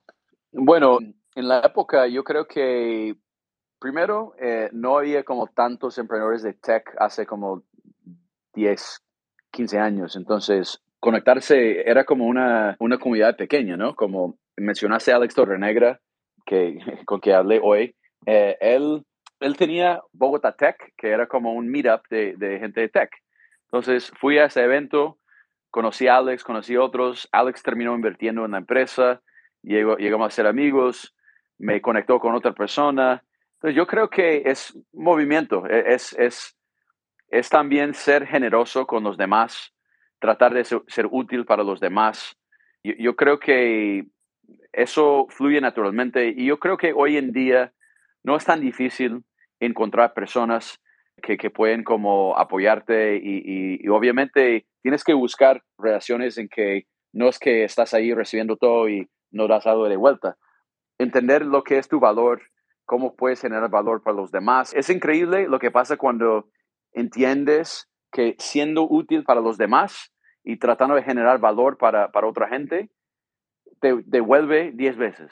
Bueno, 0.51 0.97
en 1.35 1.47
la 1.47 1.59
época 1.59 2.07
yo 2.07 2.23
creo 2.23 2.47
que 2.47 3.15
primero 3.79 4.33
eh, 4.39 4.69
no 4.73 4.97
había 4.97 5.23
como 5.23 5.47
tantos 5.47 5.97
emprendedores 5.97 6.43
de 6.43 6.53
tech 6.53 6.83
hace 6.99 7.25
como 7.25 7.63
10, 8.53 9.01
15 9.51 9.79
años. 9.79 10.15
Entonces, 10.15 10.81
conectarse 10.99 11.89
era 11.89 12.03
como 12.03 12.25
una, 12.25 12.75
una 12.79 12.97
comunidad 12.97 13.37
pequeña, 13.37 13.77
¿no? 13.77 13.95
Como 13.95 14.37
mencionaste 14.57 15.11
a 15.11 15.15
Alex 15.15 15.33
Torrenegra, 15.33 15.99
que, 16.45 16.77
con 17.05 17.21
que 17.21 17.33
hablé 17.33 17.59
hoy, 17.63 17.95
eh, 18.25 18.57
él, 18.59 19.05
él 19.39 19.57
tenía 19.57 20.01
Bogotá 20.11 20.55
Tech, 20.55 20.93
que 20.97 21.09
era 21.09 21.27
como 21.27 21.53
un 21.53 21.69
meetup 21.69 22.01
de, 22.09 22.35
de 22.35 22.59
gente 22.59 22.81
de 22.81 22.89
tech. 22.89 23.09
Entonces 23.65 24.11
fui 24.19 24.37
a 24.39 24.45
ese 24.45 24.63
evento, 24.63 25.17
conocí 25.69 26.07
a 26.07 26.17
Alex, 26.17 26.43
conocí 26.43 26.75
a 26.75 26.81
otros. 26.81 27.29
Alex 27.31 27.63
terminó 27.63 27.95
invirtiendo 27.95 28.43
en 28.43 28.51
la 28.51 28.57
empresa, 28.57 29.21
llegó, 29.61 29.95
llegamos 29.97 30.27
a 30.27 30.35
ser 30.35 30.47
amigos 30.47 31.15
me 31.59 31.81
conectó 31.81 32.19
con 32.19 32.33
otra 32.33 32.53
persona. 32.53 33.23
Entonces 33.55 33.75
yo 33.75 33.85
creo 33.85 34.09
que 34.09 34.43
es 34.45 34.75
movimiento, 34.93 35.67
e, 35.67 35.93
es, 35.93 36.13
es, 36.17 36.57
es 37.27 37.49
también 37.49 37.93
ser 37.93 38.25
generoso 38.25 38.87
con 38.87 39.03
los 39.03 39.17
demás, 39.17 39.75
tratar 40.19 40.53
de 40.53 40.63
ser, 40.63 41.07
útil 41.11 41.45
para 41.45 41.63
los 41.63 41.79
demás. 41.79 42.37
Yo, 42.83 43.15
creo 43.15 43.39
que 43.39 44.05
eso 44.71 45.27
fluye 45.29 45.59
naturalmente 45.59 46.33
y 46.35 46.45
yo 46.45 46.59
creo 46.59 46.77
que 46.77 46.93
hoy 46.93 47.17
en 47.17 47.33
día 47.33 47.73
no 48.23 48.37
es 48.37 48.45
tan 48.45 48.61
difícil 48.61 49.23
encontrar 49.59 50.13
personas 50.13 50.81
que, 51.21 51.37
que 51.37 51.49
pueden 51.49 51.83
como 51.83 52.37
apoyarte 52.37 53.17
y, 53.17 53.81
y, 53.83 53.87
obviamente 53.89 54.65
tienes 54.81 55.03
que 55.03 55.13
buscar 55.13 55.61
relaciones 55.77 56.37
en 56.37 56.47
que 56.47 56.85
no 57.11 57.27
es 57.27 57.37
que 57.37 57.65
estás 57.65 57.93
ahí 57.93 58.13
recibiendo 58.13 58.55
todo 58.55 58.87
y 58.87 59.09
no 59.31 59.49
das 59.49 59.67
algo 59.67 59.89
de 59.89 59.97
vuelta 59.97 60.37
entender 60.99 61.45
lo 61.45 61.63
que 61.63 61.79
es 61.79 61.87
tu 61.87 61.99
valor, 61.99 62.41
cómo 62.85 63.15
puedes 63.15 63.41
generar 63.41 63.69
valor 63.69 64.03
para 64.03 64.17
los 64.17 64.31
demás. 64.31 64.73
Es 64.75 64.89
increíble 64.89 65.47
lo 65.47 65.57
que 65.57 65.71
pasa 65.71 65.97
cuando 65.97 66.49
entiendes 66.91 67.89
que 68.11 68.35
siendo 68.37 68.87
útil 68.87 69.23
para 69.23 69.41
los 69.41 69.57
demás 69.57 70.13
y 70.43 70.57
tratando 70.57 70.95
de 70.95 71.03
generar 71.03 71.39
valor 71.39 71.77
para, 71.77 72.11
para 72.11 72.27
otra 72.27 72.49
gente, 72.49 72.89
te 73.79 73.95
devuelve 74.05 74.71
10 74.73 74.97
veces. 74.97 75.31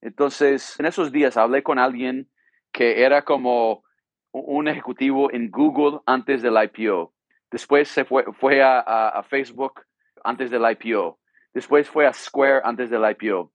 Entonces, 0.00 0.78
en 0.78 0.86
esos 0.86 1.12
días 1.12 1.36
hablé 1.36 1.62
con 1.62 1.78
alguien 1.78 2.30
que 2.72 3.04
era 3.04 3.22
como 3.22 3.84
un 4.32 4.68
ejecutivo 4.68 5.32
en 5.32 5.50
Google 5.50 6.00
antes 6.06 6.42
del 6.42 6.56
IPO. 6.62 7.14
Después 7.50 7.88
se 7.88 8.04
fue, 8.04 8.24
fue 8.32 8.62
a, 8.62 8.80
a 8.80 9.22
Facebook 9.22 9.82
antes 10.24 10.50
del 10.50 10.62
IPO. 10.70 11.18
Después 11.54 11.88
fue 11.88 12.06
a 12.06 12.12
Square 12.12 12.60
antes 12.64 12.90
del 12.90 13.04
IPO. 13.10 13.52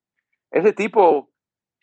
Ese 0.52 0.74
tipo 0.74 1.33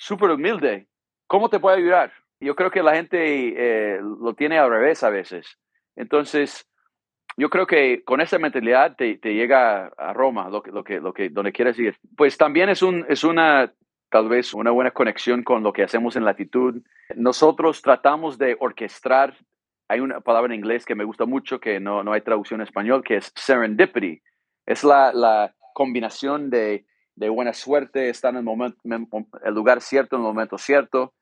súper 0.01 0.31
humilde. 0.31 0.89
¿Cómo 1.27 1.51
te 1.51 1.61
puede 1.61 1.77
ayudar? 1.77 2.13
Yo 2.41 2.57
creo 2.57 2.71
que 2.71 2.83
la 2.83 2.95
gente 2.95 3.19
eh, 3.21 4.01
lo 4.01 4.35
tiene 4.35 4.59
al 4.59 4.71
revés 4.71 5.05
a 5.05 5.11
veces. 5.11 5.59
Entonces, 5.95 6.67
yo 7.37 7.51
creo 7.51 7.67
que 7.67 8.03
con 8.03 8.21
esa 8.21 8.39
mentalidad 8.39 8.97
te, 8.97 9.19
llega 9.23 9.89
a 9.99 10.13
Roma, 10.15 10.49
lo 10.49 10.63
que, 10.63 10.71
lo 10.73 10.83
que, 10.83 11.01
lo 11.01 11.13
que, 11.13 11.29
donde 11.29 11.53
quieres 11.53 11.79
ir. 11.79 11.97
Pues 12.17 12.39
también 12.39 12.71
es, 12.71 12.83
un, 12.83 13.05
es 13.09 13.25
una, 13.25 13.73
tal 14.11 14.29
vez, 14.29 14.55
una 14.55 14.71
buena 14.71 14.91
conexión 14.91 15.43
con 15.43 15.63
lo 15.63 15.73
que 15.73 15.83
hacemos 15.83 16.17
en 16.17 16.25
Latitud. 16.25 16.83
Nosotros 17.15 17.83
tratamos 17.83 18.39
de 18.39 18.57
orquestar, 18.59 19.37
hay 19.87 20.01
una 20.01 20.21
palabra 20.21 20.55
en 20.55 20.61
inglés 20.61 20.87
que 20.87 20.95
me 20.95 21.05
gusta 21.05 21.27
mucho, 21.27 21.61
que 21.61 21.79
no, 21.79 22.03
no 22.03 22.15
hay 22.15 22.23
traducción 22.23 22.61
en 22.61 22.67
español, 22.67 23.05
que 23.05 23.17
es 23.17 23.33
serendipity. 23.37 24.23
Es 24.65 24.83
la, 24.83 25.13
la 25.13 25.55
combinación 25.75 26.49
de 26.49 26.87
de 27.21 27.29
buena 27.29 27.53
suerte, 27.53 28.09
estar 28.09 28.33
en 28.33 28.39
el, 28.39 28.45
momento, 28.45 28.81
el 29.45 29.55
lugar 29.55 29.83
cierto, 29.83 30.17
en 30.17 30.23
el 30.23 30.29
momento 30.29 30.57
cierto. 30.57 31.13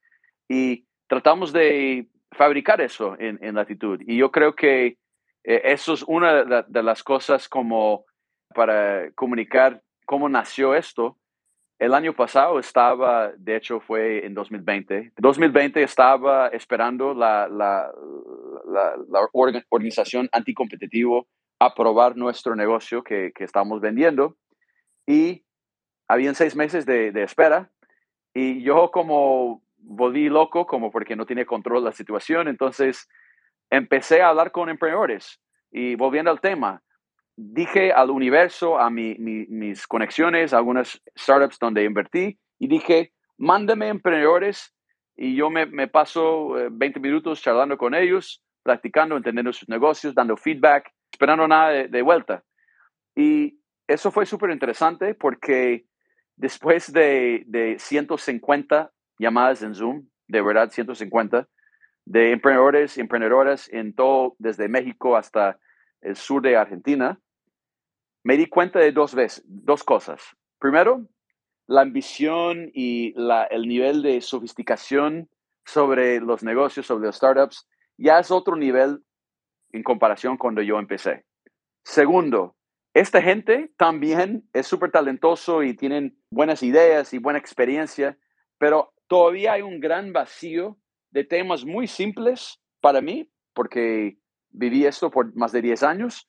Y 0.49 0.87
tratamos 1.09 1.53
de 1.53 2.07
fabricar 2.31 2.81
eso 2.81 3.17
en, 3.19 3.39
en 3.43 3.57
latitud. 3.57 4.01
Y 4.07 4.17
yo 4.17 4.31
creo 4.31 4.55
que 4.55 4.97
eh, 5.43 5.61
eso 5.65 5.95
es 5.95 6.05
una 6.05 6.63
de, 6.63 6.83
las 6.85 7.03
cosas 7.03 7.49
como 7.49 8.05
para 8.55 9.11
comunicar 9.17 9.83
cómo 10.07 10.29
nació 10.29 10.77
esto. 10.77 11.19
El 11.81 11.95
año 11.95 12.13
pasado 12.13 12.61
estaba, 12.61 13.33
de 13.37 13.57
hecho 13.57 13.81
fue 13.81 14.25
en 14.25 14.35
2020, 14.35 15.13
2020 15.17 15.83
estaba 15.83 16.49
esperando 16.49 17.13
la, 17.13 17.49
la, 17.49 17.91
la, 18.67 18.95
la 19.09 19.29
organización 19.33 20.29
anticompetitivo 20.31 21.27
aprobar 21.59 22.17
nuestro 22.17 22.55
negocio 22.55 23.03
que, 23.03 23.33
que 23.35 23.43
estamos 23.43 23.81
vendiendo 23.81 24.37
y 25.07 25.43
habían 26.09 26.35
seis 26.35 26.57
meses 26.57 26.87
de, 26.87 27.13
espera 27.23 27.71
y 28.35 28.63
yo 28.63 28.91
como 28.91 29.63
volví 29.77 30.29
loco, 30.29 30.67
como 30.67 30.91
porque 30.91 31.15
no 31.15 31.27
tiene 31.27 31.47
control 31.47 31.85
de 31.85 31.91
la 31.91 31.97
situación, 31.97 32.49
entonces 32.49 33.09
empecé 33.71 34.23
a 34.23 34.31
hablar 34.31 34.51
con 34.51 34.69
emprendedores 34.69 35.41
y 35.71 35.95
volviendo 35.95 36.31
al 36.31 36.41
tema, 36.41 36.83
dije 37.37 37.93
al 37.93 38.11
universo, 38.11 38.79
a 38.79 38.91
mis 38.91 39.87
conexiones, 39.87 40.53
a 40.53 40.59
algunas 40.59 41.01
startups 41.17 41.59
donde 41.59 41.85
invertí 41.85 42.39
y 42.59 42.67
dije, 42.67 43.13
mándame 43.37 43.89
emprendedores 43.89 44.75
y 45.17 45.35
yo 45.35 45.51
me, 45.51 45.89
paso 45.89 46.51
20 46.71 46.99
eh, 46.99 47.03
minutos 47.03 47.43
charlando 47.43 47.77
con 47.77 47.95
ellos, 47.95 48.43
practicando, 48.63 49.17
entendiendo 49.17 49.53
sus 49.53 49.69
negocios, 49.69 50.15
dando 50.15 50.37
feedback, 50.37 50.93
esperando 51.13 51.49
nada 51.49 51.71
de, 51.71 51.89
de 51.89 52.03
vuelta. 52.03 52.45
Y 53.17 53.59
eso 53.89 54.13
fue 54.13 54.27
súper 54.27 54.51
interesante 54.51 55.15
porque 55.15 55.88
Después 56.39 56.93
de, 56.93 57.43
de 57.47 57.79
150 57.81 58.93
llamadas 59.19 59.63
en 59.63 59.75
Zoom, 59.75 60.07
de 60.29 60.41
verdad 60.41 60.71
150, 60.71 61.49
de 62.05 62.31
emprendedores 62.31 62.97
y 62.97 63.01
emprendedoras 63.01 63.69
en 63.73 63.93
todo, 63.93 64.37
desde 64.39 64.69
México 64.69 65.17
hasta 65.17 65.59
el 66.01 66.15
sur 66.15 66.41
de 66.41 66.57
Argentina, 66.57 67.19
me 68.23 68.37
di 68.37 68.47
cuenta 68.47 68.79
de 68.79 68.93
dos, 68.93 69.17
veces, 69.17 69.43
dos 69.47 69.83
cosas. 69.83 70.23
Primero, 70.61 71.09
la 71.67 71.81
ambición 71.81 72.71
y 72.73 73.15
la, 73.17 73.45
el 73.45 73.67
nivel 73.67 74.03
de 74.03 74.21
sofisticación 74.21 75.29
sobre 75.65 76.21
los 76.21 76.45
negocios, 76.45 76.87
sobre 76.87 77.07
los 77.07 77.17
startups, 77.17 77.69
ya 77.97 78.21
es 78.21 78.31
otro 78.31 78.55
nivel 78.55 79.03
en 79.73 79.83
comparación 79.83 80.37
cuando 80.37 80.63
yo 80.63 80.79
empecé. 80.79 81.25
Segundo, 81.83 82.55
esta 82.99 83.23
gente 83.23 83.71
también 83.77 84.49
es 84.53 84.67
súper 84.67 84.91
talentoso 84.91 85.63
y 85.63 85.75
tienen 85.75 86.19
buenas 86.31 86.65
ideas 86.65 87.15
y 87.15 87.19
buena 87.19 87.39
experiencia, 87.39 88.19
pero 88.59 88.93
todavía 89.07 89.53
hay 89.53 89.63
un 89.63 89.79
gran 89.79 90.13
vacío 90.13 90.77
de 91.11 91.23
temas 91.23 91.65
muy 91.65 91.87
simples 91.87 92.61
para 92.81 93.01
mí, 93.01 93.31
porque 93.55 94.19
viví 94.51 94.85
esto 94.85 95.13
por 95.13 95.33
más 95.37 95.53
de 95.53 95.63
10 95.63 95.83
años. 95.85 96.29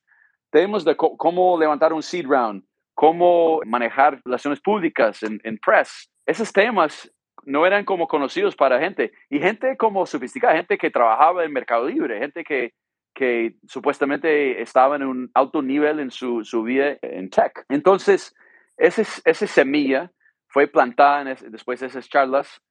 Temas 0.51 0.85
de 0.85 0.95
cómo 0.95 1.59
levantar 1.59 1.91
un 1.91 2.03
seed 2.03 2.27
round, 2.27 2.63
cómo 2.93 3.61
manejar 3.65 4.21
relaciones 4.23 4.61
públicas 4.61 5.23
en, 5.23 5.41
en 5.43 5.57
press. 5.57 6.11
Esos 6.27 6.53
temas 6.53 7.11
no 7.45 7.65
eran 7.65 7.83
como 7.83 8.07
conocidos 8.07 8.55
para 8.55 8.79
gente 8.79 9.11
y 9.29 9.39
gente 9.39 9.75
como 9.75 10.05
sofisticada, 10.05 10.55
gente 10.55 10.77
que 10.77 10.91
trabajaba 10.91 11.45
en 11.45 11.51
Mercado 11.51 11.87
Libre, 11.87 12.19
gente 12.19 12.43
que 12.43 12.73
que 13.19 13.57
supuestamente 13.67 14.61
estaba 14.61 14.95
en 14.95 15.03
un 15.03 15.29
alto 15.33 15.61
nivel 15.61 15.99
en 15.99 16.09
su, 16.09 16.45
su 16.45 16.63
vida 16.63 16.95
en 17.01 17.29
tech. 17.29 17.65
Entonces, 17.67 18.33
ese, 18.77 19.01
esa 19.01 19.45
semilla 19.45 20.09
fue 20.47 20.67
plantada 20.67 21.35
después 21.49 21.81
de 21.81 21.87
esas 21.87 22.07
charlas, 22.07 22.61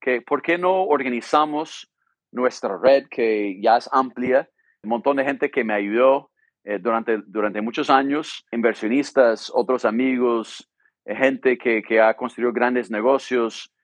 que 0.00 0.20
¿por 0.22 0.42
qué 0.42 0.58
no 0.58 0.84
organizamos 0.84 1.90
nuestra 2.30 2.78
red 2.80 3.08
que 3.10 3.60
ya 3.60 3.78
es 3.78 3.88
amplia? 3.92 4.48
Un 4.84 4.90
montón 4.90 5.16
de 5.16 5.24
gente 5.24 5.50
que 5.50 5.64
me 5.64 5.74
ayudó 5.74 6.30
eh, 6.62 6.78
durante, 6.78 7.18
durante 7.26 7.60
muchos 7.60 7.90
años, 7.90 8.46
inversionistas, 8.52 9.50
otros 9.52 9.84
amigos, 9.84 10.70
eh, 11.04 11.16
gente 11.16 11.58
que, 11.58 11.82
que 11.82 12.00
ha 12.00 12.14
construido 12.14 12.52
grandes 12.52 12.92
negocios, 12.92 13.74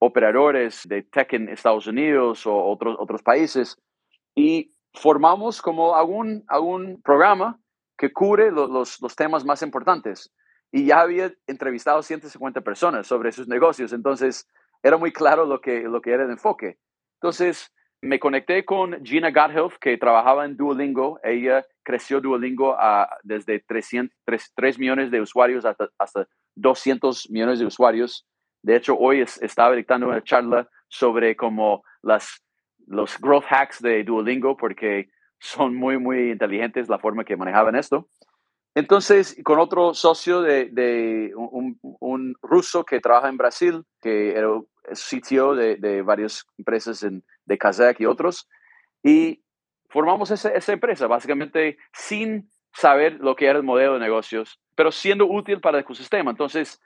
operadores 0.00 0.82
de 0.88 1.04
tech 1.04 1.32
en 1.34 1.48
Estados 1.48 1.86
Unidos 1.86 2.48
o 2.48 2.64
otros, 2.64 2.96
otros 2.98 3.22
países. 3.22 3.80
Y 4.34 4.72
formamos 4.94 5.62
como 5.62 5.96
algún, 5.96 6.44
algún 6.48 7.00
programa 7.02 7.58
que 7.96 8.12
cubre 8.12 8.50
los, 8.50 9.00
los, 9.00 9.16
temas 9.16 9.44
más 9.44 9.62
importantes. 9.62 10.32
Y 10.70 10.86
ya 10.86 11.00
había 11.00 11.32
entrevistado 11.46 12.02
150 12.02 12.60
personas 12.60 13.06
sobre 13.06 13.32
sus 13.32 13.48
negocios. 13.48 13.92
Entonces, 13.92 14.46
era 14.82 14.96
muy 14.96 15.12
claro 15.12 15.46
lo 15.46 15.60
que, 15.60 15.82
lo 15.82 16.00
que 16.00 16.12
era 16.12 16.24
el 16.24 16.30
enfoque. 16.30 16.78
Entonces, 17.20 17.72
me 18.00 18.20
conecté 18.20 18.64
con 18.64 19.04
Gina 19.04 19.30
Godhelf, 19.30 19.76
que 19.80 19.98
trabajaba 19.98 20.44
en 20.44 20.56
Duolingo. 20.56 21.18
Ella 21.24 21.66
creció 21.82 22.20
Duolingo 22.20 22.76
a, 22.78 23.08
desde 23.24 23.58
300, 23.60 24.14
3, 24.54 24.78
millones 24.78 25.10
de 25.10 25.20
usuarios 25.20 25.64
hasta, 25.64 25.88
hasta 25.98 26.28
200 26.54 27.30
millones 27.30 27.58
de 27.58 27.66
usuarios. 27.66 28.26
De 28.62 28.76
hecho, 28.76 28.96
hoy 28.96 29.20
estaba 29.20 29.74
dictando 29.74 30.06
una 30.06 30.22
charla 30.22 30.68
sobre 30.88 31.34
como 31.34 31.82
las, 32.02 32.40
los 32.88 33.18
growth 33.18 33.44
hacks 33.48 33.80
de 33.80 34.02
Duolingo, 34.04 34.56
porque 34.56 35.10
son 35.38 35.74
muy, 35.74 35.98
muy 35.98 36.30
inteligentes 36.32 36.88
la 36.88 36.98
forma 36.98 37.24
que 37.24 37.36
manejaban 37.36 37.76
esto. 37.76 38.08
Entonces, 38.74 39.36
con 39.44 39.58
otro 39.58 39.94
socio 39.94 40.42
de, 40.42 41.32
un, 41.34 42.36
ruso 42.42 42.84
que 42.84 43.00
trabaja 43.00 43.28
en 43.28 43.36
Brasil, 43.36 43.84
que 44.00 44.36
era 44.36 44.48
sitio 44.92 45.54
de, 45.54 45.76
de 45.76 46.02
varias 46.02 46.46
empresas 46.56 47.02
en, 47.02 47.24
de 47.44 47.58
Kazakh 47.58 48.00
y 48.00 48.06
otros, 48.06 48.48
y 49.02 49.42
formamos 49.88 50.30
esa, 50.30 50.50
esa, 50.50 50.72
empresa, 50.72 51.06
básicamente 51.06 51.78
sin 51.92 52.50
saber 52.72 53.18
lo 53.20 53.34
que 53.34 53.46
era 53.46 53.58
el 53.58 53.64
modelo 53.64 53.94
de 53.94 54.00
negocios, 54.00 54.60
pero 54.74 54.92
siendo 54.92 55.26
útil 55.26 55.60
para 55.60 55.78
el 55.78 55.82
ecosistema. 55.82 56.30
Entonces, 56.30 56.80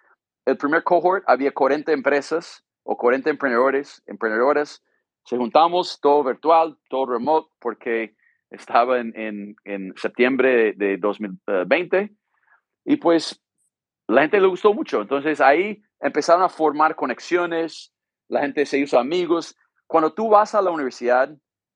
el 0.46 0.56
primer 0.56 0.82
cohort 0.82 1.24
había 1.26 1.52
40 1.52 1.92
empresas 1.92 2.64
o 2.84 2.96
40 2.96 3.30
emprendedores, 3.30 4.02
emprendedoras. 4.06 4.82
Se 5.24 5.36
juntamos 5.36 5.98
todo 6.00 6.24
virtual, 6.24 6.76
todo 6.88 7.06
remote, 7.06 7.50
porque 7.60 8.14
estaba 8.50 8.98
en, 8.98 9.56
en, 9.64 9.94
septiembre 9.96 10.74
de 10.74 10.98
2020 10.98 12.12
y 12.84 12.96
pues 12.96 13.40
la 14.08 14.22
gente 14.22 14.40
le 14.40 14.46
gustó 14.46 14.74
mucho. 14.74 15.00
Entonces 15.00 15.40
ahí 15.40 15.82
empezaron 16.00 16.42
a 16.42 16.48
formar 16.48 16.96
conexiones, 16.96 17.92
la 18.28 18.40
gente 18.40 18.66
se 18.66 18.78
hizo 18.78 18.98
amigos. 18.98 19.56
Cuando 19.86 20.12
tú 20.12 20.28
vas 20.28 20.54
a 20.54 20.62
la 20.62 20.70
universidad, 20.70 21.30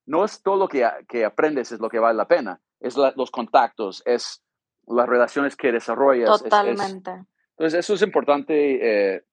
no 0.06 0.24
es 0.24 0.42
todo 0.42 0.56
lo 0.56 0.68
que, 0.68 0.88
que 1.08 1.24
aprendes 1.24 1.72
es 1.72 1.80
lo 1.80 1.88
que 1.88 1.98
vale 1.98 2.16
la 2.16 2.28
pena, 2.28 2.60
es 2.80 2.96
los 2.96 3.30
contactos, 3.30 4.02
es 4.06 4.42
las 4.86 5.08
relaciones 5.08 5.56
que 5.56 5.72
desarrollas. 5.72 6.42
Totalmente. 6.42 7.10
entonces 7.50 7.80
eso 7.80 7.94
es 7.94 8.02
importante, 8.02 9.14
eh, 9.14 9.24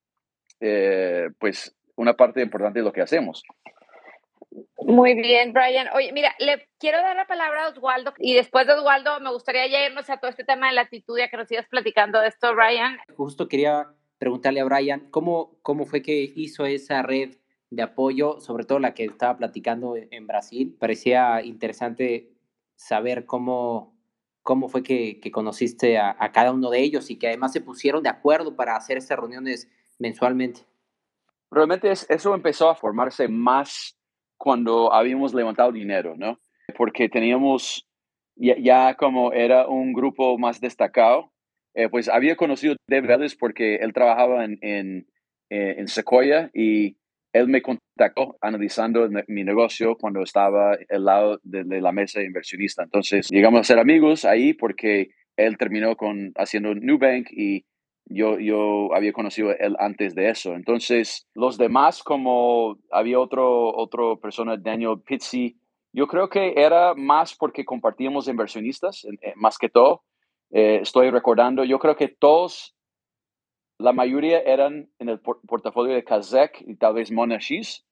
eh, 0.59 1.29
pues 1.39 1.75
una 1.95 2.15
parte 2.15 2.41
importante 2.41 2.79
de 2.79 2.85
lo 2.85 2.91
que 2.91 3.01
hacemos. 3.01 3.43
Muy 4.85 5.15
bien, 5.15 5.53
Brian. 5.53 5.87
Oye, 5.93 6.11
mira, 6.11 6.33
le 6.39 6.67
quiero 6.77 6.97
dar 6.99 7.15
la 7.15 7.25
palabra 7.25 7.65
a 7.65 7.69
Oswaldo 7.69 8.13
y 8.17 8.33
después 8.33 8.67
de 8.67 8.73
Oswaldo 8.73 9.19
me 9.19 9.31
gustaría 9.31 9.67
ya 9.67 9.85
irnos 9.85 10.09
a 10.09 10.17
todo 10.17 10.29
este 10.29 10.43
tema 10.43 10.67
de 10.67 10.73
la 10.73 10.81
actitud, 10.81 11.17
ya 11.17 11.29
que 11.29 11.37
nos 11.37 11.47
sigas 11.47 11.67
platicando 11.67 12.19
de 12.19 12.27
esto, 12.27 12.53
Brian. 12.53 12.97
Justo 13.15 13.47
quería 13.47 13.87
preguntarle 14.17 14.61
a 14.61 14.65
Brian, 14.65 15.09
¿cómo, 15.09 15.57
cómo 15.61 15.85
fue 15.85 16.01
que 16.01 16.31
hizo 16.35 16.65
esa 16.65 17.01
red 17.01 17.35
de 17.69 17.81
apoyo, 17.81 18.39
sobre 18.39 18.65
todo 18.65 18.79
la 18.79 18.93
que 18.93 19.05
estaba 19.05 19.37
platicando 19.37 19.95
en 19.95 20.27
Brasil? 20.27 20.75
Parecía 20.79 21.41
interesante 21.43 22.29
saber 22.75 23.25
cómo, 23.25 23.95
cómo 24.41 24.69
fue 24.69 24.83
que, 24.83 25.19
que 25.19 25.31
conociste 25.31 25.97
a, 25.97 26.15
a 26.19 26.31
cada 26.31 26.51
uno 26.51 26.69
de 26.69 26.81
ellos 26.81 27.09
y 27.09 27.17
que 27.17 27.27
además 27.27 27.53
se 27.53 27.61
pusieron 27.61 28.03
de 28.03 28.09
acuerdo 28.09 28.55
para 28.55 28.75
hacer 28.75 28.97
estas 28.97 29.17
reuniones 29.17 29.69
mensualmente. 29.97 30.61
Realmente 31.49 31.91
eso 31.91 32.33
empezó 32.33 32.69
a 32.69 32.75
formarse 32.75 33.27
más 33.27 33.97
cuando 34.43 34.91
habíamos 34.91 35.33
levantado 35.33 35.71
dinero, 35.71 36.15
¿no? 36.17 36.41
Porque 36.75 37.07
teníamos, 37.07 37.87
ya, 38.35 38.93
como 38.95 39.31
era 39.31 39.69
un 39.69 39.93
grupo 39.93 40.37
más 40.37 40.59
destacado, 40.59 41.31
eh, 41.73 41.87
pues 41.87 42.09
había 42.09 42.35
conocido 42.35 42.75
David 42.85 43.11
Ellis 43.11 43.37
porque 43.37 43.75
él 43.75 43.93
trabajaba 43.93 44.43
en, 44.43 44.57
en, 44.59 45.07
eh, 45.49 45.75
en, 45.77 45.87
Sequoia 45.87 46.51
y 46.53 46.97
él 47.31 47.47
me 47.47 47.61
contactó 47.61 48.37
analizando 48.41 49.07
mi 49.27 49.45
negocio 49.45 49.95
cuando 49.95 50.21
estaba 50.21 50.77
al 50.89 51.05
lado 51.05 51.39
de, 51.43 51.63
de, 51.63 51.79
la 51.79 51.93
mesa 51.93 52.21
inversionista. 52.21 52.83
Entonces 52.83 53.29
llegamos 53.31 53.61
a 53.61 53.63
ser 53.63 53.79
amigos 53.79 54.25
ahí 54.25 54.53
porque 54.53 55.11
él 55.37 55.57
terminó 55.57 55.95
con 55.95 56.33
haciendo 56.35 56.75
Nubank 56.75 57.31
y 57.31 57.63
yo, 58.05 58.39
yo 58.39 58.93
había 58.93 59.13
conocido 59.13 59.51
él 59.51 59.75
antes 59.79 60.15
de 60.15 60.29
eso. 60.29 60.53
Entonces, 60.55 61.27
los 61.33 61.57
demás, 61.57 62.03
como 62.03 62.77
había 62.91 63.19
otro, 63.19 63.75
otro 63.75 64.19
persona, 64.19 64.57
Daniel 64.57 65.01
Pizzi, 65.05 65.57
yo 65.93 66.07
creo 66.07 66.29
que 66.29 66.53
era 66.57 66.95
más 66.95 67.35
porque 67.35 67.65
compartíamos 67.65 68.27
inversionistas, 68.27 69.05
eh, 69.05 69.33
más 69.35 69.57
que 69.57 69.69
todo. 69.69 70.03
Eh, 70.51 70.79
estoy 70.81 71.09
recordando, 71.11 71.63
yo 71.63 71.79
creo 71.79 71.95
que 71.95 72.07
todos, 72.07 72.75
la 73.79 73.93
mayoría 73.93 74.39
eran 74.39 74.89
en 74.99 75.09
el 75.09 75.19
portafolio 75.19 75.93
de 75.93 76.03
Kazek 76.03 76.63
y 76.65 76.75
tal 76.75 76.95
vez 76.95 77.11
Monashis. 77.11 77.85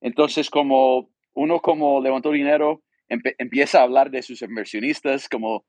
Entonces, 0.00 0.50
como 0.50 1.10
uno 1.34 1.60
como 1.60 2.00
levantó 2.00 2.30
dinero, 2.30 2.82
empieza 3.08 3.80
a 3.80 3.82
hablar 3.82 4.10
de 4.10 4.22
sus 4.22 4.42
inversionistas, 4.42 5.28
como 5.28 5.64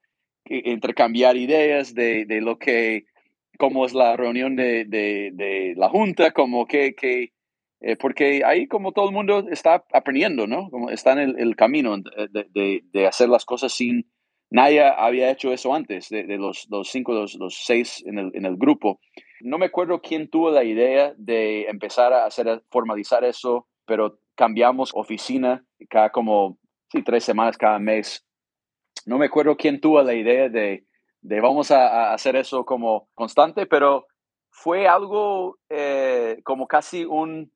intercambiar 0.46 1.38
ideas 1.38 1.94
de, 1.94 2.26
de 2.26 2.42
lo 2.42 2.58
que 2.58 3.06
cómo 3.62 3.86
es 3.86 3.94
la 3.94 4.18
reunión 4.18 4.56
de, 4.56 4.86
de, 4.86 5.76
la 5.78 5.88
junta, 5.88 6.32
como 6.32 6.66
que, 6.66 6.96
que 6.96 7.32
eh, 7.80 7.96
porque 7.96 8.42
ahí 8.44 8.66
como 8.66 8.92
todo 8.92 9.06
el 9.08 9.14
mundo 9.14 9.48
está 9.52 9.86
aprendiendo, 9.94 10.48
¿no? 10.48 10.72
Como 10.72 10.90
está 10.90 11.12
en 11.14 11.38
el, 11.38 11.56
camino 11.56 11.96
de, 11.96 12.82
de, 12.92 13.06
hacer 13.06 13.30
las 13.30 13.46
cosas 13.46 13.72
sin, 13.72 14.12
nadie 14.50 14.82
había 14.82 15.30
hecho 15.30 15.54
eso 15.54 15.76
antes, 15.76 16.10
de, 16.10 16.24
los, 16.40 16.68
los, 16.72 16.90
cinco, 16.90 17.14
los, 17.14 17.36
los 17.36 17.64
seis 17.64 18.04
en 18.08 18.18
el, 18.18 18.32
en 18.34 18.48
el, 18.48 18.56
grupo. 18.56 19.00
No 19.42 19.60
me 19.60 19.68
acuerdo 19.68 20.02
quién 20.02 20.28
tuvo 20.28 20.50
la 20.50 20.64
idea 20.64 21.14
de 21.16 21.68
empezar 21.68 22.14
a 22.14 22.26
hacer, 22.26 22.64
formalizar 22.72 23.24
eso, 23.24 23.68
pero 23.86 24.18
cambiamos 24.34 24.90
oficina 24.96 25.64
cada 25.88 26.10
como, 26.10 26.58
sí, 26.92 27.04
tres 27.04 27.24
semanas 27.24 27.60
cada 27.60 27.78
mes. 27.78 28.26
No 29.06 29.20
me 29.20 29.28
acuerdo 29.28 29.56
quién 29.56 29.80
tuvo 29.80 30.02
la 30.02 30.16
idea 30.16 30.50
de 30.50 30.84
de 31.22 31.40
vamos 31.40 31.72
a, 31.72 32.14
hacer 32.14 32.36
eso 32.36 32.66
como 32.66 33.10
constante, 33.14 33.66
pero 33.66 34.08
fue 34.50 34.88
algo 34.88 35.58
eh, 35.70 36.40
como 36.44 36.68
casi 36.68 37.06
un, 37.06 37.52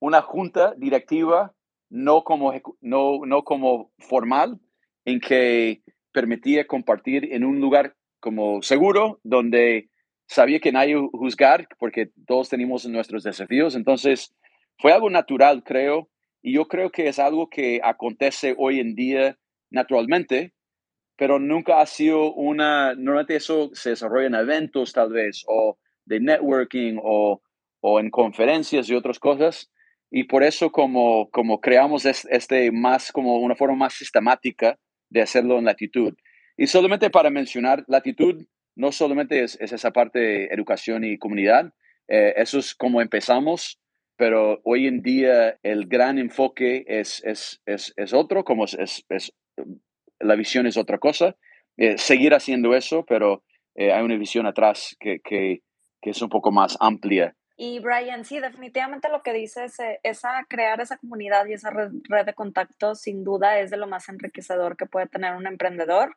una 0.00 0.22
junta 0.22 0.74
directiva, 0.76 1.52
no 1.90 2.22
como, 2.24 2.52
no, 2.80 3.20
no 3.26 3.42
como 3.44 3.92
formal, 3.98 4.58
en 5.04 5.20
que 5.20 5.82
permitía 6.12 6.66
compartir 6.66 7.32
en 7.32 7.44
un 7.44 7.60
lugar 7.60 7.94
como 8.20 8.62
seguro, 8.62 9.20
donde 9.22 9.88
sabía 10.26 10.60
que 10.60 10.72
nadie 10.72 10.96
juzgar, 11.12 11.66
porque 11.78 12.10
todos 12.26 12.48
tenemos 12.48 12.86
nuestros 12.86 13.24
desafíos. 13.24 13.74
Entonces, 13.74 14.34
fue 14.78 14.92
algo 14.92 15.10
natural, 15.10 15.62
creo, 15.64 16.08
y 16.42 16.54
yo 16.54 16.68
creo 16.68 16.90
que 16.90 17.08
es 17.08 17.18
algo 17.18 17.48
que 17.48 17.80
acontece 17.82 18.54
hoy 18.56 18.80
en 18.80 18.94
día 18.94 19.38
naturalmente, 19.70 20.52
pero 21.20 21.38
nunca 21.38 21.82
ha 21.82 21.86
sido 21.86 22.32
una, 22.32 22.94
normalmente 22.94 23.36
eso 23.36 23.68
se 23.74 23.90
desarrolla 23.90 24.28
en 24.28 24.34
eventos 24.36 24.94
tal 24.94 25.12
vez, 25.12 25.44
o 25.46 25.76
de 26.06 26.18
networking, 26.18 26.96
o, 27.02 27.42
o 27.82 28.00
en 28.00 28.08
conferencias 28.08 28.88
y 28.88 28.94
otras 28.94 29.18
cosas. 29.18 29.70
Y 30.10 30.24
por 30.24 30.42
eso 30.42 30.72
como, 30.72 31.28
como 31.28 31.60
creamos 31.60 32.06
este 32.06 32.72
más, 32.72 33.12
como 33.12 33.36
una 33.36 33.54
forma 33.54 33.76
más 33.76 33.92
sistemática 33.92 34.78
de 35.10 35.20
hacerlo 35.20 35.58
en 35.58 35.66
latitud. 35.66 36.14
Y 36.56 36.68
solamente 36.68 37.10
para 37.10 37.28
mencionar, 37.28 37.84
latitud 37.86 38.46
no 38.74 38.90
solamente 38.90 39.42
es, 39.42 39.60
es 39.60 39.72
esa 39.72 39.90
parte 39.90 40.20
de 40.20 40.44
educación 40.46 41.04
y 41.04 41.18
comunidad, 41.18 41.74
eh, 42.08 42.32
eso 42.36 42.58
es 42.58 42.74
como 42.74 43.02
empezamos, 43.02 43.78
pero 44.16 44.62
hoy 44.64 44.86
en 44.86 45.02
día 45.02 45.58
el 45.62 45.86
gran 45.86 46.16
enfoque 46.16 46.82
es, 46.86 47.22
es, 47.26 47.60
es, 47.66 47.92
es 47.98 48.14
otro, 48.14 48.42
como 48.42 48.64
es, 48.64 49.04
es, 49.10 49.34
la 50.20 50.36
visión 50.36 50.66
es 50.66 50.76
otra 50.76 50.98
cosa. 50.98 51.36
Eh, 51.76 51.98
seguir 51.98 52.34
haciendo 52.34 52.74
eso, 52.74 53.04
pero 53.06 53.42
eh, 53.74 53.92
hay 53.92 54.02
una 54.02 54.16
visión 54.16 54.46
atrás 54.46 54.96
que, 55.00 55.20
que, 55.20 55.62
que, 56.00 56.10
es 56.10 56.20
un 56.20 56.28
poco 56.28 56.52
más 56.52 56.76
amplia. 56.80 57.34
Y 57.56 57.78
Brian, 57.78 58.24
sí, 58.24 58.40
definitivamente 58.40 59.10
lo 59.10 59.22
que 59.22 59.34
dices, 59.34 59.78
eh, 59.80 60.00
esa 60.02 60.46
crear 60.48 60.80
esa 60.80 60.96
comunidad 60.96 61.46
y 61.46 61.52
esa 61.52 61.70
red, 61.70 61.90
de 62.24 62.34
contactos, 62.34 63.02
sin 63.02 63.22
duda, 63.22 63.58
es 63.60 63.70
de 63.70 63.76
lo 63.76 63.86
más 63.86 64.08
enriquecedor 64.08 64.76
que 64.76 64.86
puede 64.86 65.08
tener 65.08 65.34
un 65.34 65.46
emprendedor. 65.46 66.16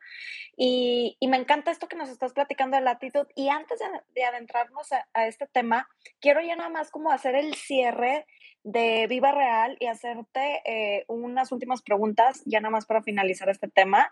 Y, 0.56 1.18
y 1.20 1.28
me 1.28 1.38
encanta 1.38 1.72
esto 1.72 1.88
que 1.88 1.98
nos 1.98 2.10
estás 2.10 2.34
platicando 2.34 2.78
de 2.78 2.84
latitud. 2.84 3.28
Y 3.36 3.50
antes 3.50 3.80
de, 4.16 4.24
adentrarnos 4.24 4.92
a, 4.94 5.06
a, 5.14 5.28
este 5.28 5.48
tema, 5.48 5.90
quiero 6.22 6.42
ya 6.42 6.56
nada 6.56 6.70
más 6.70 6.92
como 6.92 7.12
hacer 7.12 7.36
el 7.36 7.54
cierre 7.56 8.26
de 8.64 9.08
Viva 9.08 9.32
Real 9.32 9.78
y 9.80 9.88
hacerte 9.88 10.62
eh, 10.66 11.06
unas 11.08 11.52
últimas 11.52 11.82
preguntas, 11.82 12.42
ya 12.46 12.60
nada 12.60 12.72
más 12.72 12.86
para 12.86 13.04
finalizar 13.04 13.50
este 13.50 13.68
tema. 13.68 14.10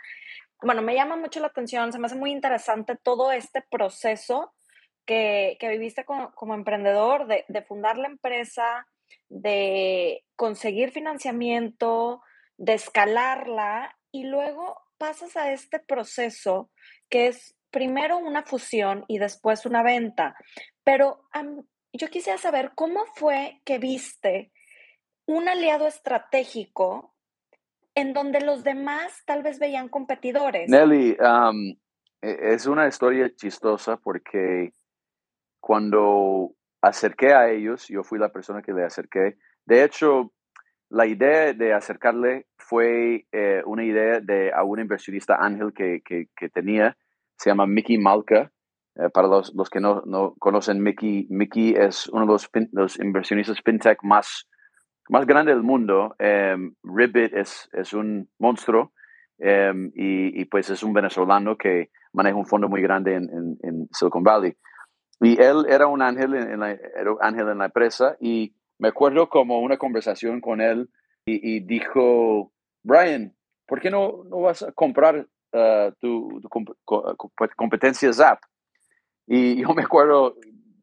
Bueno, 0.62 0.82
me 0.82 0.94
llama 0.94 1.16
mucho 1.16 1.40
la 1.40 1.48
atención, 1.48 1.92
se 1.92 2.00
me 2.00 2.08
hace 2.08 2.16
muy 2.16 2.32
interesante 2.32 2.96
todo 2.96 3.32
este 3.32 3.62
proceso 3.62 4.54
que, 5.06 5.58
que 5.60 5.70
viviste 5.70 6.06
como, 6.06 6.32
como 6.34 6.54
emprendedor, 6.54 7.28
de, 7.28 7.46
de, 7.48 7.62
fundar 7.62 7.98
la 7.98 8.08
empresa, 8.08 8.86
de 9.30 10.24
conseguir 10.36 10.92
financiamiento, 10.92 12.22
de 12.58 12.74
escalarla 12.74 13.98
y 14.12 14.26
luego 14.26 14.78
pasas 14.98 15.36
a 15.38 15.52
este 15.52 15.80
proceso 15.80 16.70
que 17.10 17.28
es 17.28 17.56
primero 17.72 18.18
una 18.18 18.44
fusión 18.44 19.06
y 19.08 19.18
después 19.18 19.66
una 19.66 19.82
venta. 19.82 20.36
Pero 20.84 21.24
yo 21.94 22.08
quisiera 22.08 22.38
saber 22.38 22.72
cómo 22.76 23.06
fue 23.16 23.62
que 23.66 23.78
viste 23.78 24.52
un 25.26 25.48
aliado 25.48 25.88
estratégico 25.88 27.14
en 27.96 28.14
donde 28.14 28.42
los 28.42 28.64
demás 28.64 29.24
tal 29.26 29.44
vez 29.44 29.60
veían 29.60 29.90
competidores. 29.90 30.70
Nelly, 30.70 31.18
um, 31.20 31.76
es 32.22 32.66
una 32.66 32.88
historia 32.88 33.34
chistosa 33.36 33.98
porque 33.98 34.74
cuando 35.60 36.56
acerqué 36.82 37.34
a 37.34 37.50
ellos, 37.50 37.88
yo 37.88 38.04
fui 38.04 38.20
la 38.20 38.32
persona 38.32 38.62
que 38.62 38.74
le 38.74 38.84
acerqué. 38.84 39.38
De 39.66 39.84
hecho, 39.84 40.34
la 40.90 41.06
idea 41.06 41.54
de 41.54 41.74
acercarle 41.74 42.48
fue 42.58 43.28
eh, 43.32 43.62
una 43.66 43.84
idea 43.84 44.20
de 44.20 44.52
a 44.52 44.64
un 44.64 44.80
inversionista 44.80 45.36
ángel 45.36 45.74
que, 45.74 46.02
que, 46.04 46.50
tenía, 46.50 46.98
se 47.38 47.50
llama 47.50 47.66
Mickey 47.66 47.98
Malka. 47.98 48.52
Eh, 48.96 49.10
para 49.10 49.28
los, 49.28 49.54
los 49.56 49.70
que 49.70 49.80
no, 49.80 50.04
no, 50.06 50.36
conocen 50.38 50.82
Mickey, 50.82 51.26
Mickey 51.30 51.74
es 51.74 52.08
uno 52.08 52.26
de 52.26 52.32
los, 52.34 52.50
los 52.72 53.00
inversionistas 53.00 53.62
fintech 53.64 54.04
más, 54.04 54.48
más 55.10 55.26
grandes 55.26 55.56
del 55.56 55.64
mundo. 55.64 56.16
Um, 56.20 56.76
Ribbit 56.84 57.34
es, 57.34 57.70
es 57.74 57.94
un 57.94 58.30
monstruo 58.38 58.92
em, 59.40 59.92
y, 59.96 60.42
y, 60.42 60.46
pues 60.46 60.70
es 60.70 60.84
un 60.84 60.94
venezolano 60.94 61.58
que 61.58 61.90
maneja 62.14 62.36
un 62.36 62.46
fondo 62.46 62.68
muy 62.68 62.82
grande 62.82 63.16
en, 63.16 63.30
en, 63.30 63.58
en 63.64 63.88
Silicon 63.92 64.24
Valley. 64.24 64.56
Y 65.22 65.40
él 65.40 65.66
era 65.70 65.88
un 65.88 66.02
ángel 66.02 66.34
en, 66.34 66.60
la, 66.60 66.72
era 66.72 67.12
un 67.12 67.18
ángel 67.22 67.48
en 67.50 67.60
la 67.60 67.66
empresa 67.66 68.18
y 68.20 68.56
me 68.80 68.88
acuerdo 68.88 69.30
como 69.30 69.60
una 69.60 69.78
conversación 69.78 70.42
con 70.42 70.60
él 70.60 70.90
y, 71.24 71.60
dijo, 71.62 72.52
Brian, 72.84 73.36
¿por 73.68 73.80
qué 73.80 73.92
no, 73.92 74.24
no 74.28 74.42
vas 74.42 74.64
a 74.64 74.72
comprar 74.72 75.28
uh, 75.54 75.92
tu, 76.00 76.42
competencia 77.56 78.12
Zap? 78.12 78.40
Y 79.28 79.62
yo 79.62 79.70
me 79.74 79.84
acuerdo, 79.84 80.36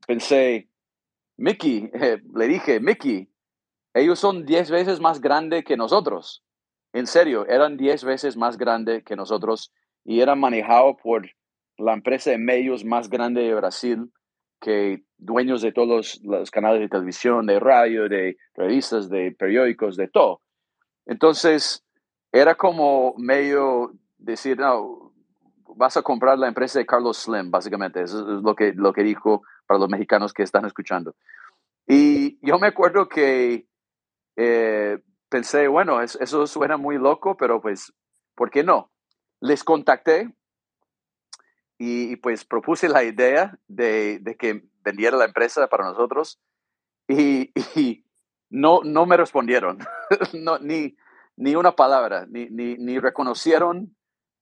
pensé, 0.07 0.69
Mickey, 1.37 1.91
le 2.35 2.49
dije, 2.49 2.81
Mickey, 2.81 3.31
ellos 3.95 4.19
son 4.19 4.45
10 4.45 4.71
veces 4.71 5.01
más 5.01 5.21
grandes 5.21 5.65
que 5.65 5.77
nosotros. 5.77 6.45
En 6.93 7.07
serio, 7.07 7.47
eran 7.47 7.77
10 7.77 8.05
veces 8.05 8.37
más 8.37 8.57
grandes 8.57 9.05
que 9.05 9.17
nosotros 9.17 9.73
y 10.05 10.21
eran 10.21 10.41
manejados 10.41 10.97
por 11.03 11.29
la 11.77 11.95
empresa 11.95 12.31
de 12.31 12.39
medios 12.39 12.85
más 12.85 13.09
grande 13.09 13.43
de 13.43 13.55
Brasil 13.55 14.11
que 14.61 15.05
dueños 15.19 15.63
de 15.63 15.73
todos 15.73 16.21
los, 16.25 16.51
canales 16.51 16.81
de 16.81 16.89
televisión, 16.89 17.47
de 17.47 17.61
radio, 17.61 18.09
de 18.09 18.37
revistas, 18.55 19.09
de 19.09 19.33
periódicos, 19.33 19.97
de 19.97 20.09
todo. 20.09 20.41
Entonces, 21.07 21.85
era 22.33 22.57
como 22.57 23.15
medio 23.17 23.93
decir, 24.19 24.59
no, 24.59 25.08
vas 25.77 25.97
a 25.97 26.03
comprar 26.03 26.39
la 26.39 26.49
empresa 26.49 26.79
de 26.79 26.87
Carlos 26.87 27.19
Slim, 27.19 27.51
básicamente. 27.51 28.03
Eso 28.03 28.21
es 28.21 28.43
lo 28.43 28.55
que, 28.55 28.73
lo 28.75 28.93
que 28.93 29.03
dijo 29.03 29.43
para 29.67 29.79
los 29.79 29.89
mexicanos 29.89 30.33
que 30.33 30.43
están 30.43 30.65
escuchando. 30.65 31.15
Y 31.87 32.39
yo 32.47 32.59
me 32.59 32.67
acuerdo 32.67 33.09
que 33.09 33.67
eh, 34.37 34.99
pensé, 35.29 35.69
bueno, 35.69 36.01
eso 36.01 36.47
suena 36.47 36.77
muy 36.77 36.99
loco, 36.99 37.37
pero 37.37 37.61
pues, 37.61 37.93
¿por 38.35 38.51
qué 38.51 38.63
no? 38.63 38.91
Les 39.41 39.65
contacté 39.65 40.35
y, 41.79 42.17
pues 42.17 42.45
propuse 42.45 42.89
la 42.89 43.05
idea 43.05 43.59
de, 43.69 44.19
de, 44.21 44.37
que 44.37 44.65
vendiera 44.83 45.17
la 45.17 45.27
empresa 45.27 45.69
para 45.69 45.85
nosotros 45.85 46.41
y, 47.07 47.53
y 47.79 48.05
no, 48.51 48.81
no 48.83 49.07
me 49.07 49.17
respondieron, 49.17 49.79
no, 50.35 50.59
ni, 50.59 50.97
ni 51.37 51.55
una 51.55 51.77
palabra, 51.77 52.27
ni, 52.29 52.49
ni, 52.51 52.77
ni 52.77 52.99
reconocieron 52.99 53.97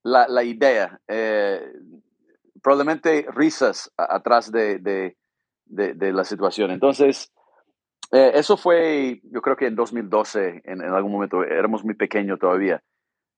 la, 0.06 0.28
la 0.28 0.44
idea. 0.44 1.00
Eh, 1.08 1.72
probablemente 2.62 3.26
risas 3.34 3.92
atrás 3.96 4.50
de, 4.52 4.78
de, 4.78 5.16
de, 5.66 6.12
la 6.12 6.24
situación. 6.24 6.70
Entonces, 6.70 7.32
eh, 8.12 8.32
eso 8.34 8.56
fue, 8.56 9.20
yo 9.24 9.42
creo 9.42 9.56
que 9.56 9.66
en 9.66 9.74
2012, 9.74 10.62
en, 10.64 10.82
algún 10.82 11.12
momento, 11.12 11.42
éramos 11.42 11.84
muy 11.84 11.94
pequeños 11.94 12.38
todavía. 12.38 12.82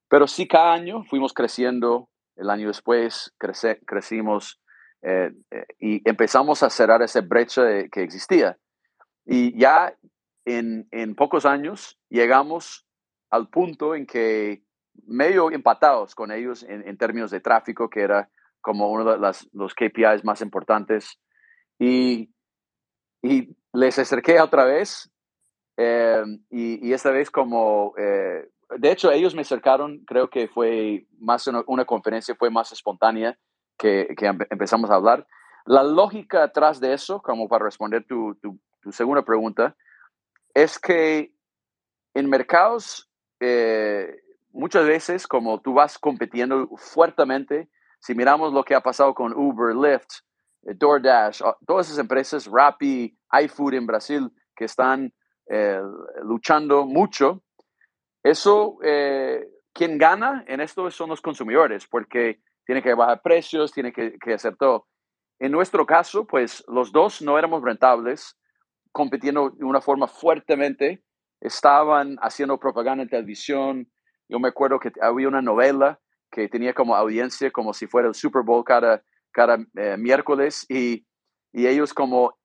Pero 0.09 0.27
sí, 0.27 0.47
cada 0.47 0.73
año 0.73 1.05
fuimos 1.05 1.33
creciendo 1.33 2.09
el 2.37 2.51
año 2.51 2.69
después 2.69 3.35
crecimos 3.39 4.61
eh, 5.03 5.33
eh, 5.51 5.66
y 5.81 6.09
empezamos 6.09 6.62
a 6.62 6.71
cerrar 6.71 7.03
esa 7.03 7.21
brecha 7.21 7.62
que 7.91 8.03
existía. 8.03 8.57
Y 9.27 9.59
ya 9.59 9.95
en, 10.45 10.87
en, 10.93 11.16
pocos 11.16 11.45
años 11.45 11.99
llegamos 12.09 12.87
al 13.29 13.49
punto 13.49 13.97
en 13.97 14.07
que 14.07 14.62
medio 15.07 15.51
empatados 15.51 16.14
con 16.14 16.32
ellos 16.32 16.64
en, 16.68 16.96
términos 16.96 17.30
de 17.30 17.40
tráfico, 17.40 17.88
que 17.88 18.01
era 18.01 18.28
como 18.61 18.90
uno 18.90 19.05
de 19.05 19.18
las, 19.18 19.49
los 19.53 19.74
KPIs 19.74 20.24
más 20.24 20.40
importantes. 20.40 21.18
Y, 21.78 22.34
y 23.22 23.57
les 23.72 23.99
acerqué 23.99 24.40
otra 24.40 24.64
vez 24.64 25.11
eh, 25.76 26.24
y, 26.51 26.88
y, 26.88 26.92
esta 26.92 27.11
vez 27.11 27.30
como 27.30 27.94
de 28.76 28.92
hecho, 28.92 29.11
ellos 29.11 29.34
me 29.34 29.42
acercaron, 29.42 30.05
creo 30.07 30.28
que 30.28 30.49
fue 30.49 31.07
más 31.18 31.46
una, 31.46 31.84
conferencia, 31.84 32.34
fue 32.34 32.51
más 32.51 32.70
espontánea 32.72 33.38
que, 33.78 34.09
empezamos 34.51 34.90
a 34.90 34.96
hablar. 34.96 35.26
La 35.64 35.82
lógica 35.82 36.44
atrás 36.44 36.80
de 36.80 36.92
eso, 36.92 37.22
como 37.22 37.49
para 37.49 37.64
responder 37.64 38.05
tu, 38.07 38.34
tu, 38.36 38.59
segunda 38.92 39.22
pregunta, 39.22 39.76
es 40.55 40.78
que 40.78 41.32
en 42.14 42.28
mercados, 42.28 43.11
eh, 43.40 44.16
muchas 44.51 44.86
veces, 44.86 45.26
como 45.26 45.61
tú 45.61 45.74
vas 45.74 45.99
compitiendo 45.99 46.68
fuertemente, 46.76 47.68
si 48.01 48.14
miramos 48.14 48.53
lo 48.53 48.64
que 48.64 48.74
ha 48.74 48.80
pasado 48.80 49.14
con 49.14 49.32
Uber, 49.32 49.74
Lyft, 49.74 50.20
eh, 50.62 50.74
DoorDash, 50.74 51.42
todas 51.66 51.86
esas 51.86 51.99
empresas, 51.99 52.49
Rappi, 52.51 53.16
iFood 53.42 53.74
en 53.74 53.86
Brasil, 53.86 54.30
que 54.55 54.64
están 54.64 55.12
eh, 55.49 55.80
luchando 56.22 56.84
mucho, 56.84 57.42
eso, 58.22 58.78
eh, 58.82 59.46
quien 59.72 59.96
gana 59.96 60.44
en 60.49 60.61
esto 60.61 60.90
son 60.90 61.11
los 61.11 61.20
consumidores, 61.20 61.86
porque 61.86 62.40
tiene 62.66 62.82
que 62.82 62.94
bajar 62.94 63.22
precios, 63.22 63.72
tiene 63.72 63.92
que, 63.92 64.34
hacer 64.34 64.57
todo. 64.57 64.86
En 65.38 65.53
nuestro 65.53 65.86
caso, 65.86 66.26
pues 66.26 66.64
los 66.68 66.92
dos 66.92 67.22
no 67.22 67.38
éramos 67.38 67.62
rentables, 67.62 68.36
compitiendo 68.92 69.51
de 69.51 69.64
una 69.64 69.80
forma 69.80 70.09
fuertemente, 70.09 71.03
estaban 71.40 72.16
haciendo 72.20 72.59
propaganda 72.59 73.05
en 73.05 73.09
televisión. 73.09 73.90
Yo 74.29 74.39
me 74.39 74.49
acuerdo 74.49 74.79
que 74.79 74.93
había 75.01 75.29
una 75.29 75.43
novela 75.43 75.99
que 76.31 76.49
tenía 76.49 76.74
como 76.74 76.95
audiencia 76.95 77.51
como 77.51 77.72
si 77.72 77.87
fuera 77.87 78.09
el 78.09 78.14
Super 78.14 78.43
Bowl 78.43 78.64
cada, 78.64 79.03
cada 79.33 79.59
eh, 79.76 79.97
miércoles 79.97 80.66
y, 80.68 81.07
y 81.53 81.66
ellos 81.66 81.95
como 81.95 82.39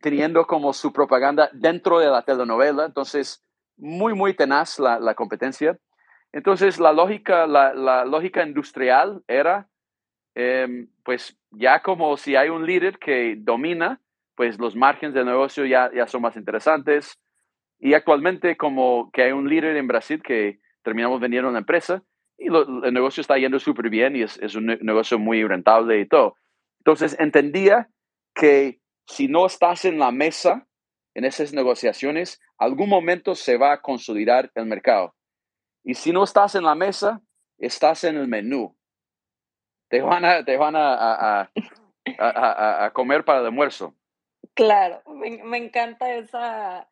teniendo 0.00 0.46
como 0.46 0.72
su 0.72 0.92
propaganda 0.92 1.50
dentro 1.52 1.98
de 1.98 2.08
la 2.08 2.22
telenovela. 2.22 2.84
Entonces, 2.84 3.44
muy, 3.76 4.14
muy 4.14 4.34
tenaz 4.34 4.78
la, 4.78 4.98
la 4.98 5.14
competencia. 5.14 5.78
Entonces, 6.32 6.78
la 6.78 6.92
lógica, 6.92 7.46
la, 7.46 7.72
la 7.74 8.04
lógica 8.04 8.44
industrial 8.44 9.22
era, 9.26 9.68
em, 10.34 10.88
pues 11.04 11.36
ya 11.50 11.80
como 11.82 12.16
si 12.16 12.36
hay 12.36 12.48
un 12.48 12.66
líder 12.66 12.98
que 12.98 13.36
domina, 13.38 14.00
pues 14.34 14.58
los 14.58 14.76
márgenes 14.76 15.14
del 15.14 15.26
negocio 15.26 15.64
ya, 15.64 15.90
ya 15.94 16.06
son 16.06 16.22
más 16.22 16.36
interesantes. 16.36 17.18
Y 17.80 17.94
actualmente 17.94 18.56
como 18.56 19.10
que 19.12 19.22
hay 19.22 19.32
un 19.32 19.48
líder 19.48 19.76
en 19.76 19.86
Brasil 19.86 20.22
que 20.22 20.60
terminamos 20.88 21.20
vendiendo 21.20 21.50
una 21.50 21.58
empresa 21.58 22.02
y 22.38 22.46
el 22.46 22.94
negocio 22.94 23.20
está 23.20 23.36
yendo 23.36 23.58
súper 23.58 23.90
bien 23.90 24.16
y 24.16 24.22
es, 24.22 24.54
un 24.54 24.66
negocio 24.80 25.18
muy 25.18 25.46
rentable 25.46 26.00
y 26.00 26.08
todo. 26.08 26.34
Entonces, 26.78 27.14
entendía 27.20 27.90
que 28.34 28.80
si 29.06 29.28
no 29.28 29.44
estás 29.44 29.84
en 29.84 29.98
la 29.98 30.12
mesa 30.12 30.66
en 31.14 31.26
esas 31.26 31.52
negociaciones, 31.52 32.40
algún 32.56 32.88
momento 32.88 33.34
se 33.34 33.58
va 33.58 33.72
a 33.72 33.82
consolidar 33.82 34.50
el 34.54 34.64
mercado. 34.64 35.14
Y 35.84 35.92
si 35.92 36.10
no 36.10 36.24
estás 36.24 36.54
en 36.54 36.64
la 36.64 36.74
mesa, 36.74 37.20
estás 37.58 38.04
en 38.04 38.16
el 38.16 38.28
menú. 38.28 38.74
Te 39.90 40.00
van 40.00 40.24
a, 40.24 40.42
te 40.42 40.56
van 40.56 40.74
a, 40.74 41.50
a, 42.18 42.90
comer 42.94 43.26
para 43.26 43.40
el 43.40 43.46
almuerzo. 43.46 43.94
Claro, 44.54 45.02
me, 45.12 45.58
encanta 45.58 46.14
esa, 46.14 46.88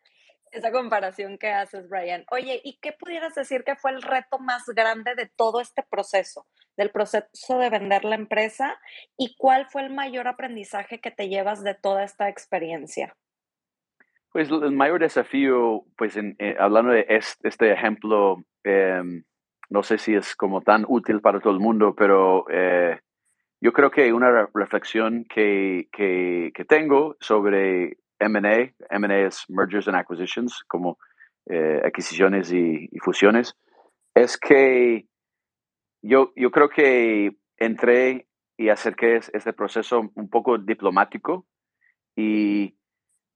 esa 0.52 0.70
comparación 0.72 1.38
que 1.38 1.48
haces, 1.48 1.88
Brian. 1.88 2.24
Oye, 2.30 2.60
¿y 2.64 2.78
qué 2.80 2.92
pudieras 2.92 3.34
decir 3.34 3.64
que 3.64 3.76
fue 3.76 3.90
el 3.90 4.02
reto 4.02 4.38
más 4.38 4.64
grande 4.66 5.14
de 5.14 5.26
todo 5.26 5.60
este 5.60 5.82
proceso, 5.82 6.46
del 6.76 6.90
proceso 6.90 7.58
de 7.58 7.70
vender 7.70 8.04
la 8.04 8.16
empresa? 8.16 8.78
¿Y 9.16 9.36
cuál 9.36 9.66
fue 9.66 9.82
el 9.82 9.92
mayor 9.92 10.28
aprendizaje 10.28 11.00
que 11.00 11.10
te 11.10 11.28
llevas 11.28 11.62
de 11.62 11.74
toda 11.74 12.04
esta 12.04 12.28
experiencia? 12.28 13.14
Pues 14.30 14.50
el 14.50 14.72
mayor 14.72 15.00
desafío, 15.00 15.84
pues 15.96 16.16
eh, 16.16 16.56
hablando 16.58 16.92
de 16.92 17.06
este, 17.08 17.72
ejemplo, 17.72 18.44
em, 18.64 19.24
no 19.70 19.82
sé 19.82 19.98
si 19.98 20.14
es 20.14 20.36
como 20.36 20.60
tan 20.60 20.84
útil 20.88 21.20
para 21.20 21.40
todo 21.40 21.52
el 21.52 21.60
mundo, 21.60 21.94
pero 21.96 22.44
eh, 22.50 23.00
yo 23.60 23.72
creo 23.72 23.90
que 23.90 24.12
una 24.12 24.48
reflexión 24.54 25.24
que, 25.24 25.88
que, 25.90 26.52
tengo 26.68 27.16
sobre 27.20 27.96
M&A, 28.18 28.72
M&A 28.90 29.26
es 29.26 29.44
Mergers 29.48 29.88
and 29.88 29.96
Acquisitions, 29.96 30.64
como 30.66 30.98
eh, 31.46 31.80
adquisiciones 31.84 32.52
y, 32.52 32.88
fusiones, 33.00 33.56
es 34.14 34.36
que 34.38 35.06
yo, 36.02 36.32
yo 36.34 36.50
creo 36.50 36.68
que 36.68 37.36
entré 37.58 38.26
y 38.56 38.68
acerqué 38.70 39.16
este 39.16 39.52
proceso 39.52 40.10
un 40.14 40.30
poco 40.30 40.58
diplomático 40.58 41.46
y 42.16 42.76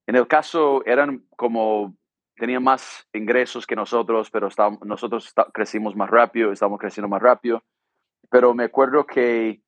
en 0.07 0.16
el 0.16 0.26
caso 0.26 0.85
eran 0.87 1.24
como, 1.37 1.95
tenían 2.37 2.64
más 2.64 3.07
ingresos 3.12 3.66
que 3.66 3.76
nosotros, 3.76 4.31
pero 4.31 4.49
nosotros 4.85 5.33
crecimos 5.53 5.95
más 5.95 6.11
rápido, 6.11 6.51
estamos 6.51 6.81
creciendo 6.81 7.09
más 7.09 7.22
rápido. 7.22 7.62
Pero 8.31 8.55
me 8.55 8.64
acuerdo 8.64 9.07
que 9.07 9.61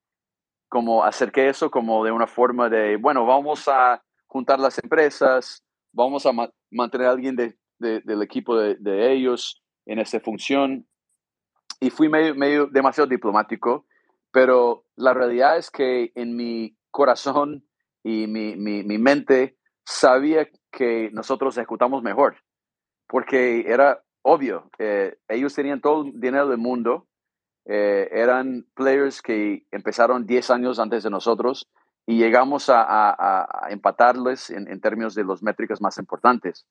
como 0.69 1.05
acerqué 1.05 1.49
eso 1.49 1.71
como 1.71 2.05
de 2.05 2.11
una 2.11 2.27
forma 2.27 2.71
de, 2.71 2.97
bueno, 2.97 3.27
vamos 3.27 3.69
a 3.69 4.03
juntar 4.33 4.59
las 4.59 4.83
empresas, 4.83 5.63
vamos 5.93 6.25
a 6.25 6.33
mantener 6.71 7.07
a 7.07 7.11
alguien 7.11 7.37
del 7.37 8.23
equipo 8.23 8.57
de, 8.57 9.13
ellos 9.13 9.63
en 9.85 9.99
esa 9.99 10.21
función. 10.21 10.87
Y 11.81 11.91
fui 11.91 12.09
medio, 12.09 12.35
medio 12.35 12.67
demasiado 12.67 13.07
diplomático, 13.09 13.87
pero 14.31 14.87
la 14.97 15.13
realidad 15.13 15.59
es 15.59 15.71
que 15.71 16.13
en 16.15 16.35
mi 16.35 16.79
corazón 16.91 17.67
y 18.03 18.27
mi, 18.27 18.57
mi, 18.57 18.83
mi 18.85 18.97
mente 18.97 19.59
sabía 19.85 20.49
que 20.71 21.11
nosotros 21.13 21.59
ejecutamos 21.59 22.03
mejor, 22.03 22.37
porque 23.09 23.65
era 23.67 24.03
obvio, 24.23 24.71
eh, 24.79 25.19
ellos 25.29 25.55
tenían 25.55 25.83
todo 25.83 26.05
el 26.07 26.19
dinero 26.19 26.49
del 26.49 26.59
mundo, 26.59 27.07
eh, 27.67 28.09
eran 28.13 28.65
players 28.75 29.21
que 29.21 29.67
empezaron 29.71 30.25
10 30.25 30.51
años 30.51 30.79
antes 30.79 31.03
de 31.03 31.11
nosotros 31.11 31.69
y 32.07 32.19
llegamos 32.19 32.69
a, 32.69 33.69
empatarles 33.71 34.51
en, 34.51 34.81
términos 34.81 35.15
de 35.15 35.25
las 35.25 35.43
métricas 35.43 35.81
más 35.81 35.99
importantes. 35.99 36.67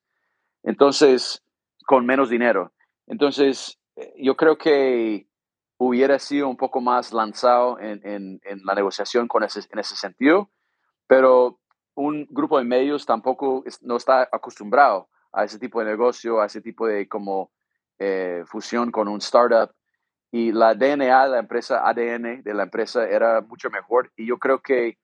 Entonces, 0.64 1.44
con 1.86 2.06
menos 2.06 2.30
dinero. 2.30 2.74
Entonces, 3.08 3.80
eh, 3.96 4.14
yo 4.18 4.36
creo 4.36 4.58
que 4.58 5.28
hubiera 5.78 6.20
sido 6.20 6.48
un 6.48 6.58
poco 6.58 6.82
más 6.82 7.12
lanzado 7.14 7.80
en, 7.80 8.40
la 8.64 8.76
negociación 8.76 9.28
con 9.28 9.44
ese, 9.44 9.62
en 9.72 9.80
ese 9.80 9.96
sentido, 9.96 10.50
pero 11.08 11.60
un 11.96 12.28
grupo 12.30 12.60
de 12.60 12.66
medios 12.66 13.06
tampoco 13.06 13.64
no 13.82 13.98
está 13.98 14.30
acostumbrado 14.32 15.10
a 15.34 15.44
ese 15.44 15.58
tipo 15.58 15.80
de 15.80 15.86
negocio, 15.86 16.42
a 16.42 16.46
ese 16.46 16.62
tipo 16.62 16.88
de 16.88 17.08
como 17.08 17.52
eh, 18.00 18.44
fusión 18.46 18.92
con 18.92 19.08
un 19.08 19.20
startup 19.20 19.72
y 20.32 20.52
la 20.52 20.74
DNA 20.76 21.26
de 21.26 21.30
la 21.30 21.40
empresa, 21.40 21.88
ADN 21.88 22.42
de 22.44 22.54
la 22.54 22.64
empresa 22.64 23.08
era 23.08 23.42
mucho 23.42 23.70
mejor. 23.70 24.12
Y 24.16 24.26
yo 24.26 24.38
creo 24.38 24.62
que 24.62 24.98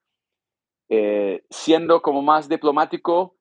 eh, 0.89 1.43
siendo 1.49 2.01
como 2.01 2.21
más 2.21 2.49
diplomático, 2.49 3.35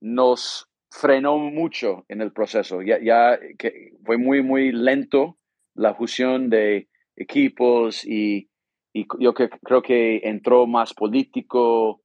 nos 0.00 0.68
frenó 0.90 1.38
mucho 1.38 2.04
en 2.08 2.20
el 2.20 2.32
proceso. 2.32 2.82
Ya, 2.82 2.98
ya 3.02 3.38
que 3.58 3.92
fue 4.04 4.18
muy, 4.18 4.42
muy 4.42 4.72
lento 4.72 5.38
la 5.74 5.94
fusión 5.94 6.48
de 6.48 6.88
equipos 7.16 8.04
y, 8.04 8.50
y 8.92 9.06
yo 9.18 9.34
que, 9.34 9.48
creo 9.62 9.82
que 9.82 10.20
entró 10.24 10.66
más 10.66 10.94
político, 10.94 12.02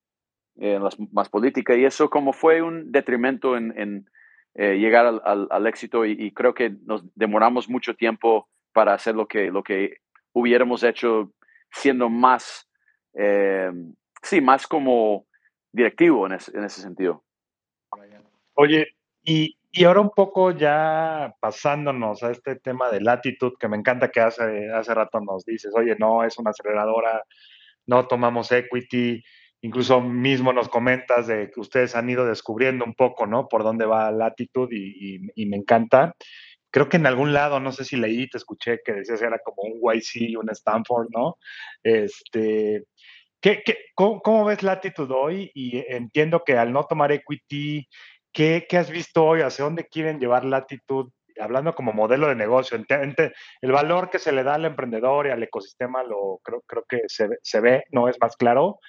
eh, 0.57 0.79
más 1.11 1.29
política 1.29 1.75
y 1.75 1.85
eso 1.85 2.09
como 2.09 2.33
fue 2.33 2.61
un 2.61 2.91
detrimento 2.91 3.55
en, 3.55 3.73
en 3.79 4.05
eh, 4.53 4.75
llegar 4.75 5.05
al, 5.05 5.47
al, 5.49 5.67
éxito 5.67 6.05
y, 6.05 6.31
creo 6.33 6.53
que 6.53 6.71
nos 6.83 7.03
demoramos 7.15 7.69
mucho 7.69 7.95
tiempo 7.95 8.49
para 8.73 8.93
hacer 8.93 9.15
lo 9.15 9.25
que, 9.25 9.49
lo 9.49 9.63
que 9.63 9.99
hubiéramos 10.33 10.83
hecho 10.83 11.31
siendo 11.71 12.09
más, 12.09 12.69
eh, 13.13 13.71
sí, 14.21 14.41
más 14.41 14.67
como 14.67 15.25
directivo 15.71 16.25
en, 16.27 16.33
en, 16.33 16.63
ese 16.63 16.81
sentido. 16.81 17.23
Oye, 18.55 18.87
y, 19.23 19.57
y, 19.71 19.83
ahora 19.83 20.01
un 20.01 20.09
poco 20.09 20.51
ya 20.51 21.33
pasándonos 21.39 22.23
a 22.23 22.31
este 22.31 22.55
tema 22.55 22.89
de 22.89 23.01
latitud, 23.01 23.53
que 23.59 23.67
me 23.67 23.77
encanta 23.77 24.09
que 24.09 24.19
hace, 24.19 24.71
hace 24.71 24.93
rato 24.93 25.19
nos 25.21 25.45
dices, 25.45 25.73
oye, 25.75 25.95
no, 25.97 26.23
es 26.23 26.37
una 26.37 26.51
aceleradora, 26.51 27.23
no 27.85 28.07
tomamos 28.07 28.51
equity, 28.51 29.23
incluso 29.61 30.01
mismo 30.01 30.53
nos 30.53 30.69
comentas 30.69 31.27
de 31.27 31.49
que 31.51 31.59
ustedes 31.59 31.95
han 31.95 32.09
ido 32.09 32.25
descubriendo 32.25 32.83
un 32.85 32.95
poco, 32.95 33.27
¿no? 33.27 33.47
Por 33.47 33.63
dónde 33.63 33.85
va 33.85 34.11
latitud 34.11 34.69
y, 34.71 35.31
y, 35.35 35.45
me 35.45 35.57
encanta 35.57 36.15
creo 36.71 36.89
que 36.89 36.97
en 36.97 37.05
algún 37.05 37.33
lado, 37.33 37.59
no 37.59 37.71
sé 37.71 37.83
si 37.83 37.97
leí, 37.97 38.29
te 38.29 38.37
escuché 38.37 38.79
que 38.83 38.93
decías 38.93 39.21
era 39.21 39.39
como 39.39 39.63
un 39.63 39.79
YC, 39.81 40.37
un 40.39 40.49
Stanford, 40.49 41.09
¿no? 41.11 41.37
Este, 41.83 42.85
¿qué, 43.41 43.63
qué, 43.65 43.77
cómo, 43.95 44.45
ves 44.45 44.63
Latitude 44.63 45.13
hoy? 45.13 45.51
Y 45.53 45.83
entiendo 45.93 46.43
que 46.45 46.57
al 46.57 46.71
no 46.71 46.85
tomar 46.85 47.11
equity, 47.11 47.87
¿qué, 48.31 48.65
¿qué, 48.69 48.77
has 48.77 48.89
visto 48.89 49.25
hoy? 49.25 49.41
¿Hacia 49.41 49.65
dónde 49.65 49.87
quieren 49.87 50.19
llevar 50.19 50.45
Latitude? 50.45 51.11
Hablando 51.39 51.73
como 51.75 51.93
modelo 51.93 52.27
de 52.27 52.35
negocio, 52.35 52.77
el 52.77 53.71
valor 53.71 54.09
que 54.09 54.19
se 54.19 54.31
le 54.31 54.43
da 54.43 54.55
al 54.55 54.65
emprendedor 54.65 55.27
y 55.27 55.31
al 55.31 55.41
ecosistema, 55.41 56.03
lo 56.03 56.39
creo, 56.43 56.61
creo 56.67 56.83
que 56.87 57.01
se, 57.07 57.29
se 57.41 57.61
ve, 57.61 57.83
no 57.91 58.09
es 58.09 58.17
más 58.21 58.35
claro, 58.35 58.79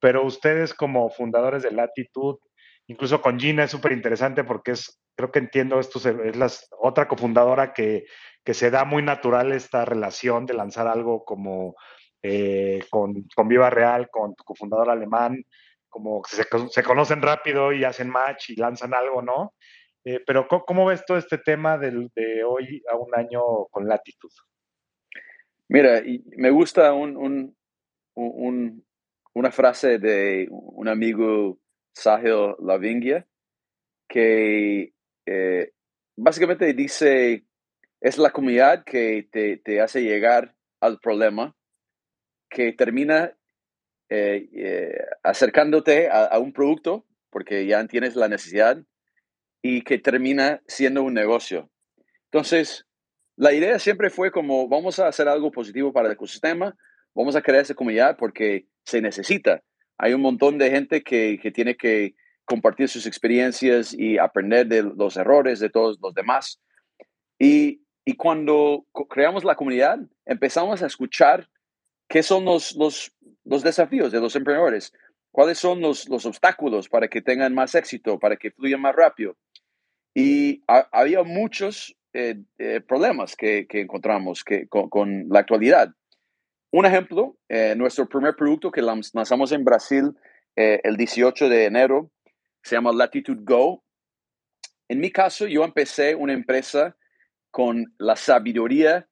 pero 0.00 0.24
ustedes 0.24 0.72
como 0.72 1.10
fundadores 1.10 1.62
de 1.62 1.72
Latitude, 1.72 2.38
incluso 2.86 3.20
con 3.20 3.38
Gina 3.38 3.64
es 3.64 3.72
súper 3.72 3.92
interesante 3.92 4.44
porque 4.44 4.72
es 4.72 5.00
creo 5.20 5.30
que 5.30 5.38
entiendo, 5.40 5.78
esto 5.80 5.98
es 5.98 6.36
la 6.36 6.50
otra 6.80 7.06
cofundadora 7.06 7.74
que, 7.74 8.06
que 8.42 8.54
se 8.54 8.70
da 8.70 8.86
muy 8.86 9.02
natural 9.02 9.52
esta 9.52 9.84
relación 9.84 10.46
de 10.46 10.54
lanzar 10.54 10.88
algo 10.88 11.24
como 11.26 11.74
eh, 12.22 12.84
con, 12.90 13.26
con, 13.34 13.48
Viva 13.48 13.70
Real, 13.70 14.08
con 14.10 14.34
tu 14.34 14.44
cofundador 14.44 14.90
alemán, 14.90 15.44
como 15.88 16.22
se, 16.24 16.82
conocen 16.82 17.22
rápido 17.22 17.72
y 17.72 17.84
hacen 17.84 18.08
match 18.08 18.50
y 18.50 18.56
lanzan 18.56 18.94
algo, 18.94 19.22
¿no? 19.22 19.54
Eh, 20.04 20.20
pero 20.26 20.46
¿cómo, 20.48 20.86
ves 20.86 21.04
todo 21.04 21.18
este 21.18 21.38
tema 21.38 21.76
de, 21.76 22.08
hoy 22.44 22.82
a 22.90 22.96
un 22.96 23.14
año 23.14 23.66
con 23.70 23.86
latitud? 23.86 24.30
Mira, 25.68 26.02
me 26.36 26.50
gusta 26.50 26.92
un, 26.94 27.16
un, 27.16 27.56
un, 28.14 28.84
una 29.34 29.50
frase 29.50 29.98
de 29.98 30.48
un 30.50 30.88
amigo 30.88 31.58
Sahil 31.92 32.54
Lavingia, 32.60 33.26
que 34.08 34.92
eh, 35.26 35.72
básicamente 36.16 36.72
dice, 36.74 37.44
es 38.00 38.18
la 38.18 38.30
comunidad 38.30 38.84
que 38.84 39.28
te, 39.30 39.80
hace 39.80 40.02
llegar 40.02 40.54
al 40.80 40.98
problema, 40.98 41.54
que 42.50 42.72
termina 42.72 43.32
eh, 44.08 44.48
eh, 44.52 44.98
acercándote 45.22 46.10
a, 46.10 46.36
un 46.38 46.52
producto, 46.52 47.06
porque 47.30 47.64
ya 47.64 47.86
tienes 47.86 48.16
la 48.16 48.28
necesidad, 48.28 48.76
y 49.62 49.82
que 49.82 49.98
termina 49.98 50.62
siendo 50.66 51.02
un 51.02 51.14
negocio. 51.14 51.70
Entonces, 52.24 52.86
la 53.36 53.52
idea 53.52 53.78
siempre 53.78 54.10
fue 54.10 54.32
como, 54.32 54.68
vamos 54.68 54.98
a 54.98 55.06
hacer 55.06 55.28
algo 55.28 55.52
positivo 55.52 55.92
para 55.92 56.08
el 56.08 56.14
ecosistema, 56.14 56.76
vamos 57.14 57.36
a 57.36 57.42
crear 57.42 57.62
esa 57.62 57.74
comunidad 57.74 58.16
porque 58.18 58.66
se 58.84 59.00
necesita. 59.00 59.62
Hay 59.96 60.12
un 60.12 60.22
montón 60.22 60.58
de 60.58 60.70
gente 60.70 61.02
que, 61.02 61.38
que 61.40 61.50
tiene 61.50 61.76
que 61.76 62.14
compartir 62.44 62.88
sus 62.88 63.06
experiencias 63.06 63.94
y 63.94 64.18
aprender 64.18 64.66
de 64.66 64.82
los 64.82 65.16
errores 65.16 65.60
de 65.60 65.70
todos 65.70 65.98
los 66.02 66.14
demás. 66.14 66.60
Y, 67.38 67.82
y 68.04 68.16
cuando 68.16 68.86
creamos 69.08 69.44
la 69.44 69.54
comunidad, 69.54 70.00
empezamos 70.26 70.82
a 70.82 70.86
escuchar 70.86 71.48
qué 72.10 72.24
son 72.24 72.44
los, 72.44 72.74
los, 72.74 73.12
los 73.44 73.62
desafíos 73.62 74.10
de 74.10 74.20
los 74.20 74.34
emprendedores, 74.34 74.92
cuáles 75.30 75.58
son 75.58 75.80
los, 75.80 76.08
los, 76.08 76.26
obstáculos 76.26 76.88
para 76.88 77.08
que 77.08 77.22
tengan 77.22 77.54
más 77.54 77.74
éxito, 77.76 78.18
para 78.18 78.36
que 78.36 78.50
fluyan 78.50 78.80
más 78.80 78.94
rápido. 78.96 79.36
Y 80.12 80.64
había 80.66 81.22
muchos 81.22 81.96
eh, 82.12 82.42
eh, 82.58 82.80
problemas 82.80 83.36
que, 83.36 83.68
que, 83.68 83.82
encontramos 83.82 84.42
que, 84.42 84.66
con, 84.68 85.28
la 85.28 85.38
actualidad. 85.38 85.94
Un 86.72 86.84
ejemplo, 86.84 87.38
eh, 87.48 87.74
nuestro 87.76 88.08
primer 88.08 88.34
producto 88.34 88.72
que 88.72 88.82
lanzamos 88.82 89.52
en 89.52 89.64
Brasil 89.64 90.12
el 90.56 90.96
18 90.96 91.48
de 91.48 91.64
enero 91.64 92.10
se 92.62 92.74
llama 92.74 92.92
Latitude 92.92 93.40
Go. 93.44 93.82
En 94.88 95.00
mi 95.00 95.10
caso, 95.10 95.46
yo 95.46 95.64
empecé 95.64 96.14
una 96.14 96.34
empresa 96.34 96.96
con 97.50 97.94
la 97.98 98.14
sabiduría 98.14 99.08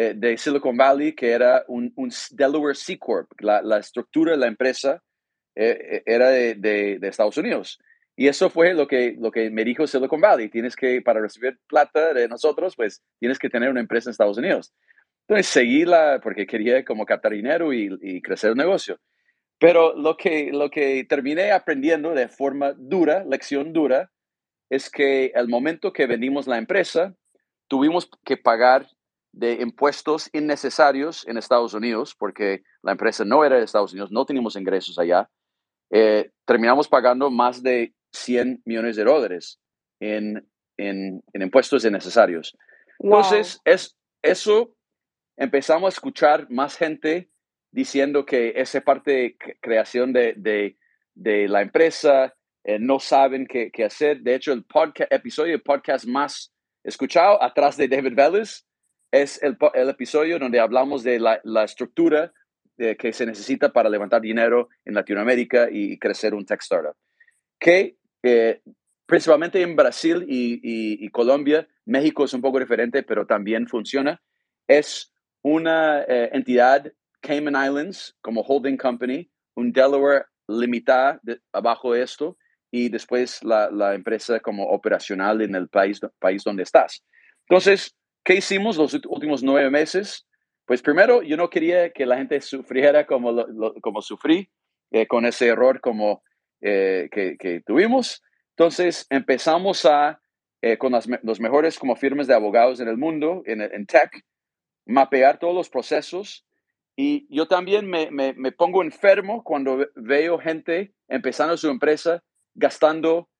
eh, 0.00 0.14
de 0.14 0.38
Silicon 0.38 0.76
Valley, 0.76 1.12
que 1.12 1.32
era 1.32 1.64
un, 1.66 1.92
Delaware 2.30 2.76
C 2.76 2.96
Corp. 3.00 3.32
La, 3.40 3.78
estructura 3.78 4.30
de 4.30 4.38
la 4.38 4.46
empresa 4.46 5.02
eh, 5.56 5.76
eh, 5.90 6.02
era 6.06 6.28
de, 6.28 7.00
Estados 7.02 7.36
Unidos. 7.36 7.80
Y 8.14 8.28
eso 8.28 8.48
fue 8.48 8.74
lo 8.74 8.86
que, 8.86 9.16
lo 9.18 9.32
que 9.32 9.50
me 9.50 9.64
dijo 9.64 9.88
Silicon 9.88 10.20
Valley. 10.20 10.50
Tienes 10.50 10.76
que, 10.76 11.02
para 11.02 11.20
recibir 11.20 11.58
plata 11.66 12.14
de 12.14 12.28
nosotros, 12.28 12.76
pues 12.76 13.02
tienes 13.18 13.40
que 13.40 13.50
tener 13.50 13.70
una 13.70 13.80
empresa 13.80 14.08
en 14.08 14.12
Estados 14.12 14.38
Unidos. 14.38 14.72
Entonces 15.26 15.48
seguí 15.48 15.84
la, 15.84 16.20
porque 16.22 16.46
quería 16.46 16.84
como 16.84 17.04
captar 17.04 17.32
dinero 17.32 17.72
y, 17.72 17.98
y 18.00 18.22
crecer 18.22 18.50
el 18.50 18.56
negocio. 18.56 19.00
Pero 19.58 19.96
lo 19.96 20.16
que, 20.16 20.52
lo 20.52 20.70
que 20.70 21.04
terminé 21.08 21.50
aprendiendo 21.50 22.14
de 22.14 22.28
forma 22.28 22.72
dura, 22.76 23.24
lección 23.24 23.72
dura, 23.72 24.12
es 24.70 24.90
que 24.90 25.32
el 25.34 25.48
momento 25.48 25.92
que 25.92 26.06
vendimos 26.06 26.46
la 26.46 26.58
empresa, 26.58 27.16
tuvimos 27.66 28.08
que 28.24 28.36
pagar 28.36 28.86
de 29.32 29.54
impuestos 29.54 30.30
innecesarios 30.32 31.26
en 31.26 31.36
Estados 31.36 31.74
Unidos, 31.74 32.14
porque 32.18 32.62
la 32.82 32.92
empresa 32.92 33.24
no 33.24 33.44
era 33.44 33.56
de 33.56 33.64
Estados 33.64 33.92
Unidos, 33.92 34.10
no 34.10 34.24
teníamos 34.24 34.56
ingresos 34.56 34.98
allá. 34.98 35.28
Eh, 35.90 36.30
terminamos 36.44 36.88
pagando 36.88 37.30
más 37.30 37.62
de 37.62 37.94
100 38.12 38.62
millones 38.64 38.96
de 38.96 39.04
dólares 39.04 39.60
en, 40.00 40.48
en, 40.76 41.22
en 41.32 41.42
impuestos 41.42 41.84
innecesarios. 41.84 42.56
Entonces, 42.98 43.60
es, 43.64 43.96
eso 44.22 44.74
empezamos 45.36 45.94
a 45.94 45.96
escuchar 45.96 46.50
más 46.50 46.76
gente 46.76 47.30
diciendo 47.70 48.24
que 48.24 48.54
esa 48.56 48.80
parte 48.80 49.10
de 49.10 49.36
creación 49.60 50.12
de, 50.12 50.34
de, 51.14 51.48
la 51.48 51.62
empresa, 51.62 52.34
eh, 52.64 52.78
no 52.78 52.98
saben 52.98 53.46
qué, 53.46 53.70
qué, 53.70 53.84
hacer. 53.84 54.20
De 54.20 54.34
hecho, 54.34 54.52
el 54.52 54.64
podcast, 54.64 55.12
episodio 55.12 55.52
de 55.52 55.58
podcast 55.58 56.06
más 56.06 56.52
escuchado 56.82 57.42
atrás 57.42 57.76
de 57.76 57.88
David 57.88 58.14
Vélez 58.14 58.64
es 59.10 59.42
el, 59.42 59.56
el 59.74 59.88
episodio 59.88 60.38
donde 60.38 60.60
hablamos 60.60 61.02
de 61.02 61.18
la, 61.18 61.40
la 61.44 61.64
estructura 61.64 62.32
que 62.78 63.12
se 63.12 63.26
necesita 63.26 63.72
para 63.72 63.88
levantar 63.88 64.20
dinero 64.20 64.68
en 64.84 64.94
Latinoamérica 64.94 65.68
y, 65.68 65.98
crecer 65.98 66.32
un 66.32 66.46
tech 66.46 66.60
startup. 66.60 66.94
Que 67.58 67.96
eh, 68.22 68.62
principalmente 69.04 69.60
en 69.60 69.74
Brasil 69.74 70.24
y, 70.28 70.60
y, 70.62 71.04
y, 71.04 71.08
Colombia, 71.08 71.66
México 71.86 72.24
es 72.24 72.32
un 72.34 72.40
poco 72.40 72.60
diferente, 72.60 73.02
pero 73.02 73.26
también 73.26 73.66
funciona. 73.66 74.22
Es 74.68 75.12
una 75.42 76.02
eh, 76.02 76.30
entidad 76.32 76.92
Cayman 77.20 77.56
Islands 77.56 78.16
como 78.20 78.42
holding 78.42 78.76
company, 78.76 79.28
un 79.54 79.72
Delaware 79.72 80.26
limitada 80.46 81.18
de, 81.22 81.40
abajo 81.52 81.94
de 81.94 82.02
esto 82.02 82.36
y 82.70 82.90
después 82.90 83.42
la, 83.42 83.70
la, 83.70 83.94
empresa 83.94 84.40
como 84.40 84.68
operacional 84.68 85.40
en 85.42 85.54
el 85.54 85.68
país, 85.68 86.00
país 86.18 86.44
donde 86.44 86.62
estás. 86.62 87.02
Entonces, 87.48 87.96
¿qué 88.24 88.34
hicimos 88.34 88.76
los 88.76 88.94
últimos 89.08 89.42
nueve 89.42 89.70
meses? 89.70 90.26
Pues 90.68 90.82
primero, 90.82 91.22
yo 91.22 91.38
no 91.38 91.48
quería 91.48 91.90
que 91.94 92.04
la 92.04 92.18
gente 92.18 92.42
sufriera 92.42 93.06
como, 93.06 93.34
como 93.80 94.02
sufrí 94.02 94.50
eh, 94.90 95.06
con 95.06 95.24
ese 95.24 95.46
error 95.46 95.80
como 95.80 96.22
eh, 96.60 97.08
que, 97.10 97.38
que, 97.38 97.62
tuvimos. 97.62 98.22
Entonces 98.50 99.06
empezamos 99.08 99.86
a, 99.86 100.20
eh, 100.60 100.76
con 100.76 100.92
los 101.22 101.40
mejores 101.40 101.78
como 101.78 101.96
firmas 101.96 102.26
de 102.26 102.34
abogados 102.34 102.80
en 102.80 102.88
el 102.88 102.98
mundo, 102.98 103.42
en, 103.46 103.62
en 103.62 103.86
tech, 103.86 104.10
mapear 104.84 105.38
todos 105.38 105.54
los 105.54 105.70
procesos. 105.70 106.44
Y 106.96 107.26
yo 107.34 107.48
también 107.48 107.88
me, 107.88 108.10
me, 108.10 108.34
me 108.34 108.52
pongo 108.52 108.82
enfermo 108.82 109.42
cuando 109.44 109.86
veo 109.94 110.38
gente 110.38 110.92
empezando 111.08 111.56
su 111.56 111.70
empresa 111.70 112.22
gastando 112.54 113.30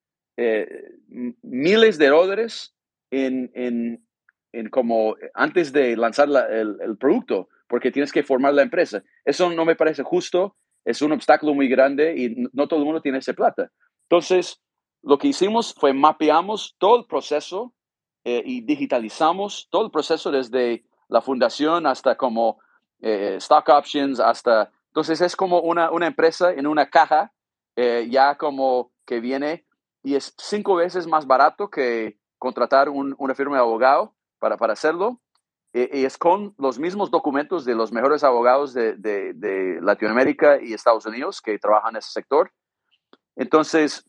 miles 1.43 1.99
de 1.99 2.07
dólares 2.07 2.75
en, 3.11 3.51
en, 3.55 4.08
en, 4.53 4.71
como 4.71 5.17
antes 5.35 5.73
de 5.73 5.97
lanzar 5.97 6.29
la, 6.29 6.47
el, 6.47 6.77
el, 6.81 6.97
producto, 6.97 7.49
porque 7.69 7.91
tienes 7.91 8.13
que 8.13 8.23
formar 8.23 8.55
la 8.55 8.63
empresa. 8.63 9.03
Eso 9.25 9.51
no 9.51 9.65
me 9.65 9.77
parece 9.77 10.03
justo, 10.03 10.57
es 10.85 11.03
un 11.03 11.13
obstáculo 11.13 11.55
muy 11.55 11.69
grande 11.69 12.15
y 12.17 12.49
no 12.53 12.69
todo 12.69 12.81
el 12.81 12.87
mundo 12.87 13.03
tiene 13.03 13.19
esa 13.19 13.33
plata. 13.33 13.71
Entonces, 14.05 14.61
lo 15.03 15.19
que 15.19 15.29
hicimos 15.29 15.75
fue 15.75 15.93
mapeamos 15.93 16.75
todo 16.79 16.99
el 16.99 17.07
proceso 17.07 17.75
eh, 18.25 18.43
y 18.45 18.63
digitalizamos 18.63 19.69
todo 19.71 19.85
el 19.85 19.91
proceso 19.91 20.31
desde 20.31 20.85
la 21.09 21.21
fundación 21.21 21.87
hasta 21.87 22.17
como 22.17 22.59
eh, 23.01 23.37
stock 23.37 23.69
options, 23.69 24.21
hasta... 24.21 24.71
Entonces 24.89 25.21
es 25.21 25.37
como 25.37 25.61
una, 25.61 25.91
una 25.91 26.07
empresa 26.07 26.53
en 26.53 26.67
una 26.67 26.89
caja, 26.91 27.33
eh, 27.77 28.09
ya 28.11 28.37
como 28.37 28.93
que 29.07 29.21
viene 29.21 29.67
y 30.03 30.15
es 30.15 30.35
cinco 30.39 30.77
veces 30.77 31.07
más 31.07 31.27
barato 31.27 31.69
que 31.69 32.19
contratar 32.39 32.89
un, 32.89 33.15
una 33.19 33.35
firma 33.35 33.57
de 33.57 33.63
abogado 33.63 34.15
para, 34.39 34.57
para 34.57 34.73
hacerlo. 34.73 35.21
Y, 35.73 36.01
y, 36.01 36.05
es 36.05 36.17
con 36.17 36.55
los 36.59 36.79
mismos 36.79 37.11
documentos 37.11 37.65
de 37.65 37.75
los 37.75 37.93
mejores 37.93 38.25
abogados 38.25 38.73
de, 38.73 38.95
de, 38.97 39.35
de 39.35 39.81
Latinoamérica 39.83 40.63
y 40.63 40.73
Estados 40.73 41.05
Unidos 41.05 41.43
que 41.43 41.59
trabajan 41.59 41.95
en 41.95 41.99
ese 41.99 42.11
sector. 42.11 42.51
Entonces, 43.37 44.05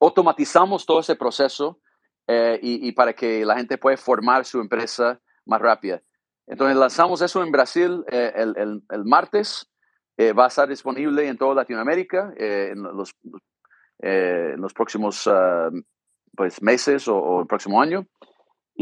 automatizamos 0.00 0.84
todo 0.84 1.00
ese 1.00 1.14
proceso 1.14 1.80
eh, 2.26 2.58
y, 2.62 2.92
para 2.92 3.12
que 3.12 3.44
la 3.44 3.56
gente 3.56 3.78
pueda 3.78 3.96
formar 3.96 4.44
su 4.44 4.60
empresa 4.60 5.20
más 5.44 5.60
rápida. 5.60 6.02
Entonces 6.46 6.76
lanzamos 6.76 7.22
eso 7.22 7.42
en 7.42 7.50
Brasil 7.50 8.04
eh, 8.10 8.32
el, 8.34 8.82
el, 8.88 9.04
martes. 9.04 9.68
Eh, 10.16 10.32
va 10.32 10.44
a 10.44 10.48
estar 10.48 10.68
disponible 10.68 11.26
en 11.26 11.38
toda 11.38 11.54
Latinoamérica 11.54 12.32
eh, 12.36 12.70
en, 12.72 12.82
los, 12.82 13.14
en, 14.00 14.60
los, 14.60 14.74
próximos 14.74 15.26
uh, 15.26 15.72
pues, 16.36 16.60
meses 16.60 17.08
o, 17.08 17.40
el 17.40 17.46
próximo 17.46 17.80
año. 17.80 18.06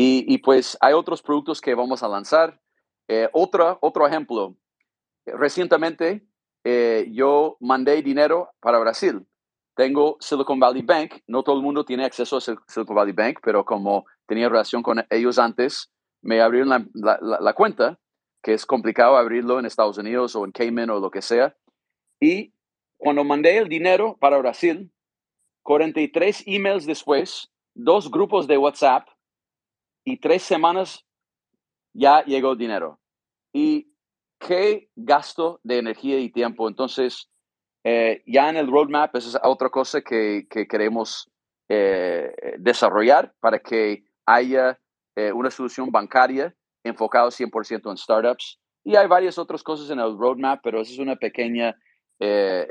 Y, 0.03 0.38
pues 0.38 0.78
hay 0.80 0.94
otros 0.94 1.20
productos 1.20 1.61
que 1.61 1.74
vamos 1.74 2.03
a 2.03 2.09
lanzar. 2.09 2.59
otra, 3.32 3.76
otro 3.80 4.07
ejemplo. 4.07 4.57
Recientemente 5.26 6.26
yo 7.11 7.57
mandé 7.61 8.01
dinero 8.01 8.51
para 8.61 8.78
Brasil 8.78 9.26
tengo 9.80 10.18
Silicon 10.20 10.61
Valley 10.61 10.82
Bank. 10.82 11.22
No 11.26 11.42
todo 11.42 11.57
el 11.57 11.62
mundo 11.62 11.86
tiene 11.86 12.05
acceso 12.05 12.36
a 12.36 12.40
Silicon 12.40 12.94
Valley 12.94 13.14
Bank, 13.14 13.38
pero 13.42 13.64
como 13.64 14.05
tenía 14.26 14.46
relación 14.46 14.82
con 14.82 15.03
ellos 15.09 15.38
antes, 15.38 15.90
me 16.20 16.42
abrieron 16.42 16.90
la, 16.92 17.55
cuenta, 17.55 17.98
que 18.42 18.53
es 18.53 18.66
complicado 18.66 19.16
abrirlo 19.16 19.59
en 19.59 19.64
Estados 19.64 19.96
Unidos 19.96 20.36
o 20.36 20.44
en 20.44 20.53
Cayman 20.53 20.90
o 20.90 21.01
lo 21.01 21.11
que 21.11 21.22
sea. 21.22 21.57
Y 22.20 22.53
cuando 22.98 23.24
mandé 23.24 23.57
el 23.57 23.70
dinero 23.70 24.18
para 24.20 24.36
Brasil, 24.36 24.92
43 25.62 26.44
emails 26.46 26.84
después, 26.84 27.51
dos 27.74 28.11
grupos 28.11 28.46
de 28.46 28.59
WhatsApp 28.59 29.09
y 30.05 30.18
tres 30.18 30.42
semanas 30.42 31.05
ya 31.92 32.24
llegó 32.24 32.57
dinero. 32.57 33.01
Y 33.53 33.92
qué 34.38 34.88
gasto 34.96 35.61
de 35.62 35.78
energía 35.78 36.18
y 36.18 36.30
tiempo. 36.30 36.68
Entonces, 36.68 37.28
eh, 37.84 38.22
ya 38.26 38.48
en 38.48 38.57
el 38.57 38.70
roadmap, 38.70 39.14
esa 39.16 39.28
es 39.28 39.38
otra 39.42 39.68
cosa 39.70 40.01
que, 40.01 40.46
que 40.48 40.66
queremos 40.66 41.30
eh, 41.68 42.32
desarrollar 42.59 43.34
para 43.40 43.59
que 43.59 44.05
haya 44.26 44.78
eh, 45.16 45.32
una 45.32 45.51
solución 45.51 45.90
bancaria 45.90 46.55
enfocada 46.84 47.28
100% 47.28 47.90
en 47.90 47.96
startups. 47.96 48.59
Y 48.84 48.96
hay 48.96 49.07
varias 49.07 49.38
otras 49.38 49.62
cosas 49.62 49.90
en 49.90 50.01
el 50.01 50.16
roadmap, 50.16 50.61
pero 50.62 50.80
esa 50.80 50.92
es 50.92 50.98
una 50.98 51.16
pequeña 51.16 51.76
eh, 52.23 52.68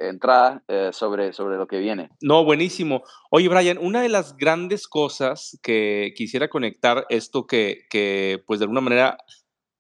eh, 0.68 0.90
sobre, 0.94 1.34
sobre 1.34 1.58
lo 1.58 1.68
que 1.68 1.80
viene. 1.80 2.12
No, 2.22 2.44
buenísimo. 2.44 3.02
Oye, 3.32 3.50
Brian, 3.50 3.80
una 3.80 4.02
de 4.02 4.10
las 4.10 4.38
grandes 4.38 4.88
cosas 4.88 5.60
que 5.64 6.14
quisiera 6.16 6.50
conectar 6.50 7.08
esto 7.10 7.48
que, 7.48 7.86
que 7.90 8.44
pues 8.46 8.60
de 8.60 8.66
alguna 8.66 8.82
manera 8.82 9.18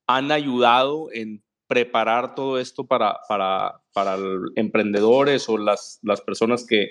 han 0.07 0.32
ayudado 0.32 1.09
en 1.13 1.43
preparar 1.67 2.34
todo 2.34 2.57
esto 2.57 2.88
para, 2.88 3.20
para, 3.28 3.80
para 3.93 4.17
emprendedores 4.55 5.47
o 5.49 5.57
las, 5.59 5.99
las 6.01 6.22
personas 6.22 6.65
que, 6.65 6.89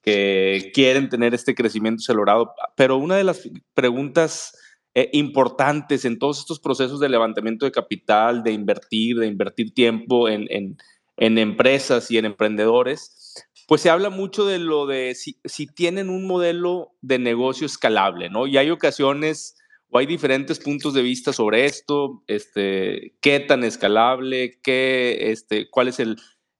que 0.00 0.70
quieren 0.72 1.10
tener 1.10 1.34
este 1.34 1.54
crecimiento 1.54 2.00
acelerado. 2.00 2.54
Pero 2.76 2.96
una 2.96 3.16
de 3.16 3.24
las 3.24 3.46
preguntas 3.74 4.58
eh, 4.94 5.10
importantes 5.12 6.06
en 6.06 6.18
todos 6.18 6.38
estos 6.38 6.58
procesos 6.58 6.98
de 6.98 7.10
levantamiento 7.10 7.66
de 7.66 7.72
capital, 7.72 8.42
de 8.42 8.52
invertir, 8.52 9.18
de 9.18 9.26
invertir 9.26 9.74
tiempo 9.74 10.30
en, 10.30 10.46
en, 10.48 10.78
en 11.16 11.38
empresas 11.38 12.10
y 12.10 12.18
en 12.18 12.26
emprendedores, 12.26 13.34
pues 13.66 13.80
se 13.80 13.90
habla 13.90 14.10
mucho 14.10 14.46
de 14.46 14.58
lo 14.58 14.86
de 14.86 15.14
si, 15.14 15.40
si, 15.44 15.66
tienen 15.66 16.08
un 16.08 16.26
modelo 16.26 16.94
de 17.00 17.18
negocio 17.18 17.66
escalable, 17.66 18.30
¿no? 18.30 18.46
Y 18.46 18.56
hay 18.58 18.70
ocasiones 18.70 19.56
o 19.90 19.98
hay 19.98 20.06
diferentes 20.06 20.58
puntos 20.58 20.94
de 20.94 21.02
vista 21.02 21.32
sobre 21.32 21.64
esto, 21.64 22.22
este, 22.26 23.16
qué 23.20 23.40
tan 23.40 23.64
escalable, 23.64 24.60
qué, 24.62 25.30
este, 25.30 25.68
cuál 25.70 25.88
es 25.88 25.98
el, 25.98 26.16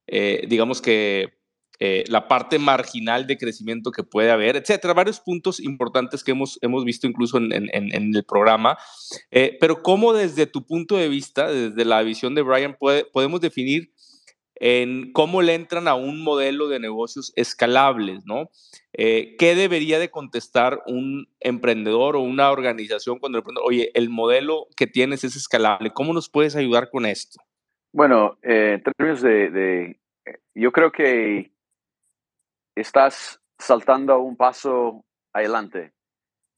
eh, 0.07 0.45
digamos 0.49 0.81
que, 0.81 1.37
eh, 1.79 2.05
la 2.07 2.27
parte 2.27 2.57
marginal 2.57 3.27
de 3.27 3.37
crecimiento 3.37 3.91
que 3.91 4.01
puede 4.01 4.31
haber, 4.31 4.55
etcétera. 4.55 4.95
Varios 4.95 5.19
puntos 5.19 5.59
importantes 5.59 6.23
que 6.23 6.31
hemos, 6.31 6.57
hemos 6.63 6.83
visto 6.83 7.05
incluso 7.05 7.37
en, 7.37 7.53
en, 7.53 7.69
en 7.71 8.15
el 8.15 8.23
programa. 8.23 8.79
Eh, 9.29 9.57
pero, 9.59 9.83
¿cómo 9.83 10.13
desde 10.13 10.47
tu 10.47 10.65
punto 10.65 10.97
de 10.97 11.07
vista, 11.07 11.51
desde 11.51 11.85
la 11.85 12.01
visión 12.01 12.33
de 12.33 12.41
Brian, 12.41 12.75
puede, 12.79 13.05
podemos 13.05 13.41
definir 13.41 13.93
en 14.59 15.11
cómo 15.11 15.41
le 15.41 15.53
entran 15.53 15.87
a 15.87 15.95
un 15.95 16.23
modelo 16.23 16.67
de 16.67 16.79
negocios 16.79 17.31
escalables, 17.35 18.25
¿no? 18.25 18.49
Eh, 18.93 19.35
¿Qué 19.37 19.55
debería 19.55 19.99
de 19.99 20.09
contestar 20.09 20.81
un 20.87 21.27
emprendedor 21.39 22.15
o 22.15 22.21
una 22.21 22.51
organización 22.51 23.19
cuando 23.19 23.37
le 23.37 23.43
pregunta, 23.43 23.61
oye, 23.63 23.91
el 23.93 24.09
modelo 24.09 24.67
que 24.75 24.87
tienes 24.87 25.23
es 25.23 25.35
escalable, 25.35 25.91
¿cómo 25.93 26.13
nos 26.13 26.29
puedes 26.29 26.55
ayudar 26.55 26.89
con 26.89 27.05
esto? 27.05 27.39
Bueno, 27.93 28.37
eh, 28.41 28.73
en 28.75 28.83
términos 28.83 29.21
de, 29.21 29.49
de, 29.49 29.99
yo 30.55 30.71
creo 30.71 30.91
que 30.91 31.51
estás 32.75 33.39
saltando 33.59 34.19
un 34.19 34.35
paso 34.35 35.05
adelante. 35.33 35.93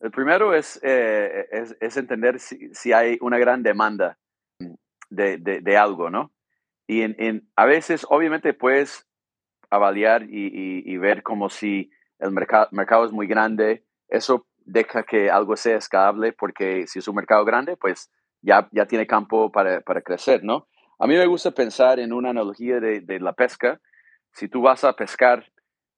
El 0.01 0.11
primero 0.11 0.53
es, 0.53 0.79
eh, 0.81 1.45
es, 1.81 1.97
entender 1.97 2.39
si, 2.39 2.93
hay 2.93 3.17
una 3.19 3.37
gran 3.37 3.63
demanda 3.63 4.17
de, 5.09 5.37
de, 5.37 5.59
de 5.59 5.77
algo, 5.77 6.09
¿no? 6.09 6.31
Y 6.89 7.03
en, 7.03 7.15
en, 7.19 7.47
a 7.55 7.65
veces, 7.65 8.03
obviamente, 8.09 8.55
puedes 8.55 9.07
avaliar 9.69 10.23
y, 10.23 10.47
y, 10.47 10.91
y 10.91 10.97
ver 10.97 11.21
como 11.21 11.51
si 11.51 11.91
el 12.17 12.31
mercado, 12.31 12.67
mercado 12.71 13.05
es 13.05 13.11
muy 13.11 13.27
grande, 13.27 13.83
eso 14.07 14.47
deja 14.57 15.03
que 15.03 15.29
algo 15.29 15.55
sea 15.55 15.77
escalable, 15.77 16.33
porque 16.33 16.87
si 16.87 16.97
es 16.97 17.07
un 17.07 17.17
mercado 17.17 17.45
grande, 17.45 17.77
pues 17.77 18.11
ya, 18.41 18.67
ya 18.71 18.87
tiene 18.87 19.05
campo 19.05 19.51
para, 19.51 19.81
para 19.81 20.01
crecer, 20.01 20.43
¿no? 20.43 20.67
A 20.97 21.05
mí 21.05 21.15
me 21.15 21.27
gusta 21.27 21.51
pensar 21.51 21.99
en 21.99 22.11
una 22.11 22.31
analogía 22.31 22.79
de, 22.79 23.01
de 23.01 23.19
la 23.19 23.33
pesca. 23.33 23.79
Si 24.33 24.47
tú 24.47 24.63
vas 24.63 24.83
a 24.83 24.93
pescar, 24.93 25.45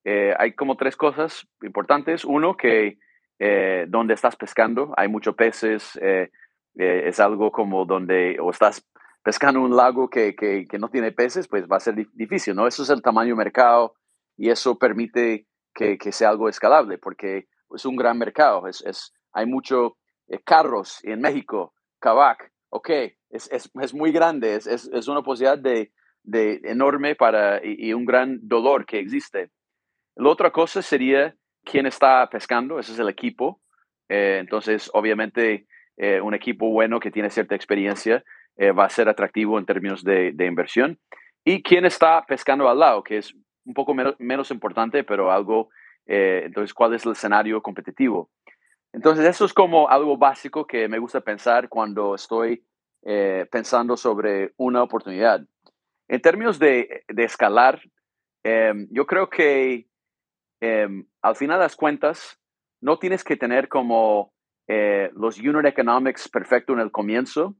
eh, 0.04 0.34
hay 0.38 0.52
como 0.52 0.76
tres 0.76 0.94
cosas 0.94 1.48
importantes. 1.62 2.22
Uno, 2.22 2.54
que 2.54 2.98
eh, 3.38 3.86
donde 3.88 4.12
estás 4.12 4.36
pescando, 4.36 4.92
hay 4.98 5.08
muchos 5.08 5.34
peces, 5.36 5.98
eh, 6.02 6.30
eh 6.78 7.04
es 7.06 7.18
algo 7.18 7.50
como 7.50 7.86
donde, 7.86 8.36
o 8.40 8.50
estás 8.50 8.86
pescando 9.22 9.60
un 9.60 9.76
lago 9.76 10.08
que, 10.08 10.34
que, 10.34 10.66
que, 10.68 10.78
no 10.78 10.88
tiene 10.88 11.12
peces, 11.12 11.48
pues 11.48 11.66
va 11.70 11.76
a 11.76 11.80
ser 11.80 11.94
difícil, 12.14 12.54
¿no? 12.54 12.66
Eso 12.66 12.82
es 12.82 12.90
el 12.90 13.02
tamaño 13.02 13.36
mercado 13.36 13.94
y 14.36 14.50
eso 14.50 14.78
permite 14.78 15.46
que, 15.74 15.96
que 15.98 16.12
sea 16.12 16.30
algo 16.30 16.48
escalable, 16.48 16.98
porque 16.98 17.46
es 17.74 17.84
un 17.84 17.96
gran 17.96 18.18
mercado. 18.18 18.66
Es, 18.66 18.82
es 18.84 19.12
hay 19.32 19.46
muchos 19.46 19.92
eh, 20.28 20.40
carros 20.44 20.98
en 21.04 21.20
México, 21.20 21.72
Kavak, 22.00 22.52
ok, 22.70 22.90
es, 23.30 23.50
es, 23.50 23.70
es 23.80 23.94
muy 23.94 24.12
grande, 24.12 24.56
es, 24.56 24.66
es, 24.66 25.08
una 25.08 25.22
posibilidad 25.22 25.58
de, 25.58 25.92
de 26.22 26.60
enorme 26.64 27.14
para, 27.14 27.64
y, 27.64 27.92
un 27.94 28.04
gran 28.04 28.38
dolor 28.42 28.84
que 28.84 28.98
existe. 28.98 29.50
La 30.16 30.28
otra 30.28 30.50
cosa 30.50 30.82
sería 30.82 31.34
quién 31.64 31.86
está 31.86 32.28
pescando, 32.28 32.78
ese 32.78 32.92
es 32.92 32.98
el 32.98 33.08
equipo. 33.08 33.60
Eh, 34.08 34.38
entonces, 34.40 34.90
obviamente, 34.92 35.66
eh, 35.96 36.20
un 36.20 36.34
equipo 36.34 36.70
bueno 36.70 37.00
que 37.00 37.10
tiene 37.10 37.30
cierta 37.30 37.54
experiencia 37.54 38.24
va 38.58 38.84
a 38.84 38.90
ser 38.90 39.08
atractivo 39.08 39.58
en 39.58 39.66
términos 39.66 40.04
de, 40.04 40.34
inversión. 40.46 40.98
Y 41.44 41.62
quién 41.62 41.84
está 41.84 42.24
pescando 42.26 42.68
al 42.68 42.78
lado, 42.78 43.02
que 43.02 43.18
es 43.18 43.34
un 43.64 43.74
poco 43.74 43.94
menos, 43.94 44.50
importante, 44.50 45.04
pero 45.04 45.32
algo, 45.32 45.70
entonces, 46.06 46.72
¿cuál 46.74 46.94
es 46.94 47.04
el 47.04 47.12
escenario 47.12 47.62
competitivo? 47.62 48.30
Entonces, 48.92 49.24
eso 49.24 49.44
es 49.44 49.52
como 49.52 49.88
algo 49.88 50.16
básico 50.16 50.66
que 50.66 50.86
me 50.86 50.98
gusta 50.98 51.20
pensar 51.20 51.68
cuando 51.68 52.14
estoy 52.14 52.64
eh, 53.04 53.46
pensando 53.50 53.96
sobre 53.96 54.52
una 54.58 54.82
oportunidad. 54.82 55.44
En 56.08 56.20
términos 56.20 56.58
de, 56.58 57.04
de 57.08 57.24
escalar, 57.24 57.80
em, 58.44 58.86
yo 58.90 59.06
creo 59.06 59.30
que 59.30 59.88
em, 60.60 61.06
al 61.22 61.36
final 61.36 61.58
de 61.58 61.64
las 61.64 61.76
cuentas, 61.76 62.38
no 62.80 62.98
tienes 62.98 63.24
que 63.24 63.36
tener 63.36 63.68
como 63.68 64.32
eh, 64.68 65.10
los 65.14 65.38
unit 65.38 65.64
economics 65.64 66.28
perfecto 66.28 66.72
en 66.72 66.80
el 66.80 66.90
comienzo. 66.90 67.56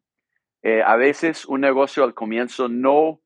Eh, 0.62 0.82
a 0.82 0.96
veces 0.96 1.44
un 1.46 1.60
negocio 1.60 2.04
al 2.04 2.14
comienzo 2.14 2.68
no, 2.68 3.20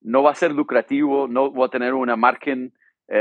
no 0.00 0.22
va 0.22 0.32
a 0.32 0.36
ser 0.36 0.52
lucrativo, 0.52 1.28
no 1.28 1.52
va 1.52 1.66
a 1.66 1.70
tener 1.70 1.94
una 1.94 2.16
margen 2.16 2.74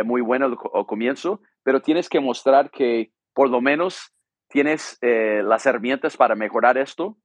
muy 0.05 0.22
buena 0.22 0.45
al, 0.45 0.57
comienzo, 0.86 1.41
pero 1.64 1.82
tienes 1.82 2.07
que 2.07 2.22
mostrar 2.22 2.72
que 2.72 3.12
por 3.34 3.49
lo 3.49 3.59
menos 3.59 4.14
tienes 4.51 4.97
eh, 5.01 5.41
las 5.43 5.66
herramientas 5.66 6.18
para 6.18 6.36
mejorar 6.36 6.78
esto. 6.78 7.18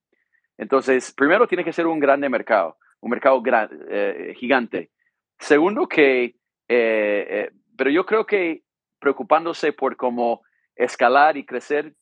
Entonces, 0.56 1.12
primero 1.12 1.46
tiene 1.46 1.64
que 1.64 1.72
ser 1.72 1.86
un 1.86 1.98
grande 1.98 2.28
mercado, 2.28 2.78
un 3.00 3.10
mercado 3.10 3.42
eh, 3.90 4.34
gigante. 4.38 4.90
Segundo, 5.38 5.86
que, 5.86 6.36
eh, 6.68 7.50
pero 7.76 7.90
yo 7.90 8.06
creo 8.06 8.24
que 8.24 8.62
preocupándose 8.98 9.72
por 9.72 9.96
cómo 9.96 10.42
escalar 10.74 11.36
y 11.36 11.44
crecer 11.44 11.94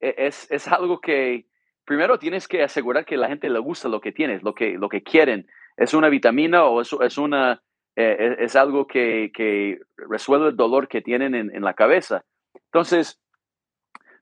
es, 0.00 0.50
es, 0.50 0.66
algo 0.66 1.00
que 1.00 1.46
primero 1.90 2.20
tienes 2.20 2.46
que 2.46 2.62
asegurar 2.62 3.04
que 3.04 3.16
la 3.16 3.26
gente 3.26 3.50
le 3.50 3.58
gusta 3.58 3.88
lo 3.88 4.00
que 4.00 4.12
tienes, 4.12 4.44
lo 4.44 4.54
que, 4.54 4.78
lo 4.78 4.88
que 4.88 5.02
quieren. 5.02 5.48
¿Es 5.76 5.92
una 5.92 6.08
vitamina 6.08 6.62
o 6.66 6.80
es, 6.80 6.92
es 6.92 7.18
una, 7.18 7.64
es 7.96 8.54
algo 8.54 8.86
que, 8.86 9.32
que, 9.34 9.80
resuelve 9.96 10.50
el 10.50 10.56
dolor 10.56 10.86
que 10.86 11.02
tienen 11.02 11.34
en, 11.34 11.52
en 11.52 11.64
la 11.64 11.74
cabeza? 11.74 12.24
Entonces, 12.66 13.20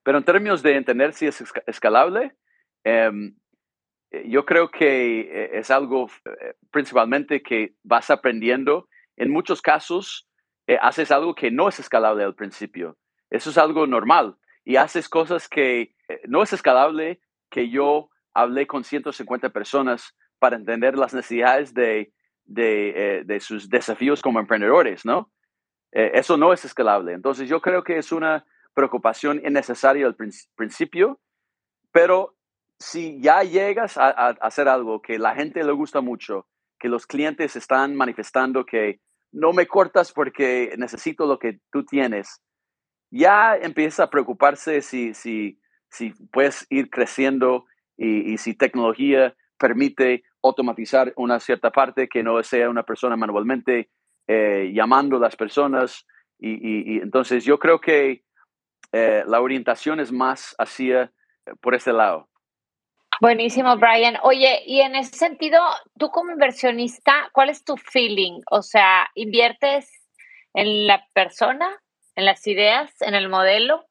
pero 0.02 0.16
en 0.16 0.24
términos 0.24 0.62
de 0.62 0.76
entender 0.76 1.12
si 1.12 1.26
es 1.26 1.44
escalable, 1.66 2.34
em, 2.84 3.36
eh, 4.12 4.24
yo 4.30 4.46
creo 4.46 4.70
que 4.70 5.20
eh, 5.20 5.58
es 5.58 5.70
algo 5.70 6.08
eh, 6.24 6.54
principalmente 6.70 7.42
que 7.42 7.74
vas 7.82 8.08
aprendiendo. 8.08 8.88
En 9.18 9.30
muchos 9.30 9.60
casos, 9.60 10.26
haces 10.80 11.10
algo 11.10 11.34
que 11.34 11.50
no 11.50 11.68
es 11.68 11.80
escalable 11.80 12.24
al 12.24 12.34
principio. 12.34 12.96
Eso 13.28 13.50
es 13.50 13.58
algo 13.58 13.86
normal. 13.86 14.36
Y 14.64 14.76
haces 14.76 15.10
cosas 15.10 15.50
que 15.50 15.92
no 16.26 16.42
es 16.42 16.54
escalable, 16.54 17.20
que 17.50 17.70
yo 17.70 18.10
hablé 18.34 18.66
con 18.66 18.84
150 18.84 19.50
personas 19.50 20.14
para 20.38 20.56
entender 20.56 20.96
las 20.96 21.14
necesidades 21.14 21.74
de, 21.74 22.12
de, 22.44 23.22
de 23.24 23.40
sus 23.40 23.68
desafíos 23.68 24.22
como 24.22 24.40
emprendedores, 24.40 25.04
¿no? 25.04 25.30
eso 25.90 26.36
no 26.36 26.52
es 26.52 26.64
escalable. 26.64 27.14
Entonces, 27.14 27.48
yo 27.48 27.60
creo 27.60 27.82
que 27.82 27.96
es 27.96 28.12
una 28.12 28.44
preocupación 28.74 29.40
innecesaria 29.44 30.06
al 30.06 30.14
principio, 30.14 31.18
pero 31.90 32.36
si 32.78 33.20
ya 33.20 33.42
llegas 33.42 33.98
a, 33.98 34.08
hacer 34.08 34.68
algo 34.68 35.02
que 35.02 35.18
la 35.18 35.34
gente 35.34 35.64
le 35.64 35.72
gusta 35.72 36.00
mucho, 36.00 36.46
que 36.78 36.88
los 36.88 37.06
clientes 37.06 37.56
están 37.56 37.96
manifestando 37.96 38.64
que 38.64 39.00
no 39.32 39.52
me 39.52 39.66
cortas 39.66 40.12
porque 40.12 40.74
necesito 40.78 41.26
lo 41.26 41.38
que 41.38 41.58
tú 41.72 41.84
tienes, 41.84 42.40
ya 43.10 43.56
empieza 43.56 44.04
a 44.04 44.10
preocuparse 44.10 44.80
si, 44.80 45.12
si, 45.12 45.58
si 45.90 46.10
puedes 46.32 46.66
ir 46.70 46.90
creciendo 46.90 47.66
y, 47.96 48.38
si 48.38 48.54
tecnología 48.54 49.34
permite 49.58 50.22
automatizar 50.42 51.12
una 51.16 51.40
cierta 51.40 51.70
parte 51.70 52.08
que 52.08 52.22
no 52.22 52.42
sea 52.42 52.70
una 52.70 52.84
persona 52.84 53.16
manualmente 53.16 53.90
eh, 54.28 54.70
llamando 54.72 55.16
a 55.16 55.20
las 55.20 55.36
personas. 55.36 56.06
y, 56.38 57.00
entonces 57.00 57.44
yo 57.44 57.58
creo 57.58 57.80
que 57.80 58.22
eh, 58.92 59.22
la 59.26 59.40
orientación 59.40 60.00
es 60.00 60.10
más 60.10 60.54
hacia 60.58 61.02
eh, 61.02 61.52
por 61.60 61.74
ese 61.74 61.92
lado. 61.92 62.28
Buenísimo, 63.20 63.76
Brian. 63.76 64.16
Oye, 64.22 64.62
y 64.64 64.80
en 64.80 64.94
ese 64.94 65.16
sentido, 65.16 65.60
tú 65.98 66.10
como 66.10 66.32
inversionista, 66.32 67.28
¿cuál 67.32 67.50
es 67.50 67.64
tu 67.64 67.76
feeling? 67.76 68.40
O 68.50 68.62
sea, 68.62 69.08
¿inviertes 69.14 69.90
en 70.54 70.86
la 70.86 71.04
persona, 71.12 71.68
en 72.14 72.24
las 72.24 72.46
ideas, 72.46 72.94
en 73.02 73.14
el 73.14 73.28
modelo? 73.28 73.84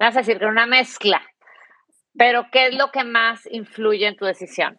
Vas 0.00 0.14
decir 0.14 0.38
que 0.38 0.46
una 0.46 0.64
mezcla, 0.64 1.20
pero 2.16 2.46
¿qué 2.50 2.68
es 2.68 2.74
lo 2.74 2.90
que 2.90 3.04
más 3.04 3.46
influye 3.50 4.06
en 4.06 4.16
tu 4.16 4.24
decisión? 4.24 4.78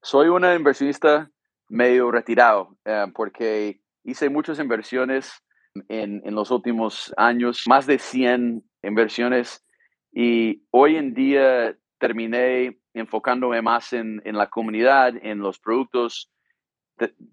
Soy 0.00 0.28
una 0.28 0.54
inversionista 0.54 1.30
medio 1.68 2.10
retirado 2.10 2.74
eh, 2.86 3.04
porque 3.14 3.82
hice 4.02 4.30
muchas 4.30 4.58
inversiones 4.58 5.44
en, 5.88 6.22
en, 6.24 6.34
los 6.34 6.50
últimos 6.50 7.12
años, 7.18 7.64
más 7.66 7.86
de 7.86 7.98
100 7.98 8.64
inversiones 8.82 9.62
y 10.10 10.64
hoy 10.70 10.96
en 10.96 11.12
día 11.12 11.76
terminé 11.98 12.78
enfocándome 12.94 13.60
más 13.60 13.92
en, 13.92 14.22
en 14.24 14.38
la 14.38 14.48
comunidad, 14.48 15.12
en 15.20 15.40
los 15.40 15.58
productos. 15.58 16.30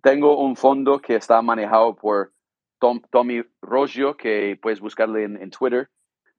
tengo 0.03 0.43
un 0.43 0.57
fondo 0.57 0.99
que 0.99 1.15
está 1.15 1.41
manejado 1.41 1.95
por 1.95 2.33
Tom, 2.79 2.99
Tommy 3.11 3.43
Roggio, 3.61 4.17
que 4.17 4.59
puedes 4.61 4.81
buscarle 4.81 5.23
en, 5.23 5.41
en, 5.41 5.51
Twitter. 5.51 5.89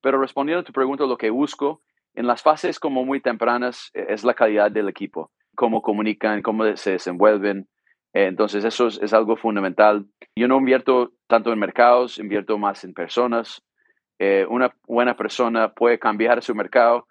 Pero 0.03 0.21
respondiendo 0.21 0.61
a 0.61 0.65
tu 0.65 0.73
pregunta, 0.73 1.05
lo 1.07 1.17
que 1.17 1.31
busco 1.31 1.81
en 2.15 2.27
las 2.27 2.43
fases 2.43 2.79
como 2.79 3.05
muy 3.05 3.21
tempranas 3.21 3.91
e, 3.95 4.07
es 4.09 4.25
la 4.25 4.35
calidad 4.35 4.71
del 4.71 4.89
equipo, 4.89 5.31
cómo 5.55 5.81
comunican, 5.81 6.43
cómo 6.43 6.77
se 6.77 6.93
desenvuelven, 6.93 7.69
entonces, 8.13 8.65
eso 8.65 8.89
es, 8.89 9.13
algo 9.13 9.37
fundamental. 9.37 10.05
Yo 10.37 10.47
no 10.47 10.59
invierto 10.59 11.13
tanto 11.27 11.53
en 11.53 11.59
mercados, 11.59 12.19
invierto 12.19 12.59
más 12.59 12.85
en 12.85 12.93
personas. 12.93 13.63
Eh, 14.19 14.47
una 14.49 14.75
buena 14.87 15.17
persona 15.17 15.73
puede 15.73 15.99
cambiar 15.99 16.43
su 16.43 16.55
mercado, 16.55 17.09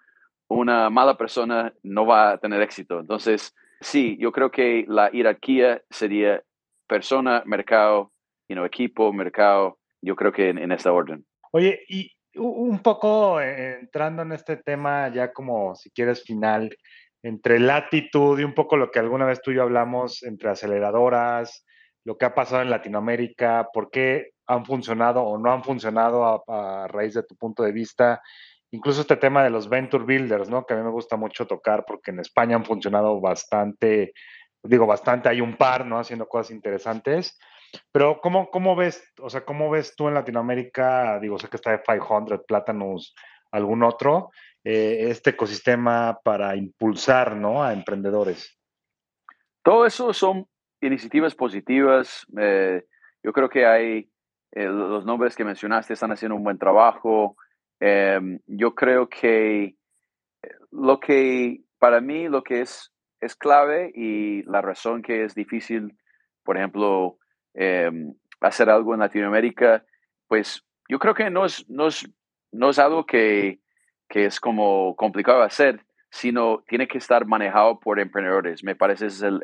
una 0.48 0.90
mala 0.90 1.16
persona 1.16 1.72
no 1.82 2.06
va 2.06 2.32
a 2.32 2.38
tener 2.38 2.62
éxito. 2.62 3.00
Entonces, 3.00 3.54
sí, 3.80 4.16
yo 4.20 4.30
creo 4.30 4.50
que 4.50 4.84
la 4.88 5.10
jerarquía 5.10 5.82
sería 5.90 6.42
persona, 6.86 7.42
mercado, 7.46 8.12
equipo, 8.48 9.12
mercado, 9.14 9.78
yo 10.02 10.14
creo 10.14 10.30
que 10.30 10.50
en, 10.50 10.58
en 10.58 10.72
esta 10.72 10.92
orden. 10.92 11.24
Oye, 11.52 11.80
y 11.88 12.11
un 12.36 12.80
poco 12.80 13.40
eh, 13.40 13.78
entrando 13.80 14.22
en 14.22 14.32
este 14.32 14.56
tema 14.56 15.08
ya 15.08 15.32
como 15.32 15.74
si 15.74 15.90
quieres 15.90 16.22
final, 16.24 16.74
entre 17.22 17.58
latitud 17.58 18.38
y 18.38 18.44
un 18.44 18.54
poco 18.54 18.76
lo 18.76 18.90
que 18.90 18.98
alguna 18.98 19.26
vez 19.26 19.40
tú 19.40 19.52
y 19.52 19.56
yo 19.56 19.62
hablamos 19.62 20.22
entre 20.22 20.50
aceleradoras, 20.50 21.64
lo 22.04 22.16
que 22.16 22.24
ha 22.24 22.34
pasado 22.34 22.62
en 22.62 22.70
Latinoamérica, 22.70 23.68
por 23.72 23.90
qué 23.90 24.32
han 24.46 24.64
funcionado 24.64 25.22
o 25.22 25.38
no 25.38 25.52
han 25.52 25.62
funcionado 25.62 26.44
a, 26.48 26.88
raíz 26.88 27.14
de 27.14 27.22
tu 27.22 27.36
punto 27.36 27.62
de 27.62 27.72
vista. 27.72 28.20
Incluso 28.72 29.02
este 29.02 29.16
tema 29.16 29.44
de 29.44 29.50
los 29.50 29.68
venture 29.68 30.04
builders, 30.04 30.48
¿no? 30.48 30.64
Que 30.64 30.74
a 30.74 30.76
mí 30.76 30.82
me 30.82 30.90
gusta 30.90 31.16
mucho 31.16 31.46
tocar 31.46 31.84
porque 31.86 32.10
en 32.10 32.20
España 32.20 32.56
han 32.56 32.64
funcionado 32.64 33.20
bastante, 33.20 34.14
digo 34.62 34.86
bastante, 34.86 35.28
hay 35.28 35.40
un 35.40 35.56
par, 35.56 35.86
¿no? 35.86 35.98
Haciendo 35.98 36.26
cosas 36.26 36.50
interesantes. 36.50 37.38
Pero 37.92 38.20
¿cómo, 38.20 38.50
cómo 38.50 38.76
ves, 38.76 39.12
o 39.20 39.30
sea, 39.30 39.44
cómo 39.44 39.70
ves 39.70 39.94
tú 39.96 40.08
en 40.08 40.14
Latinoamérica, 40.14 41.18
digo, 41.20 41.38
sé 41.38 41.48
que 41.48 41.56
está 41.56 41.72
de 41.72 41.82
500, 41.82 42.42
Plátanos, 42.46 43.14
algún 43.50 43.82
otro, 43.82 44.30
eh, 44.64 45.10
este 45.10 45.30
ecosistema 45.30 46.18
para 46.22 46.56
impulsar 46.56 47.36
¿no? 47.36 47.62
a 47.62 47.72
emprendedores? 47.72 48.58
Todo 49.62 49.86
eso 49.86 50.12
son 50.12 50.46
iniciativas 50.80 51.34
positivas. 51.34 52.26
Eh, 52.38 52.84
yo 53.22 53.32
creo 53.32 53.48
que 53.48 53.66
hay 53.66 54.10
eh, 54.52 54.64
los 54.64 55.04
nombres 55.04 55.36
que 55.36 55.44
mencionaste 55.44 55.92
están 55.92 56.12
haciendo 56.12 56.36
un 56.36 56.44
buen 56.44 56.58
trabajo. 56.58 57.36
Em, 57.78 58.40
yo 58.46 58.74
creo 58.74 59.08
que 59.08 59.76
lo 60.70 60.98
que 60.98 61.62
para 61.78 62.00
mí 62.00 62.28
lo 62.28 62.42
que 62.42 62.62
es, 62.62 62.92
es 63.20 63.36
clave 63.36 63.92
y 63.94 64.42
la 64.44 64.60
razón 64.60 65.02
que 65.02 65.24
es 65.24 65.34
difícil, 65.34 65.96
por 66.42 66.56
ejemplo, 66.56 67.18
em, 67.54 68.14
hacer 68.40 68.70
algo 68.70 68.94
en 68.94 69.00
Latinoamérica, 69.00 69.84
pues 70.28 70.64
yo 70.88 70.98
creo 70.98 71.14
que 71.14 71.30
no 71.30 71.44
es, 71.44 71.66
es, 71.68 72.08
es 72.52 72.78
algo 72.78 73.06
que 73.06 73.62
que 74.12 74.26
es 74.26 74.38
como 74.38 74.94
complicado 74.94 75.42
hacer, 75.42 75.86
sino 76.10 76.62
tiene 76.68 76.86
que 76.86 76.98
estar 76.98 77.24
manejado 77.24 77.80
por 77.80 77.98
emprendedores. 77.98 78.62
Me 78.62 78.76
parece 78.76 79.06
es 79.06 79.22
el, 79.22 79.40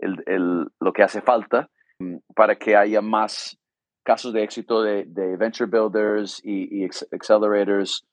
el, 0.00 0.66
lo 0.80 0.92
que 0.92 1.04
hace 1.04 1.20
falta 1.20 1.70
mm, 2.00 2.16
para 2.34 2.56
que 2.56 2.74
haya 2.74 3.00
más 3.00 3.56
casos 4.02 4.32
de 4.32 4.42
éxito 4.42 4.82
de, 4.82 5.04
venture 5.38 5.70
builders 5.70 6.40
y, 6.44 6.84
accelerators, 6.84 8.04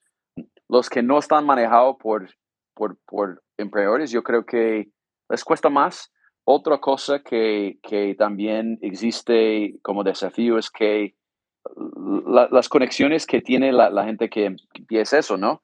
los 0.69 0.88
que 0.88 1.01
no 1.01 1.17
están 1.17 1.47
manejados 1.47 1.95
por, 1.99 2.30
por, 2.76 2.97
por, 3.07 3.41
emprendedores, 3.57 4.11
yo 4.11 4.22
creo 4.22 4.45
que 4.45 4.91
les 5.30 5.43
cuesta 5.43 5.69
más. 5.69 6.13
Otra 6.44 6.80
cosa 6.80 7.20
que, 7.20 7.78
que 7.84 8.16
también 8.16 8.80
existe 8.82 9.76
como 9.82 10.04
desafío 10.04 10.58
es 10.58 10.70
que 10.70 11.16
las 12.26 12.70
conexiones 12.70 13.28
que 13.28 13.42
tiene 13.42 13.72
la, 13.72 14.04
gente 14.04 14.30
que 14.30 14.56
empieza 14.74 15.20
eso, 15.20 15.38
¿no? 15.38 15.62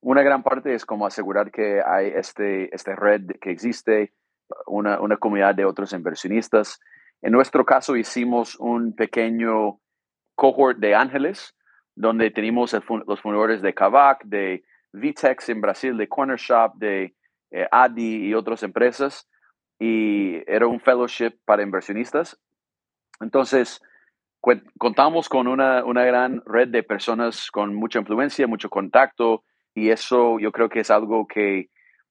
Una 0.00 0.22
gran 0.22 0.42
parte 0.42 0.74
es 0.74 0.86
como 0.86 1.06
asegurar 1.06 1.50
que 1.50 1.82
hay 1.84 2.12
este, 2.14 2.74
esta 2.74 2.94
red 2.94 3.22
que 3.40 3.50
existe, 3.50 4.12
una, 4.66 5.00
una 5.00 5.16
comunidad 5.16 5.54
de 5.54 5.64
otros 5.64 5.92
inversionistas 5.92 6.80
en 7.22 7.32
nuestro 7.32 7.64
caso 7.64 7.96
hicimos 7.96 8.56
un 8.58 8.94
pequeño 8.94 9.78
cohort 10.34 10.78
de 10.78 10.94
ángeles, 10.94 11.54
donde 11.94 12.30
tenemos 12.30 12.74
los 13.06 13.20
fundadores 13.20 13.60
de 13.60 13.74
Kavak, 13.74 14.24
de 14.24 14.64
Vitex 14.92 15.50
en 15.50 15.60
Brasil, 15.60 15.96
de 15.96 16.08
Corner 16.08 16.38
Shop, 16.38 16.74
de 16.76 17.14
eh, 17.50 17.68
Adi 17.70 18.28
y 18.28 18.34
otras 18.34 18.62
empresas. 18.62 19.28
Y 19.80 20.42
era 20.46 20.68
un 20.68 20.78
fellowship 20.78 21.32
para 21.44 21.64
inversionistas. 21.64 22.38
Entonces, 23.20 23.82
contamos 24.78 25.28
con 25.28 25.48
una, 25.48 25.84
una 25.84 26.04
gran 26.04 26.42
red 26.46 26.68
de 26.68 26.84
personas 26.84 27.50
con 27.50 27.74
mucha 27.74 27.98
influencia, 27.98 28.46
mucho 28.46 28.70
contacto, 28.70 29.42
y 29.74 29.90
eso 29.90 30.38
yo 30.38 30.52
creo 30.52 30.68
que 30.68 30.80
es 30.80 30.90
algo 30.90 31.26
que 31.26 31.70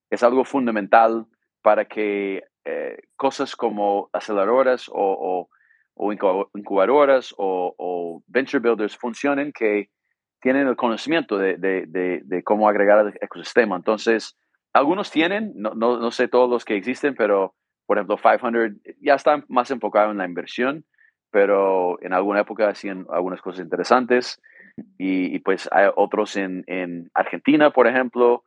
es 0.09 0.23
algo 0.23 0.43
fundamental 0.43 1.25
para 1.61 1.85
que 1.85 2.43
eh, 2.65 2.97
cosas 3.15 3.55
como 3.55 4.09
aceleradoras 4.13 4.89
o, 4.91 5.49
incubadoras 6.53 7.33
o, 7.37 8.23
venture 8.27 8.59
builders 8.59 8.97
funcionen 8.97 9.51
que 9.51 9.89
tienen 10.41 10.67
el 10.67 10.75
conocimiento 10.75 11.37
de, 11.37 12.41
cómo 12.45 12.69
agregar 12.69 12.99
al 12.99 13.13
ecosistema. 13.21 13.75
Entonces, 13.75 14.37
algunos 14.73 15.11
tienen, 15.11 15.51
no, 15.55 15.73
no, 15.73 16.11
sé 16.11 16.27
todos 16.27 16.49
los 16.49 16.63
que 16.63 16.75
existen, 16.75 17.15
pero 17.15 17.55
por 17.89 17.97
ejemplo, 17.97 18.17
500 18.17 18.83
ya 19.01 19.15
están 19.15 19.45
más 19.47 19.71
enfocados 19.71 20.11
en 20.11 20.19
la 20.19 20.25
inversión, 20.25 20.85
pero 21.31 21.99
en 22.03 22.13
alguna 22.13 22.41
época 22.41 22.69
hacían 22.69 23.07
algunas 23.09 23.41
cosas 23.41 23.63
interesantes. 23.63 24.39
Y, 24.99 25.39
pues 25.39 25.67
hay 25.71 25.89
otros 25.95 26.35
en, 26.35 27.09
Argentina, 27.15 27.71
por 27.71 27.87
ejemplo, 27.87 28.43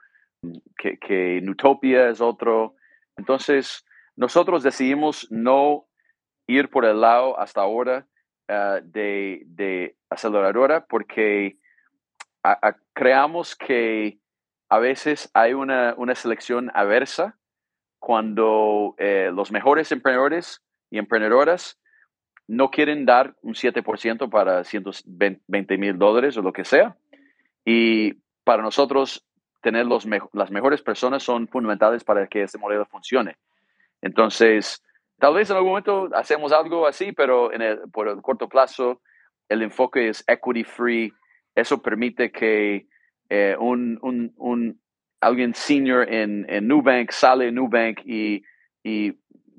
que, 0.79 0.97
que 0.97 1.41
Nutopia 1.43 2.09
es 2.09 2.21
otro. 2.21 2.77
Entonces, 3.17 3.85
nosotros 4.15 4.63
decidimos 4.63 5.27
no 5.33 5.87
ir 6.47 6.71
por 6.71 6.85
el 6.85 7.01
lado 7.01 7.37
hasta 7.37 7.63
ahora 7.63 8.07
ah, 8.49 8.79
de, 8.81 9.97
aceleradora 10.09 10.87
porque 10.87 11.57
creamos 12.93 13.57
que 13.57 14.21
a 14.69 14.79
veces 14.79 15.33
hay 15.35 15.53
una, 15.53 15.97
selección 16.15 16.71
aversa 16.75 17.37
cuando 18.03 18.97
eh, 18.99 19.31
los 19.33 19.53
mejores 19.53 19.93
emprendedores 19.93 20.61
y 20.91 20.99
emprendedoras 20.99 21.79
no 22.49 22.69
quieren 22.69 23.07
dar 23.07 23.37
un 23.43 23.55
7% 23.55 24.29
para 24.29 24.65
120 24.65 25.79
mil 25.79 25.97
dólares 25.97 26.37
o 26.37 26.43
lo 26.43 26.53
que 26.53 26.65
sea. 26.65 26.97
Y 27.65 28.15
para 28.43 28.61
nosotros, 28.61 29.25
tener 29.61 29.87
los 29.87 30.05
las 30.33 30.51
mejores 30.51 30.83
personas 30.83 31.23
son 31.23 31.47
fundamentales 31.47 32.03
para 32.03 32.27
que 32.27 32.43
este 32.43 32.59
modelo 32.59 32.87
funcione. 32.87 33.37
Entonces, 34.01 34.83
tal 35.21 35.35
vez 35.35 35.49
en 35.51 35.57
algún 35.59 35.71
momento 35.71 36.09
hacemos 36.13 36.51
algo 36.53 36.89
así, 36.89 37.13
pero 37.13 37.53
en 37.53 37.63
el, 37.63 37.83
por 37.93 38.09
el 38.09 38.21
corto 38.21 38.49
plazo 38.49 39.01
el 39.49 39.63
enfoque 39.63 40.09
es 40.09 40.25
equity 40.27 40.65
free. 40.65 41.13
Eso 41.55 41.81
permite 41.81 42.33
que 42.33 42.89
eh, 43.31 43.55
un, 43.61 44.01
un, 44.03 44.33
un, 44.39 44.82
alguien 45.23 45.55
senior 45.55 46.13
en, 46.13 46.45
en 46.49 46.69
Nubank 46.69 47.11
sale 47.13 47.51
Nubank 47.51 48.01
y, 48.05 48.43
y, 48.83 49.13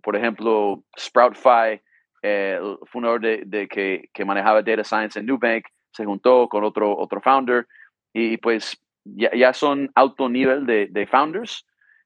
por 0.04 0.16
ejemplo, 0.16 0.84
Sproutfy, 0.98 1.82
eh, 2.22 2.60
el 2.62 2.78
fundador 2.88 3.22
de 3.22 3.68
que, 3.68 4.10
que, 4.14 4.26
manejaba 4.26 4.62
Data 4.62 4.84
Science 4.84 5.20
en 5.20 5.26
Nubank, 5.26 5.66
se 5.92 6.06
juntó 6.06 6.48
con 6.50 6.64
otro, 6.64 6.98
otro 6.98 7.22
founder 7.22 7.68
y 8.14 8.38
pues 8.38 8.80
ya, 9.06 9.32
ya 9.36 9.54
son 9.54 9.92
alto 9.96 10.30
nivel 10.30 10.66
de, 10.66 10.88
de 10.88 11.08
founders 11.08 11.66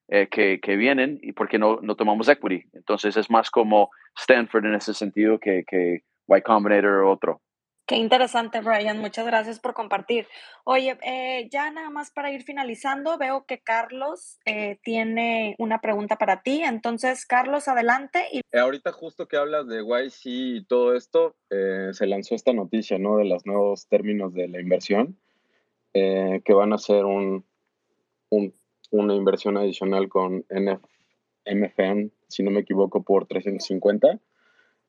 eh, 0.10 0.28
que, 0.30 0.60
que, 0.60 0.76
vienen 0.76 1.20
y 1.22 1.34
porque 1.34 1.58
no, 1.58 1.80
no 1.82 1.96
tomamos 1.96 2.30
equity. 2.30 2.64
Entonces 2.74 3.18
es 3.18 3.30
más 3.30 3.50
como 3.50 3.90
Stanford 4.18 4.66
en 4.66 4.76
ese 4.76 4.94
sentido 4.94 5.40
que, 5.40 5.64
que 5.68 6.04
Y 6.28 6.42
Combinator 6.42 7.04
o 7.04 7.12
otro. 7.12 7.42
Qué 7.88 7.96
interesante, 7.96 8.62
Brian. 8.62 9.00
Muchas 9.00 9.26
gracias 9.26 9.60
por 9.60 9.74
compartir. 9.74 10.28
Oye, 10.66 10.98
eh, 11.04 11.48
ya 11.50 11.72
nada 11.72 11.90
más 11.90 12.12
para 12.12 12.32
ir 12.32 12.44
finalizando, 12.44 13.18
veo 13.18 13.46
que 13.46 13.60
Carlos 13.60 14.38
eh, 14.46 14.78
tiene 14.84 15.56
una 15.58 15.80
pregunta 15.80 16.18
para 16.18 16.44
ti. 16.44 16.62
Entonces, 16.64 17.26
Carlos, 17.26 17.68
adelante. 17.68 18.28
Y... 18.32 18.42
ahorita 18.56 18.92
justo 18.92 19.28
que 19.28 19.38
hablas 19.38 19.68
de 19.68 19.84
YC 19.84 20.22
y 20.26 20.66
todo 20.66 20.96
esto, 20.96 21.36
se 21.50 22.06
lanzó 22.06 22.36
esta 22.36 22.54
noticia, 22.54 23.00
¿no? 23.00 23.18
De 23.18 23.26
los 23.26 23.46
nuevos 23.46 23.88
términos 23.88 24.34
de 24.34 24.50
la 24.50 24.60
inversión, 24.60 25.18
que 25.94 26.54
van 26.54 26.74
a 26.74 26.78
ser 26.78 27.06
un, 27.06 27.46
un 28.30 28.54
una 28.92 29.16
inversión 29.16 29.58
adicional 29.58 30.10
con 30.10 30.46
NF, 30.50 30.84
MFN, 31.46 32.12
si 32.28 32.44
no 32.44 32.52
me 32.52 32.62
equivoco, 32.62 33.04
por 33.04 33.26
350. 33.26 34.20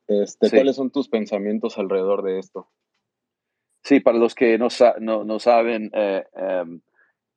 Este, 0.07 0.49
¿Cuáles 0.49 0.75
son 0.75 0.89
tus 0.89 1.07
pensamientos 1.07 1.77
alrededor 1.77 2.23
de 2.23 2.39
esto? 2.39 2.67
Sí, 3.83 3.99
para 3.99 4.17
los 4.17 4.35
que 4.35 4.57
no, 4.57 4.67
no, 4.99 5.39
saben, 5.39 5.89
eh, 5.93 6.23
em, 6.33 6.81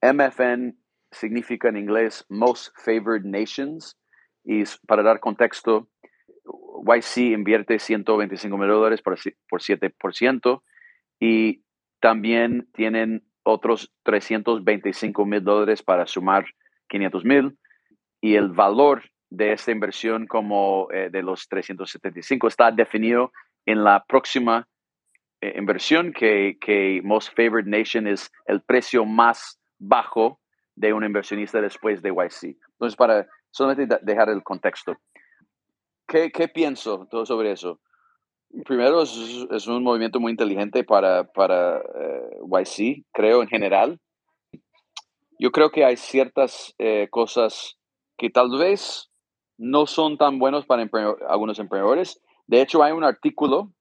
MFN 0.03 0.75
significa 1.11 1.69
en 1.69 1.77
inglés 1.77 2.25
Most 2.29 2.75
Favored 2.77 3.25
Nations. 3.25 3.97
Y 4.45 4.65
para 4.87 5.03
dar 5.03 5.21
contexto, 5.21 5.89
YC 6.85 7.33
invierte 7.33 7.79
125 7.79 8.59
mil 8.59 8.69
dólares 8.69 9.03
por, 9.03 9.17
por 9.49 9.61
7% 9.61 10.63
y 11.21 11.63
también 12.01 12.69
tienen 12.73 13.25
otros 13.45 13.93
325 14.03 15.25
mil 15.25 15.45
dólares 15.45 15.83
para 15.83 16.07
sumar 16.07 16.47
500 16.89 17.25
mil 17.25 17.59
y 18.21 18.35
el 18.35 18.49
valor 18.49 19.03
de 19.31 19.53
esta 19.53 19.71
inversión 19.71 20.27
como 20.27 20.89
eh, 20.93 21.11
de 21.11 21.23
los 21.23 21.49
375 21.49 22.49
está 22.49 22.71
definido 22.71 23.33
en 23.67 23.85
la 23.85 24.05
próxima 24.05 24.69
inversión 25.57 26.13
que, 26.13 26.57
que 26.61 27.01
Most 27.03 27.35
Favored 27.37 27.67
Nation 27.67 28.07
es 28.07 28.31
el 28.47 28.63
precio 28.63 29.05
más 29.05 29.61
bajo 29.79 30.41
de 30.75 30.93
un 30.93 31.05
inversionista 31.05 31.61
después 31.61 32.03
de 32.03 32.11
YC. 32.11 32.57
Entonces, 32.73 32.97
para 32.97 33.27
solamente 33.51 33.99
dejar 34.03 34.31
el 34.31 34.43
contexto. 34.43 34.97
¿Qué, 36.07 36.31
qué 36.31 36.49
pienso 36.49 37.07
todo 37.11 37.27
sobre 37.27 37.53
eso? 37.53 37.81
Primero, 38.67 39.03
es, 39.03 39.67
un 39.67 39.83
movimiento 39.83 40.21
muy 40.21 40.31
inteligente 40.31 40.85
para, 40.85 41.25
para 41.25 41.79
eh, 41.79 42.39
YC, 42.45 43.05
creo, 43.13 43.43
en 43.43 43.49
general. 43.49 43.99
Yo 45.39 45.51
creo 45.51 45.71
que 45.71 45.85
hay 45.85 45.97
ciertas 45.97 46.75
eh, 46.79 47.09
cosas 47.11 47.79
que 48.19 48.31
tal 48.31 48.51
vez 48.59 49.11
no 49.57 49.87
son 49.87 50.19
tan 50.19 50.39
buenos 50.39 50.67
para 50.67 50.87
algunos 51.29 51.59
emprendedores. 51.59 52.21
De 52.47 52.61
hecho, 52.61 52.83
hay 52.83 52.93
un 52.93 53.05
artículo 53.05 53.73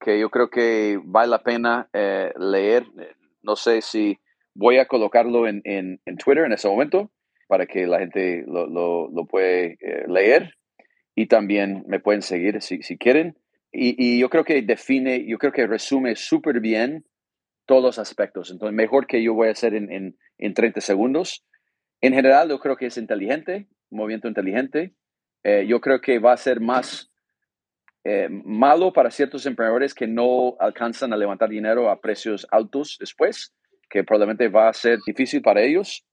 que 0.00 0.18
yo 0.18 0.30
creo 0.30 0.50
que 0.50 1.00
vale 1.02 1.30
la 1.30 1.42
pena 1.42 1.88
eh, 1.92 2.32
leer. 2.38 2.84
No 3.42 3.56
sé 3.56 3.80
si 3.82 4.18
voy 4.54 4.78
a 4.78 4.86
colocarlo 4.86 5.46
en, 5.46 5.60
en, 5.64 6.00
Twitter 6.16 6.44
en 6.44 6.52
ese 6.52 6.68
momento 6.68 7.10
para 7.48 7.66
que 7.66 7.86
la 7.86 8.00
gente 8.00 8.44
lo, 8.46 8.66
lo, 8.66 9.08
lo 9.10 9.26
puede 9.26 9.78
leer 10.08 10.54
y 11.14 11.26
también 11.26 11.84
me 11.88 11.98
pueden 11.98 12.22
seguir 12.22 12.60
si, 12.62 12.82
si 12.82 12.98
quieren. 12.98 13.36
Y, 13.72 14.18
yo 14.18 14.30
creo 14.30 14.44
que 14.44 14.62
define, 14.62 15.26
yo 15.26 15.38
creo 15.38 15.52
que 15.52 15.66
resume 15.66 16.16
súper 16.16 16.60
bien 16.60 17.04
todos 17.66 17.82
los 17.82 17.98
aspectos. 17.98 18.50
Entonces, 18.50 18.74
mejor 18.74 19.06
que 19.06 19.22
yo 19.22 19.34
voy 19.34 19.48
a 19.48 19.52
hacer 19.52 19.74
en, 19.74 19.92
en, 19.92 20.16
en 20.38 20.54
30 20.54 20.80
segundos. 20.80 21.44
En 22.00 22.14
general, 22.14 22.48
yo 22.48 22.58
creo 22.58 22.76
que 22.76 22.86
es 22.86 22.96
inteligente, 22.96 23.66
movimiento 23.90 24.28
inteligente. 24.28 24.94
Eh, 25.42 25.66
yo 25.68 25.80
creo 25.80 26.00
que 26.00 26.18
va 26.18 26.32
a 26.32 26.38
ser 26.38 26.60
más 26.60 27.10
eh, 28.08 28.28
malo 28.30 28.92
para 28.92 29.10
ciertos 29.10 29.46
emprendedores 29.46 29.92
que 29.92 30.06
no 30.06 30.54
alcanzan 30.60 31.12
a 31.12 31.16
levantar 31.16 31.48
dinero 31.48 31.90
a 31.90 32.00
precios 32.00 32.46
altos 32.52 32.98
después, 33.00 33.52
que 33.90 34.04
probablemente 34.04 34.46
va 34.46 34.68
a 34.68 34.72
ser 34.72 35.00
difícil 35.04 35.42
para 35.42 35.62
ellos. 35.62 36.06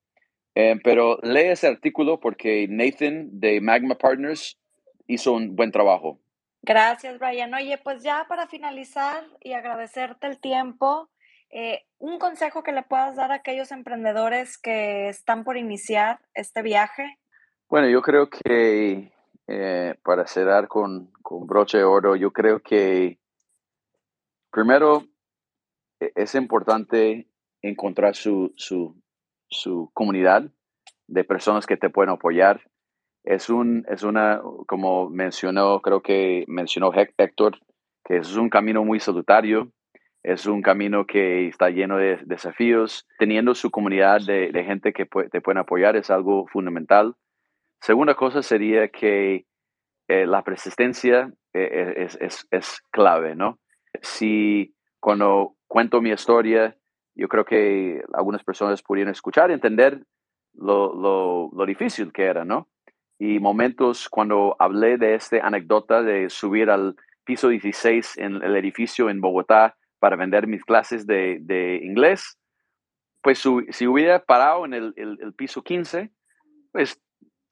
Eh, 0.55 0.79
pero 0.83 1.19
lee 1.21 1.49
ese 1.49 1.67
artículo 1.67 2.19
porque 2.19 2.65
Nathan 2.67 3.39
de 3.39 3.61
Magma 3.61 3.95
Partners 3.95 4.59
hizo 5.05 5.33
un 5.33 5.55
buen 5.55 5.71
trabajo. 5.71 6.19
Gracias, 6.63 7.19
Brian. 7.19 7.53
Oye, 7.53 7.77
pues 7.77 8.01
ya 8.01 8.25
para 8.27 8.47
finalizar 8.47 9.25
y 9.39 9.53
agradecerte 9.53 10.25
el 10.25 10.39
tiempo, 10.39 11.11
eh, 11.51 11.83
un 11.99 12.17
consejo 12.17 12.63
que 12.63 12.71
le 12.71 12.81
puedas 12.81 13.15
dar 13.15 13.31
a 13.31 13.35
aquellos 13.35 13.71
emprendedores 13.71 14.57
que 14.57 15.09
están 15.09 15.43
por 15.43 15.57
iniciar 15.57 16.21
este 16.33 16.63
viaje. 16.63 17.19
Bueno, 17.69 17.87
yo 17.87 18.01
creo 18.01 18.31
que 18.31 19.12
eh, 19.47 19.95
para 20.03 20.27
cerrar 20.27 20.67
con, 20.67 21.11
con 21.21 21.45
broche 21.47 21.79
de 21.79 21.83
oro, 21.83 22.15
yo 22.15 22.31
creo 22.31 22.59
que 22.59 23.19
Primero, 24.53 25.03
e, 25.99 26.11
es 26.13 26.35
importante 26.35 27.27
encontrar 27.63 28.15
su, 28.15 28.53
su, 28.55 28.95
su 29.49 29.89
comunidad 29.95 30.43
de 31.07 31.23
personas 31.23 31.65
que 31.65 31.75
te 31.75 31.89
pueden 31.89 32.11
apoyar. 32.11 32.61
Es, 33.23 33.49
un, 33.49 33.83
es 33.89 34.03
una, 34.03 34.41
como 34.67 35.09
mencionó, 35.09 35.81
creo 35.81 36.03
que 36.03 36.45
mencionó 36.47 36.91
Héctor, 36.93 37.57
que 38.05 38.17
es 38.17 38.35
un 38.35 38.49
camino 38.51 38.85
muy 38.85 38.99
solitario, 38.99 39.71
es 40.21 40.45
un 40.45 40.61
camino 40.61 41.07
que 41.07 41.47
está 41.47 41.71
lleno 41.71 41.97
de 41.97 42.19
desafíos. 42.23 43.07
Teniendo 43.17 43.55
su 43.55 43.71
comunidad 43.71 44.21
de, 44.21 44.51
de 44.51 44.63
gente 44.65 44.93
que 44.93 45.07
te 45.31 45.41
pueden 45.41 45.57
apoyar 45.57 45.95
es 45.95 46.11
algo 46.11 46.45
fundamental. 46.45 47.15
Segunda 47.83 48.15
cosa 48.15 48.41
sería 48.41 48.87
que 48.87 49.45
eh, 50.07 50.25
la 50.25 50.41
persistencia 50.41 51.33
eh, 51.51 51.95
es, 51.97 52.17
es, 52.21 52.47
es, 52.49 52.81
clave, 52.91 53.35
¿no? 53.35 53.59
Si 54.01 54.73
cuando 55.01 55.57
cuento 55.67 55.99
mi 55.99 56.11
historia, 56.11 56.77
yo 57.13 57.27
creo 57.27 57.43
que 57.43 58.01
algunas 58.13 58.41
personas 58.45 58.81
pudieron 58.81 59.11
escuchar 59.11 59.49
y 59.49 59.55
entender 59.55 60.01
lo, 60.53 60.95
lo, 60.95 61.49
lo, 61.51 61.65
difícil 61.65 62.13
que 62.13 62.23
era, 62.23 62.45
¿no? 62.45 62.69
Y 63.19 63.39
momentos 63.39 64.07
cuando 64.07 64.55
hablé 64.59 64.97
de 64.97 65.15
esta 65.15 65.45
anécdota 65.45 66.03
de 66.03 66.29
subir 66.29 66.69
al 66.69 66.95
piso 67.25 67.49
16 67.49 68.17
en 68.17 68.41
el 68.43 68.55
edificio 68.55 69.09
en 69.09 69.19
Bogotá 69.19 69.75
para 69.99 70.15
vender 70.15 70.47
mis 70.47 70.63
clases 70.63 71.05
de, 71.05 71.39
de 71.41 71.81
inglés, 71.83 72.39
pues 73.21 73.43
si 73.71 73.87
hubiera 73.87 74.23
parado 74.23 74.63
en 74.63 74.73
el, 74.73 74.93
el, 74.95 75.17
el, 75.21 75.33
piso 75.33 75.63
15, 75.63 76.13
pues 76.71 76.97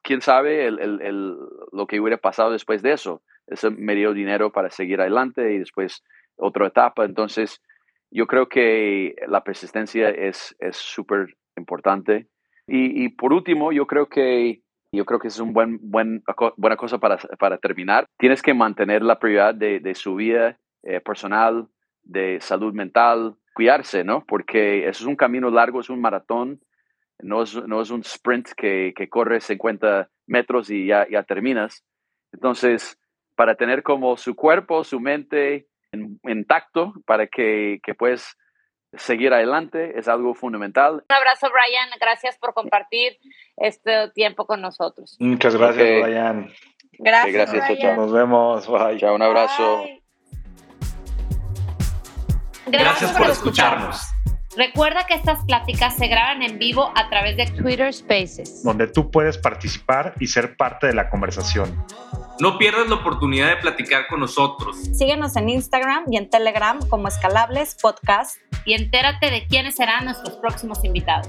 quién 0.02 0.20
sabe 0.20 0.66
el, 0.66 0.78
el, 0.80 1.36
lo 1.72 1.86
que 1.86 2.00
hubiera 2.00 2.18
pasado 2.18 2.50
después 2.50 2.82
de 2.82 2.92
eso. 2.92 3.22
Eso 3.46 3.70
me 3.70 3.94
dio 3.94 4.12
dinero 4.12 4.52
para 4.52 4.70
seguir 4.70 5.00
adelante 5.00 5.52
y 5.52 5.58
después 5.58 6.04
otra 6.36 6.66
etapa. 6.66 7.04
Entonces, 7.04 7.62
yo 8.10 8.26
creo 8.26 8.48
que 8.48 9.14
la 9.26 9.42
persistencia 9.42 10.10
es 10.10 10.54
súper 10.72 11.36
importante. 11.56 12.26
Y, 12.66 13.04
y, 13.04 13.08
por 13.08 13.32
último, 13.32 13.72
yo 13.72 13.86
creo 13.86 14.08
que 14.08 14.62
yo 14.94 15.06
creo 15.06 15.18
que 15.18 15.28
es 15.28 15.40
una 15.40 15.52
buen, 15.52 15.78
buen, 15.80 16.22
buena 16.56 16.76
cosa 16.76 16.98
para, 16.98 17.16
para, 17.38 17.56
terminar. 17.56 18.06
Tienes 18.18 18.42
que 18.42 18.52
mantener 18.52 19.02
la 19.02 19.18
prioridad 19.18 19.54
de, 19.54 19.80
de 19.80 19.94
su 19.94 20.14
vida 20.16 20.58
eh, 20.82 21.00
personal, 21.00 21.68
de 22.02 22.38
salud 22.42 22.74
mental, 22.74 23.36
cuidarse, 23.54 24.04
¿no? 24.04 24.22
Porque 24.26 24.86
eso 24.86 25.04
es 25.04 25.06
un 25.06 25.16
camino 25.16 25.50
largo, 25.50 25.80
es 25.80 25.88
un 25.88 26.00
maratón 26.00 26.60
no 27.20 27.42
es, 27.42 27.54
no 27.54 27.80
es 27.80 27.90
un 27.90 28.00
sprint 28.00 28.50
que, 28.56 28.92
que 28.96 29.08
corre 29.08 29.40
50 29.40 30.08
metros 30.26 30.70
y 30.70 30.86
ya, 30.86 31.06
ya 31.08 31.22
terminas. 31.22 31.84
Entonces, 32.32 32.98
para 33.36 33.54
tener 33.54 33.82
como 33.82 34.16
su 34.16 34.34
cuerpo, 34.34 34.84
su 34.84 35.00
mente 35.00 35.66
intacto, 36.24 36.94
para 37.06 37.26
que, 37.26 37.80
que 37.82 37.94
puedes 37.94 38.36
seguir 38.94 39.32
adelante, 39.32 39.98
es 39.98 40.08
algo 40.08 40.34
fundamental. 40.34 41.04
Un 41.08 41.16
abrazo, 41.16 41.48
Brian. 41.50 41.88
Gracias 42.00 42.38
por 42.38 42.54
compartir 42.54 43.18
este 43.56 44.10
tiempo 44.10 44.46
con 44.46 44.60
nosotros. 44.60 45.16
Muchas 45.18 45.56
gracias, 45.56 45.84
okay. 45.84 46.02
Brian. 46.02 46.52
Gracias, 46.98 47.32
gracias 47.32 47.68
Brian. 47.68 47.96
Nos 47.96 48.12
vemos. 48.12 48.68
Bye. 48.68 48.98
Chao, 48.98 49.14
un 49.14 49.22
abrazo. 49.22 49.78
Bye. 49.78 50.02
Gracias, 52.66 53.00
Gracias 53.00 53.18
por 53.18 53.30
escucharnos. 53.30 54.12
Recuerda 54.56 55.06
que 55.06 55.14
estas 55.14 55.44
pláticas 55.46 55.96
se 55.96 56.08
graban 56.08 56.42
en 56.42 56.58
vivo 56.58 56.92
a 56.94 57.08
través 57.08 57.38
de 57.38 57.46
Twitter 57.46 57.92
Spaces, 57.92 58.62
donde 58.62 58.86
tú 58.86 59.10
puedes 59.10 59.38
participar 59.38 60.14
y 60.20 60.26
ser 60.26 60.56
parte 60.56 60.88
de 60.88 60.94
la 60.94 61.08
conversación. 61.08 61.84
No 62.38 62.58
pierdas 62.58 62.88
la 62.88 62.96
oportunidad 62.96 63.48
de 63.48 63.56
platicar 63.56 64.06
con 64.08 64.20
nosotros. 64.20 64.76
Síguenos 64.92 65.36
en 65.36 65.48
Instagram 65.48 66.04
y 66.10 66.18
en 66.18 66.28
Telegram 66.28 66.78
como 66.88 67.08
Escalables 67.08 67.76
Podcast. 67.80 68.40
Y 68.64 68.74
entérate 68.74 69.30
de 69.30 69.46
quiénes 69.46 69.76
serán 69.76 70.04
nuestros 70.04 70.36
próximos 70.36 70.84
invitados. 70.84 71.28